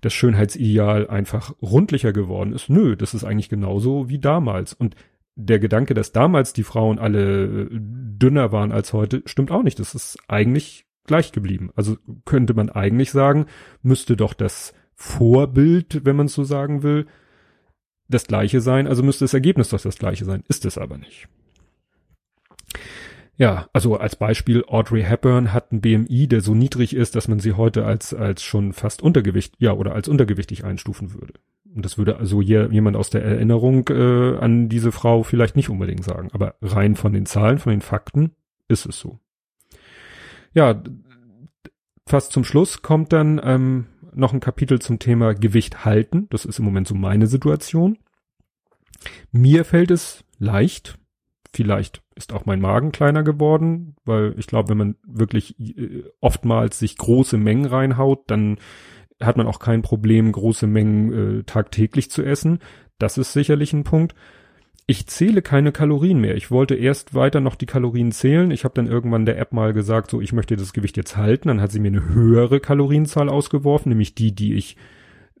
das 0.00 0.12
Schönheitsideal 0.12 1.08
einfach 1.08 1.54
rundlicher 1.62 2.12
geworden 2.12 2.52
ist. 2.52 2.68
Nö, 2.68 2.96
das 2.96 3.14
ist 3.14 3.24
eigentlich 3.24 3.48
genauso 3.48 4.08
wie 4.08 4.18
damals. 4.18 4.72
Und 4.72 4.96
der 5.36 5.58
Gedanke, 5.58 5.94
dass 5.94 6.12
damals 6.12 6.52
die 6.52 6.62
Frauen 6.62 6.98
alle 6.98 7.44
äh, 7.44 7.68
dünner 7.70 8.52
waren 8.52 8.72
als 8.72 8.92
heute, 8.92 9.22
stimmt 9.26 9.50
auch 9.50 9.62
nicht. 9.62 9.78
Das 9.78 9.94
ist 9.94 10.18
eigentlich 10.28 10.86
gleich 11.06 11.32
geblieben. 11.32 11.70
Also 11.76 11.96
könnte 12.24 12.54
man 12.54 12.70
eigentlich 12.70 13.10
sagen, 13.10 13.46
müsste 13.82 14.16
doch 14.16 14.34
das 14.34 14.74
Vorbild, 14.94 16.04
wenn 16.04 16.16
man 16.16 16.26
es 16.26 16.34
so 16.34 16.42
sagen 16.42 16.82
will, 16.82 17.06
das 18.08 18.26
gleiche 18.26 18.60
sein. 18.60 18.86
Also 18.86 19.02
müsste 19.02 19.24
das 19.24 19.34
Ergebnis 19.34 19.68
doch 19.68 19.80
das 19.80 19.98
gleiche 19.98 20.24
sein. 20.24 20.42
Ist 20.48 20.64
es 20.64 20.78
aber 20.78 20.96
nicht. 20.96 21.28
Ja, 23.38 23.68
also 23.72 23.96
als 23.96 24.16
Beispiel, 24.16 24.64
Audrey 24.66 25.02
Hepburn 25.02 25.52
hat 25.52 25.70
ein 25.70 25.82
BMI, 25.82 26.26
der 26.26 26.40
so 26.40 26.54
niedrig 26.54 26.96
ist, 26.96 27.16
dass 27.16 27.28
man 27.28 27.38
sie 27.38 27.52
heute 27.52 27.84
als, 27.84 28.14
als 28.14 28.42
schon 28.42 28.72
fast 28.72 29.02
Untergewicht, 29.02 29.54
ja, 29.58 29.72
oder 29.72 29.94
als 29.94 30.08
untergewichtig 30.08 30.64
einstufen 30.64 31.12
würde. 31.12 31.34
Und 31.74 31.84
das 31.84 31.98
würde 31.98 32.16
also 32.16 32.40
je, 32.40 32.68
jemand 32.70 32.96
aus 32.96 33.10
der 33.10 33.22
Erinnerung 33.22 33.86
äh, 33.90 34.38
an 34.38 34.70
diese 34.70 34.90
Frau 34.90 35.22
vielleicht 35.22 35.56
nicht 35.56 35.68
unbedingt 35.68 36.04
sagen. 36.04 36.30
Aber 36.32 36.54
rein 36.62 36.96
von 36.96 37.12
den 37.12 37.26
Zahlen, 37.26 37.58
von 37.58 37.70
den 37.70 37.82
Fakten 37.82 38.32
ist 38.68 38.86
es 38.86 38.98
so. 38.98 39.18
Ja, 40.54 40.82
fast 42.06 42.32
zum 42.32 42.44
Schluss 42.44 42.80
kommt 42.80 43.12
dann 43.12 43.38
ähm, 43.44 43.86
noch 44.14 44.32
ein 44.32 44.40
Kapitel 44.40 44.80
zum 44.80 44.98
Thema 44.98 45.34
Gewicht 45.34 45.84
halten. 45.84 46.26
Das 46.30 46.46
ist 46.46 46.58
im 46.58 46.64
Moment 46.64 46.88
so 46.88 46.94
meine 46.94 47.26
Situation. 47.26 47.98
Mir 49.30 49.66
fällt 49.66 49.90
es 49.90 50.24
leicht, 50.38 50.98
Vielleicht 51.56 52.02
ist 52.14 52.34
auch 52.34 52.44
mein 52.44 52.60
Magen 52.60 52.92
kleiner 52.92 53.22
geworden, 53.22 53.96
weil 54.04 54.34
ich 54.36 54.46
glaube, 54.46 54.68
wenn 54.68 54.76
man 54.76 54.96
wirklich 55.06 55.58
äh, 55.58 56.04
oftmals 56.20 56.78
sich 56.78 56.98
große 56.98 57.38
Mengen 57.38 57.64
reinhaut, 57.64 58.30
dann 58.30 58.58
hat 59.22 59.38
man 59.38 59.46
auch 59.46 59.58
kein 59.58 59.80
Problem, 59.80 60.30
große 60.32 60.66
Mengen 60.66 61.38
äh, 61.38 61.42
tagtäglich 61.44 62.10
zu 62.10 62.22
essen. 62.22 62.58
Das 62.98 63.16
ist 63.16 63.32
sicherlich 63.32 63.72
ein 63.72 63.84
Punkt. 63.84 64.14
Ich 64.86 65.06
zähle 65.06 65.40
keine 65.40 65.72
Kalorien 65.72 66.20
mehr. 66.20 66.34
Ich 66.34 66.50
wollte 66.50 66.74
erst 66.74 67.14
weiter 67.14 67.40
noch 67.40 67.54
die 67.54 67.64
Kalorien 67.64 68.12
zählen. 68.12 68.50
Ich 68.50 68.64
habe 68.64 68.74
dann 68.74 68.86
irgendwann 68.86 69.24
der 69.24 69.38
App 69.38 69.54
mal 69.54 69.72
gesagt, 69.72 70.10
so 70.10 70.20
ich 70.20 70.34
möchte 70.34 70.56
das 70.56 70.74
Gewicht 70.74 70.98
jetzt 70.98 71.16
halten. 71.16 71.48
Dann 71.48 71.62
hat 71.62 71.72
sie 71.72 71.80
mir 71.80 71.88
eine 71.88 72.06
höhere 72.06 72.60
Kalorienzahl 72.60 73.30
ausgeworfen, 73.30 73.88
nämlich 73.88 74.14
die, 74.14 74.34
die 74.34 74.52
ich 74.56 74.76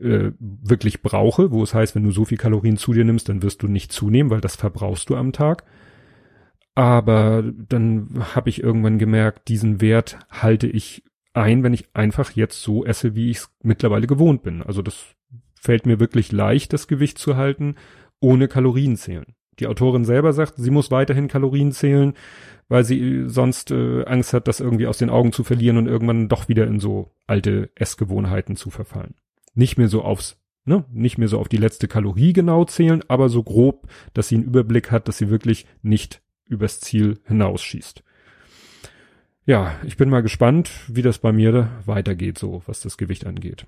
äh, 0.00 0.30
wirklich 0.40 1.02
brauche, 1.02 1.50
wo 1.50 1.62
es 1.62 1.74
heißt, 1.74 1.94
wenn 1.94 2.04
du 2.04 2.10
so 2.10 2.24
viel 2.24 2.38
Kalorien 2.38 2.78
zu 2.78 2.94
dir 2.94 3.04
nimmst, 3.04 3.28
dann 3.28 3.42
wirst 3.42 3.62
du 3.62 3.68
nicht 3.68 3.92
zunehmen, 3.92 4.30
weil 4.30 4.40
das 4.40 4.56
verbrauchst 4.56 5.10
du 5.10 5.16
am 5.16 5.34
Tag. 5.34 5.64
Aber 6.76 7.42
dann 7.42 8.22
habe 8.34 8.50
ich 8.50 8.62
irgendwann 8.62 8.98
gemerkt, 8.98 9.48
diesen 9.48 9.80
Wert 9.80 10.18
halte 10.30 10.66
ich 10.66 11.02
ein, 11.32 11.62
wenn 11.62 11.72
ich 11.72 11.88
einfach 11.94 12.32
jetzt 12.32 12.62
so 12.62 12.84
esse, 12.84 13.14
wie 13.14 13.30
ich 13.30 13.38
es 13.38 13.50
mittlerweile 13.62 14.06
gewohnt 14.06 14.42
bin. 14.42 14.62
Also 14.62 14.82
das 14.82 15.06
fällt 15.58 15.86
mir 15.86 16.00
wirklich 16.00 16.32
leicht, 16.32 16.74
das 16.74 16.86
Gewicht 16.86 17.16
zu 17.16 17.36
halten, 17.36 17.76
ohne 18.20 18.46
Kalorien 18.46 18.98
zählen. 18.98 19.24
Die 19.58 19.68
Autorin 19.68 20.04
selber 20.04 20.34
sagt, 20.34 20.56
sie 20.56 20.70
muss 20.70 20.90
weiterhin 20.90 21.28
Kalorien 21.28 21.72
zählen, 21.72 22.12
weil 22.68 22.84
sie 22.84 23.24
sonst 23.26 23.70
äh, 23.70 24.04
Angst 24.04 24.34
hat, 24.34 24.46
das 24.46 24.60
irgendwie 24.60 24.86
aus 24.86 24.98
den 24.98 25.08
Augen 25.08 25.32
zu 25.32 25.44
verlieren 25.44 25.78
und 25.78 25.86
irgendwann 25.86 26.28
doch 26.28 26.46
wieder 26.46 26.66
in 26.66 26.78
so 26.78 27.10
alte 27.26 27.70
Essgewohnheiten 27.74 28.54
zu 28.54 28.68
verfallen. 28.68 29.14
Nicht 29.54 29.78
mehr 29.78 29.88
so 29.88 30.02
aufs, 30.02 30.38
ne, 30.66 30.84
nicht 30.92 31.16
mehr 31.16 31.28
so 31.28 31.38
auf 31.38 31.48
die 31.48 31.56
letzte 31.56 31.88
Kalorie 31.88 32.34
genau 32.34 32.66
zählen, 32.66 33.02
aber 33.08 33.30
so 33.30 33.42
grob, 33.42 33.88
dass 34.12 34.28
sie 34.28 34.34
einen 34.34 34.44
Überblick 34.44 34.90
hat, 34.90 35.08
dass 35.08 35.16
sie 35.16 35.30
wirklich 35.30 35.64
nicht 35.80 36.20
übers 36.48 36.80
Ziel 36.80 37.18
hinausschießt. 37.26 38.02
Ja, 39.46 39.76
ich 39.84 39.96
bin 39.96 40.10
mal 40.10 40.22
gespannt, 40.22 40.70
wie 40.88 41.02
das 41.02 41.18
bei 41.18 41.32
mir 41.32 41.70
weitergeht, 41.86 42.36
so 42.36 42.62
was 42.66 42.80
das 42.80 42.96
Gewicht 42.96 43.26
angeht. 43.26 43.64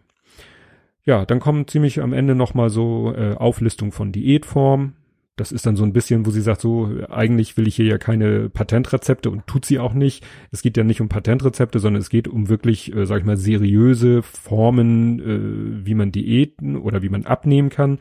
Ja, 1.05 1.25
dann 1.25 1.39
kommen 1.41 1.69
ziemlich 1.69 2.03
am 2.03 2.13
Ende 2.13 2.35
nochmal 2.35 2.69
so 2.69 3.15
äh, 3.17 3.35
Auflistung 3.35 3.93
von 3.93 4.11
Diätform. 4.13 4.95
Das 5.37 5.53
ist 5.53 5.67
dann 5.67 5.77
so 5.77 5.85
ein 5.85 5.93
bisschen, 5.93 6.27
wo 6.27 6.31
sie 6.31 6.41
sagt, 6.41 6.61
so, 6.61 6.91
eigentlich 7.09 7.57
will 7.57 7.69
ich 7.69 7.77
hier 7.77 7.87
ja 7.87 7.97
keine 7.97 8.51
Patentrezepte 8.51 9.31
und 9.31 9.47
tut 9.47 9.65
sie 9.65 9.79
auch 9.79 9.95
nicht. 9.95 10.27
Es 10.51 10.63
geht 10.63 10.77
ja 10.77 10.83
nicht 10.83 11.01
um 11.01 11.09
Patentrezepte, 11.09 11.79
sondern 11.79 12.03
es 12.03 12.11
geht 12.11 12.27
um 12.27 12.49
wirklich, 12.49 12.93
äh, 12.95 13.07
sag 13.07 13.21
ich 13.21 13.25
mal, 13.25 13.37
seriöse 13.37 14.23
Formen, 14.23 15.21
äh, 15.21 15.87
wie 15.87 15.95
man 15.95 16.11
Diäten 16.11 16.77
oder 16.77 17.03
wie 17.03 17.09
man 17.09 17.25
abnehmen 17.25 17.71
kann. 17.71 18.01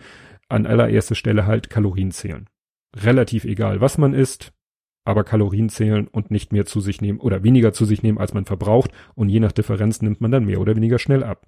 An 0.50 0.66
allererster 0.66 1.14
Stelle 1.14 1.46
halt 1.46 1.70
Kalorien 1.70 2.10
zählen. 2.10 2.48
Relativ 2.96 3.46
egal, 3.46 3.82
was 3.82 4.00
man 4.00 4.16
isst 4.16 4.52
aber 5.08 5.24
Kalorien 5.24 5.70
zählen 5.70 6.08
und 6.08 6.32
nicht 6.32 6.52
mehr 6.52 6.66
zu 6.66 6.82
sich 6.82 7.00
nehmen 7.00 7.20
oder 7.20 7.42
weniger 7.42 7.72
zu 7.72 7.86
sich 7.86 8.04
nehmen, 8.04 8.18
als 8.18 8.34
man 8.34 8.44
verbraucht 8.44 8.92
und 9.16 9.30
je 9.30 9.40
nach 9.40 9.54
Differenz 9.54 10.02
nimmt 10.02 10.20
man 10.20 10.32
dann 10.32 10.44
mehr 10.46 10.60
oder 10.60 10.76
weniger 10.76 11.00
schnell 11.00 11.24
ab. 11.24 11.46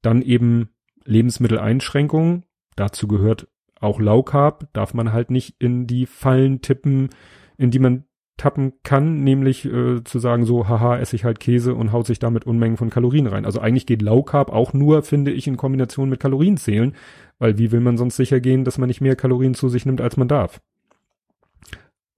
Dann 0.00 0.22
eben 0.22 0.70
Lebensmitteleinschränkungen, 1.04 2.44
dazu 2.74 3.08
gehört 3.08 3.46
auch 3.78 4.00
Low 4.00 4.22
Carb, 4.22 4.72
darf 4.72 4.94
man 4.94 5.12
halt 5.12 5.30
nicht 5.30 5.56
in 5.58 5.86
die 5.86 6.06
Fallen 6.06 6.62
tippen, 6.62 7.10
in 7.58 7.70
die 7.70 7.78
man 7.78 8.04
tappen 8.38 8.72
kann, 8.82 9.22
nämlich 9.22 9.66
äh, 9.66 10.02
zu 10.02 10.18
sagen 10.18 10.46
so, 10.46 10.66
haha, 10.66 10.96
esse 10.96 11.14
ich 11.14 11.24
halt 11.24 11.40
Käse 11.40 11.74
und 11.74 11.92
haut 11.92 12.06
sich 12.06 12.20
damit 12.20 12.46
Unmengen 12.46 12.78
von 12.78 12.88
Kalorien 12.88 13.26
rein. 13.26 13.44
Also 13.44 13.60
eigentlich 13.60 13.84
geht 13.84 14.00
Low 14.00 14.22
Carb 14.22 14.50
auch 14.50 14.72
nur, 14.72 15.02
finde 15.02 15.30
ich, 15.30 15.46
in 15.46 15.58
Kombination 15.58 16.08
mit 16.08 16.20
Kalorien 16.20 16.56
zählen, 16.56 16.94
weil 17.38 17.58
wie 17.58 17.70
will 17.70 17.80
man 17.80 17.98
sonst 17.98 18.16
sicher 18.16 18.40
gehen, 18.40 18.64
dass 18.64 18.78
man 18.78 18.88
nicht 18.88 19.02
mehr 19.02 19.14
Kalorien 19.14 19.52
zu 19.52 19.68
sich 19.68 19.84
nimmt, 19.84 20.00
als 20.00 20.16
man 20.16 20.28
darf? 20.28 20.62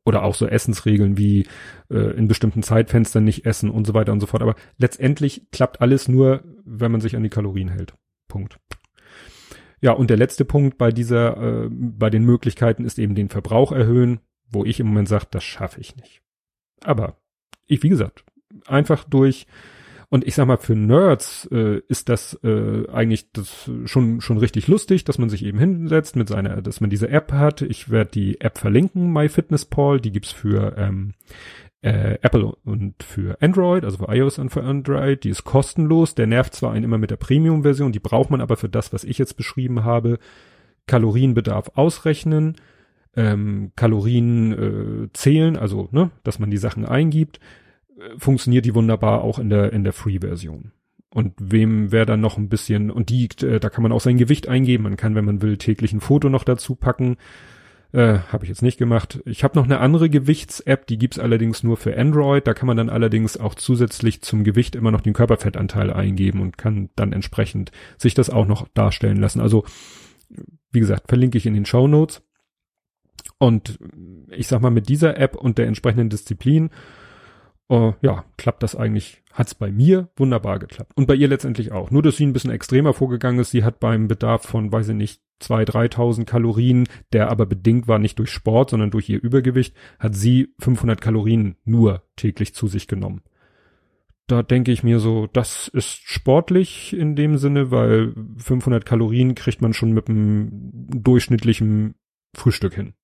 Oder 0.04 0.22
auch 0.22 0.34
so 0.34 0.46
Essensregeln 0.46 1.16
wie 1.16 1.46
äh, 1.90 2.16
in 2.16 2.28
bestimmten 2.28 2.62
Zeitfenstern 2.62 3.24
nicht 3.24 3.46
essen 3.46 3.70
und 3.70 3.86
so 3.86 3.94
weiter 3.94 4.12
und 4.12 4.20
so 4.20 4.26
fort. 4.26 4.42
Aber 4.42 4.54
letztendlich 4.78 5.50
klappt 5.50 5.80
alles 5.80 6.08
nur, 6.08 6.44
wenn 6.64 6.92
man 6.92 7.00
sich 7.00 7.16
an 7.16 7.22
die 7.22 7.30
Kalorien 7.30 7.68
hält. 7.68 7.94
Punkt. 8.28 8.58
Ja, 9.80 9.92
und 9.92 10.08
der 10.10 10.16
letzte 10.16 10.44
Punkt 10.44 10.78
bei 10.78 10.90
dieser, 10.90 11.36
äh, 11.64 11.68
bei 11.70 12.10
den 12.10 12.24
Möglichkeiten 12.24 12.84
ist 12.84 12.98
eben 12.98 13.14
den 13.14 13.28
Verbrauch 13.28 13.72
erhöhen, 13.72 14.20
wo 14.48 14.64
ich 14.64 14.80
im 14.80 14.86
Moment 14.86 15.08
sage, 15.08 15.26
das 15.30 15.44
schaffe 15.44 15.80
ich 15.80 15.96
nicht. 15.96 16.22
Aber 16.82 17.18
ich, 17.66 17.82
wie 17.82 17.88
gesagt, 17.88 18.24
einfach 18.66 19.04
durch 19.04 19.46
und 20.10 20.26
ich 20.26 20.34
sag 20.34 20.46
mal, 20.46 20.58
für 20.58 20.74
Nerds 20.74 21.48
äh, 21.50 21.80
ist 21.88 22.08
das 22.08 22.38
äh, 22.42 22.88
eigentlich 22.92 23.30
das 23.32 23.70
schon 23.84 24.20
schon 24.20 24.38
richtig 24.38 24.68
lustig, 24.68 25.04
dass 25.04 25.18
man 25.18 25.28
sich 25.28 25.44
eben 25.44 25.58
hinsetzt 25.58 26.16
mit 26.16 26.28
seiner, 26.28 26.62
dass 26.62 26.80
man 26.80 26.90
diese 26.90 27.08
App 27.08 27.32
hat. 27.32 27.62
Ich 27.62 27.90
werde 27.90 28.10
die 28.12 28.40
App 28.40 28.58
verlinken, 28.58 29.12
MyFitnessPal, 29.12 30.00
die 30.00 30.12
gibt's 30.12 30.32
für 30.32 30.76
ähm, 30.76 31.14
äh, 31.82 32.18
Apple 32.22 32.54
und 32.64 33.02
für 33.02 33.40
Android, 33.40 33.84
also 33.84 33.98
für 33.98 34.14
iOS 34.14 34.38
und 34.38 34.50
für 34.50 34.62
Android. 34.62 35.24
Die 35.24 35.30
ist 35.30 35.44
kostenlos. 35.44 36.14
Der 36.14 36.26
nervt 36.26 36.54
zwar 36.54 36.72
einen 36.72 36.84
immer 36.84 36.98
mit 36.98 37.10
der 37.10 37.16
Premium-Version, 37.16 37.92
die 37.92 38.00
braucht 38.00 38.30
man 38.30 38.40
aber 38.40 38.56
für 38.56 38.68
das, 38.68 38.92
was 38.92 39.04
ich 39.04 39.18
jetzt 39.18 39.36
beschrieben 39.36 39.84
habe, 39.84 40.18
Kalorienbedarf 40.86 41.72
ausrechnen, 41.74 42.56
ähm, 43.16 43.72
Kalorien 43.76 44.52
äh, 44.52 45.12
zählen, 45.12 45.56
also 45.56 45.88
ne, 45.92 46.10
dass 46.24 46.38
man 46.38 46.50
die 46.50 46.56
Sachen 46.56 46.84
eingibt 46.84 47.38
funktioniert 48.16 48.64
die 48.64 48.74
wunderbar 48.74 49.22
auch 49.22 49.38
in 49.38 49.50
der, 49.50 49.72
in 49.72 49.84
der 49.84 49.92
Free-Version. 49.92 50.72
Und 51.10 51.34
wem 51.38 51.92
wäre 51.92 52.06
dann 52.06 52.20
noch 52.20 52.38
ein 52.38 52.48
bisschen, 52.48 52.90
und 52.90 53.08
die, 53.08 53.28
äh, 53.42 53.60
da 53.60 53.70
kann 53.70 53.82
man 53.82 53.92
auch 53.92 54.00
sein 54.00 54.18
Gewicht 54.18 54.48
eingeben. 54.48 54.84
Man 54.84 54.96
kann, 54.96 55.14
wenn 55.14 55.24
man 55.24 55.42
will, 55.42 55.58
täglich 55.58 55.92
ein 55.92 56.00
Foto 56.00 56.28
noch 56.28 56.42
dazu 56.42 56.74
packen. 56.74 57.16
Äh, 57.92 58.18
habe 58.32 58.44
ich 58.44 58.48
jetzt 58.48 58.62
nicht 58.62 58.78
gemacht. 58.78 59.22
Ich 59.24 59.44
habe 59.44 59.56
noch 59.56 59.64
eine 59.64 59.78
andere 59.78 60.10
Gewichts-App, 60.10 60.88
die 60.88 60.98
gibt's 60.98 61.20
allerdings 61.20 61.62
nur 61.62 61.76
für 61.76 61.96
Android. 61.96 62.44
Da 62.44 62.52
kann 62.52 62.66
man 62.66 62.76
dann 62.76 62.90
allerdings 62.90 63.36
auch 63.36 63.54
zusätzlich 63.54 64.22
zum 64.22 64.42
Gewicht 64.42 64.74
immer 64.74 64.90
noch 64.90 65.02
den 65.02 65.12
Körperfettanteil 65.12 65.92
eingeben 65.92 66.40
und 66.40 66.58
kann 66.58 66.90
dann 66.96 67.12
entsprechend 67.12 67.70
sich 67.96 68.14
das 68.14 68.30
auch 68.30 68.48
noch 68.48 68.66
darstellen 68.74 69.18
lassen. 69.18 69.40
Also, 69.40 69.64
wie 70.72 70.80
gesagt, 70.80 71.06
verlinke 71.06 71.38
ich 71.38 71.46
in 71.46 71.54
den 71.54 71.66
Show 71.66 71.86
Notes. 71.86 72.22
Und 73.38 73.78
ich 74.30 74.48
sag 74.48 74.60
mal, 74.60 74.70
mit 74.70 74.88
dieser 74.88 75.16
App 75.16 75.36
und 75.36 75.58
der 75.58 75.68
entsprechenden 75.68 76.10
Disziplin 76.10 76.70
äh, 77.68 77.92
ja, 78.02 78.24
klappt 78.36 78.62
das 78.62 78.76
eigentlich, 78.76 79.22
hat's 79.32 79.54
bei 79.54 79.70
mir 79.70 80.08
wunderbar 80.16 80.58
geklappt. 80.58 80.92
Und 80.96 81.06
bei 81.06 81.14
ihr 81.14 81.28
letztendlich 81.28 81.72
auch. 81.72 81.90
Nur, 81.90 82.02
dass 82.02 82.16
sie 82.16 82.26
ein 82.26 82.32
bisschen 82.32 82.50
extremer 82.50 82.92
vorgegangen 82.92 83.40
ist. 83.40 83.50
Sie 83.50 83.64
hat 83.64 83.80
beim 83.80 84.08
Bedarf 84.08 84.42
von, 84.42 84.70
weiß 84.70 84.90
ich 84.90 84.94
nicht, 84.94 85.22
zwei, 85.40 85.64
dreitausend 85.64 86.28
Kalorien, 86.28 86.86
der 87.12 87.30
aber 87.30 87.46
bedingt 87.46 87.88
war 87.88 87.98
nicht 87.98 88.18
durch 88.18 88.30
Sport, 88.30 88.70
sondern 88.70 88.90
durch 88.90 89.08
ihr 89.08 89.22
Übergewicht, 89.22 89.74
hat 89.98 90.14
sie 90.14 90.54
500 90.60 91.00
Kalorien 91.00 91.56
nur 91.64 92.02
täglich 92.16 92.54
zu 92.54 92.68
sich 92.68 92.86
genommen. 92.86 93.22
Da 94.26 94.42
denke 94.42 94.72
ich 94.72 94.82
mir 94.82 95.00
so, 95.00 95.26
das 95.26 95.68
ist 95.68 96.00
sportlich 96.04 96.96
in 96.96 97.14
dem 97.14 97.36
Sinne, 97.36 97.70
weil 97.70 98.14
500 98.38 98.86
Kalorien 98.86 99.34
kriegt 99.34 99.60
man 99.60 99.74
schon 99.74 99.92
mit 99.92 100.08
einem 100.08 100.70
durchschnittlichen 100.72 101.96
Frühstück 102.34 102.74
hin 102.74 102.94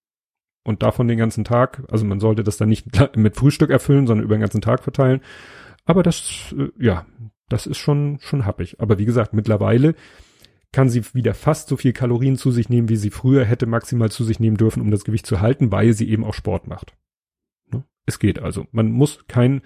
und 0.65 0.83
davon 0.83 1.09
den 1.09 1.19
ganzen 1.19 1.45
Tag, 1.45 1.83
also 1.91 2.05
man 2.05 2.21
sollte 2.21 2.45
das 2.45 2.57
dann 2.57 2.69
nicht 2.69 2.87
mit 3.17 3.37
Frühstück 3.37 3.71
erfüllen, 3.71 4.07
sondern 4.07 4.25
über 4.25 4.37
den 4.37 4.43
ganzen 4.43 4.61
Tag 4.61 4.83
verteilen. 4.83 5.21
Aber 5.85 6.03
das, 6.03 6.55
äh, 6.57 6.69
ja, 6.79 7.07
das 7.49 7.67
ist 7.67 7.79
schon, 7.79 8.19
schon 8.21 8.47
happig. 8.47 8.81
Aber 8.81 8.99
wie 8.99 9.05
gesagt, 9.05 9.33
mittlerweile 9.33 9.95
kann 10.73 10.89
sie 10.89 11.03
wieder 11.15 11.35
fast 11.35 11.69
so 11.69 11.77
viel 11.77 11.93
Kalorien 11.93 12.37
zu 12.37 12.51
sich 12.53 12.69
nehmen, 12.69 12.89
wie 12.89 12.97
sie 12.97 13.11
früher 13.11 13.45
hätte 13.45 13.67
maximal 13.67 14.11
zu 14.11 14.23
sich 14.23 14.39
nehmen 14.39 14.57
dürfen, 14.57 14.81
um 14.81 14.91
das 14.91 15.05
Gewicht 15.05 15.27
zu 15.27 15.41
halten, 15.41 15.73
weil 15.73 15.93
sie 15.95 16.09
eben 16.09 16.25
auch 16.25 16.35
Sport 16.35 16.69
macht. 16.69 16.95
Ne? 17.73 17.85
Es 18.07 18.19
geht 18.19 18.39
also. 18.39 18.67
Man 18.71 18.93
muss 18.93 19.27
kein, 19.27 19.63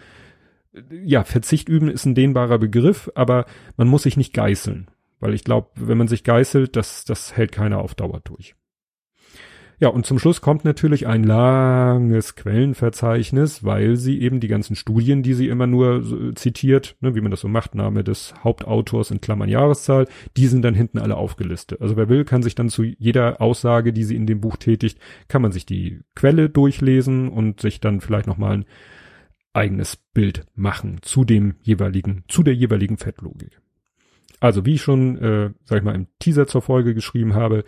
ja, 0.91 1.25
Verzicht 1.25 1.69
üben 1.69 1.91
ist 1.91 2.07
ein 2.07 2.15
dehnbarer 2.15 2.59
Begriff, 2.59 3.11
aber 3.15 3.45
man 3.77 3.89
muss 3.89 4.05
sich 4.05 4.17
nicht 4.17 4.33
geißeln. 4.33 4.91
Weil 5.21 5.35
ich 5.35 5.45
glaube, 5.45 5.71
wenn 5.77 5.99
man 5.99 6.09
sich 6.09 6.25
geißelt, 6.25 6.75
das, 6.77 7.05
das 7.05 7.37
hält 7.37 7.53
keiner 7.53 7.81
auf 7.81 7.95
Dauer 7.95 8.21
durch. 8.25 8.55
Ja, 9.81 9.89
und 9.89 10.07
zum 10.07 10.19
Schluss 10.19 10.41
kommt 10.41 10.65
natürlich 10.65 11.07
ein 11.07 11.25
langes 11.25 12.37
Quellenverzeichnis, 12.37 13.65
weil 13.65 13.97
sie 13.97 14.21
eben 14.21 14.41
die 14.41 14.49
ganzen 14.49 14.77
Studien, 14.77 15.23
die 15.23 15.35
sie 15.35 15.49
immer 15.49 15.67
nur 15.67 16.03
so 16.03 16.33
zitiert, 16.33 16.97
ne, 17.01 17.15
wie 17.15 17.21
man 17.21 17.31
das 17.31 17.41
so 17.41 17.49
macht, 17.49 17.75
Name 17.75 18.05
des 18.05 18.35
Hauptautors 18.45 19.11
in 19.11 19.21
Klammern 19.21 19.49
Jahreszahl, 19.49 20.07
die 20.37 20.47
sind 20.47 20.63
dann 20.63 20.75
hinten 20.75 20.99
alle 20.99 21.17
aufgelistet. 21.17 21.81
Also 21.81 21.97
wer 21.97 22.09
will, 22.09 22.25
kann 22.25 22.43
sich 22.43 22.55
dann 22.55 22.69
zu 22.69 22.85
jeder 22.85 23.41
Aussage, 23.41 23.93
die 23.93 24.05
sie 24.05 24.17
in 24.17 24.27
dem 24.27 24.41
Buch 24.41 24.57
tätigt, 24.57 24.99
kann 25.29 25.43
man 25.43 25.53
sich 25.53 25.67
die 25.67 26.01
Quelle 26.15 26.49
durchlesen 26.49 27.29
und 27.29 27.61
sich 27.61 27.81
dann 27.81 28.01
vielleicht 28.01 28.29
nochmal 28.29 28.59
ein 28.59 28.65
eigenes 29.53 29.97
Bild 29.97 30.47
machen 30.55 30.99
zu 31.03 31.25
dem 31.25 31.55
jeweiligen, 31.63 32.25
zu 32.29 32.43
der 32.43 32.55
jeweiligen 32.55 32.97
Fettlogik. 32.97 33.61
Also 34.41 34.67
wie 34.67 34.75
ich 34.75 34.83
schon, 34.83 35.17
äh, 35.19 35.51
sag 35.65 35.79
ich 35.79 35.85
mal, 35.85 35.95
im 35.95 36.07
Teaser 36.19 36.47
zur 36.47 36.61
Folge 36.61 36.95
geschrieben 36.95 37.35
habe, 37.35 37.65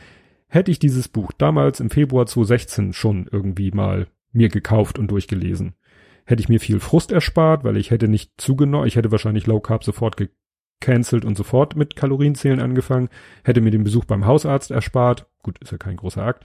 hätte 0.49 0.71
ich 0.71 0.79
dieses 0.79 1.09
Buch 1.09 1.33
damals 1.33 1.81
im 1.81 1.91
Februar 1.91 2.27
2016 2.27 2.93
schon 2.93 3.29
irgendwie 3.31 3.71
mal 3.71 4.07
mir 4.33 4.49
gekauft 4.49 4.99
und 4.99 5.11
durchgelesen, 5.11 5.75
hätte 6.25 6.41
ich 6.41 6.49
mir 6.49 6.61
viel 6.61 6.81
Frust 6.81 7.13
erspart, 7.13 7.65
weil 7.65 7.77
ich 7.77 7.91
hätte 7.91 8.09
nicht 8.09 8.33
zugenommen, 8.37 8.87
ich 8.87 8.97
hätte 8.97 9.11
wahrscheinlich 9.11 9.47
Low 9.47 9.61
Carb 9.61 9.85
sofort 9.85 10.17
gecancelt 10.17 11.25
und 11.25 11.37
sofort 11.37 11.77
mit 11.77 11.97
Kalorienzählen 11.97 12.61
angefangen, 12.61 13.09
hätte 13.45 13.61
mir 13.61 13.71
den 13.71 13.85
Besuch 13.85 14.05
beim 14.05 14.27
Hausarzt 14.27 14.71
erspart, 14.71 15.27
gut, 15.43 15.59
ist 15.59 15.73
ja 15.73 15.79
kein 15.79 15.97
großer 15.97 16.23
Akt, 16.23 16.45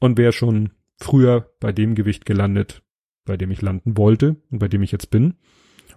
und 0.00 0.18
wäre 0.18 0.32
schon 0.32 0.70
früher 0.98 1.52
bei 1.60 1.72
dem 1.72 1.94
Gewicht 1.94 2.24
gelandet, 2.24 2.82
bei 3.24 3.36
dem 3.36 3.50
ich 3.50 3.62
landen 3.62 3.96
wollte 3.96 4.36
und 4.50 4.58
bei 4.58 4.68
dem 4.68 4.82
ich 4.82 4.92
jetzt 4.92 5.10
bin. 5.10 5.34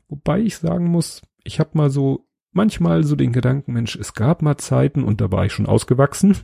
Wobei 0.08 0.42
ich 0.42 0.58
sagen 0.58 0.88
muss, 0.88 1.22
ich 1.44 1.60
habe 1.60 1.72
mal 1.74 1.90
so 1.90 2.28
manchmal 2.52 3.04
so 3.04 3.16
den 3.16 3.34
Gedanken, 3.34 3.74
Mensch, 3.74 3.96
es 3.96 4.14
gab 4.14 4.42
mal 4.42 4.58
Zeiten 4.58 5.04
und 5.04 5.22
da 5.22 5.32
war 5.32 5.46
ich 5.46 5.54
schon 5.54 5.66
ausgewachsen. 5.66 6.38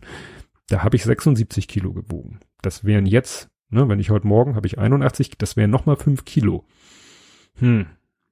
Da 0.72 0.84
habe 0.84 0.96
ich 0.96 1.04
76 1.04 1.68
Kilo 1.68 1.92
gewogen. 1.92 2.40
Das 2.62 2.86
wären 2.86 3.06
jetzt, 3.06 3.50
ne, 3.72 3.90
wenn 3.90 4.00
ich 4.00 4.10
heute 4.10 4.26
Morgen 4.26 4.56
habe 4.56 4.68
ich 4.68 4.80
81, 4.80 5.32
das 5.38 5.58
wären 5.58 5.70
noch 5.70 5.86
mal 5.86 5.98
5 5.98 6.24
Kilo. 6.24 6.66
Hm. 7.56 7.88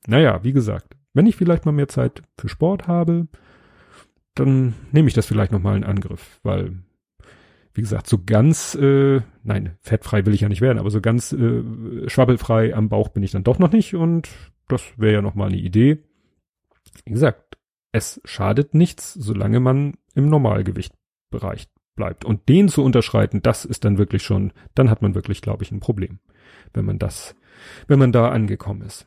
Naja, 0.07 0.41
wie 0.41 0.53
gesagt, 0.53 0.95
wenn 1.13 1.25
ich 1.25 1.35
vielleicht 1.35 1.65
mal 1.65 1.73
mehr 1.73 1.89
Zeit 1.89 2.21
für 2.37 2.47
Sport 2.47 2.87
habe, 2.87 3.27
dann 4.35 4.73
nehme 4.93 5.09
ich 5.09 5.13
das 5.13 5.25
vielleicht 5.25 5.51
noch 5.51 5.59
mal 5.59 5.75
in 5.75 5.83
Angriff, 5.83 6.39
weil 6.43 6.81
wie 7.73 7.81
gesagt, 7.81 8.07
so 8.07 8.23
ganz, 8.25 8.73
äh, 8.75 9.19
nein, 9.43 9.75
fettfrei 9.81 10.25
will 10.25 10.33
ich 10.33 10.41
ja 10.41 10.47
nicht 10.47 10.61
werden, 10.61 10.79
aber 10.79 10.91
so 10.91 11.01
ganz 11.01 11.33
äh, 11.33 12.07
schwabbelfrei 12.07 12.73
am 12.73 12.87
Bauch 12.87 13.09
bin 13.09 13.21
ich 13.21 13.31
dann 13.31 13.43
doch 13.43 13.59
noch 13.59 13.73
nicht 13.73 13.95
und 13.95 14.29
das 14.69 14.81
wäre 14.97 15.15
ja 15.15 15.21
noch 15.21 15.35
mal 15.35 15.47
eine 15.47 15.57
Idee. 15.57 16.05
Wie 17.03 17.11
gesagt, 17.11 17.57
es 17.91 18.21
schadet 18.23 18.73
nichts, 18.75 19.13
solange 19.13 19.59
man 19.59 19.95
im 20.15 20.29
Normalgewichtbereich 20.29 21.67
bleibt. 21.99 22.25
Und 22.25 22.49
den 22.49 22.69
zu 22.69 22.83
unterschreiten, 22.83 23.43
das 23.43 23.65
ist 23.65 23.85
dann 23.85 23.99
wirklich 23.99 24.23
schon, 24.23 24.53
dann 24.73 24.89
hat 24.89 25.03
man 25.03 25.13
wirklich, 25.13 25.41
glaube 25.41 25.63
ich, 25.63 25.71
ein 25.71 25.81
Problem, 25.81 26.19
wenn 26.73 26.85
man 26.85 26.97
das, 26.97 27.35
wenn 27.87 27.99
man 27.99 28.11
da 28.11 28.29
angekommen 28.29 28.81
ist 28.81 29.05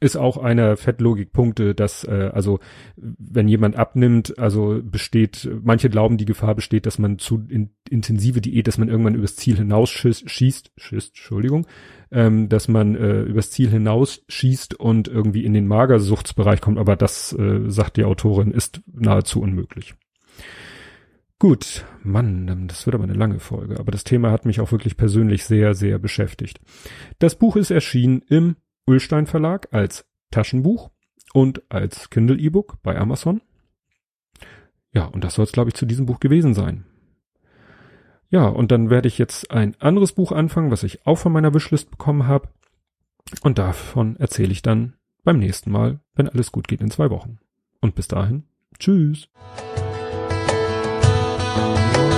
ist 0.00 0.16
auch 0.16 0.36
einer 0.36 0.76
Fettlogikpunkte, 0.76 1.74
dass 1.74 2.04
äh, 2.04 2.30
also 2.32 2.60
wenn 2.96 3.48
jemand 3.48 3.76
abnimmt, 3.76 4.38
also 4.38 4.80
besteht, 4.82 5.48
manche 5.62 5.88
glauben, 5.88 6.18
die 6.18 6.24
Gefahr 6.24 6.54
besteht, 6.54 6.86
dass 6.86 6.98
man 6.98 7.18
zu 7.18 7.46
in, 7.48 7.70
intensive 7.88 8.40
Diät, 8.40 8.66
dass 8.66 8.78
man 8.78 8.88
irgendwann 8.88 9.14
übers 9.14 9.36
Ziel 9.36 9.56
hinaus 9.56 9.90
schießt, 9.90 10.28
schießt, 10.28 10.72
schießt 10.76 11.08
Entschuldigung, 11.08 11.66
ähm, 12.10 12.48
dass 12.48 12.68
man 12.68 12.94
äh, 12.94 13.22
übers 13.22 13.50
Ziel 13.50 13.70
hinaus 13.70 14.22
schießt 14.28 14.78
und 14.78 15.08
irgendwie 15.08 15.44
in 15.44 15.54
den 15.54 15.66
Magersuchtsbereich 15.66 16.60
kommt, 16.60 16.78
aber 16.78 16.96
das, 16.96 17.32
äh, 17.32 17.62
sagt 17.70 17.96
die 17.96 18.04
Autorin, 18.04 18.50
ist 18.50 18.82
nahezu 18.92 19.40
unmöglich. 19.40 19.94
Gut, 21.38 21.84
Mann, 22.02 22.66
das 22.66 22.86
wird 22.86 22.94
aber 22.94 23.04
eine 23.04 23.12
lange 23.12 23.40
Folge, 23.40 23.78
aber 23.78 23.92
das 23.92 24.04
Thema 24.04 24.30
hat 24.30 24.46
mich 24.46 24.58
auch 24.60 24.72
wirklich 24.72 24.96
persönlich 24.96 25.44
sehr, 25.44 25.74
sehr 25.74 25.98
beschäftigt. 25.98 26.60
Das 27.18 27.34
Buch 27.36 27.56
ist 27.56 27.70
erschienen 27.70 28.22
im 28.28 28.56
Ullstein 28.86 29.26
Verlag 29.26 29.68
als 29.70 30.06
Taschenbuch 30.30 30.90
und 31.34 31.62
als 31.70 32.08
Kindle 32.08 32.38
E-Book 32.38 32.78
bei 32.82 32.96
Amazon. 32.96 33.42
Ja, 34.92 35.04
und 35.04 35.24
das 35.24 35.34
soll 35.34 35.44
es, 35.44 35.52
glaube 35.52 35.68
ich, 35.68 35.74
zu 35.74 35.84
diesem 35.84 36.06
Buch 36.06 36.20
gewesen 36.20 36.54
sein. 36.54 36.86
Ja, 38.30 38.46
und 38.46 38.70
dann 38.70 38.88
werde 38.88 39.08
ich 39.08 39.18
jetzt 39.18 39.50
ein 39.50 39.76
anderes 39.78 40.12
Buch 40.12 40.32
anfangen, 40.32 40.70
was 40.70 40.84
ich 40.84 41.06
auch 41.06 41.16
von 41.16 41.32
meiner 41.32 41.52
Wishlist 41.52 41.90
bekommen 41.90 42.26
habe. 42.26 42.48
Und 43.42 43.58
davon 43.58 44.16
erzähle 44.16 44.52
ich 44.52 44.62
dann 44.62 44.94
beim 45.22 45.38
nächsten 45.38 45.70
Mal, 45.70 46.00
wenn 46.14 46.30
alles 46.30 46.50
gut 46.50 46.66
geht 46.66 46.80
in 46.80 46.90
zwei 46.90 47.10
Wochen. 47.10 47.38
Und 47.80 47.94
bis 47.94 48.08
dahin, 48.08 48.44
tschüss. 48.78 49.28
Música 51.56 52.15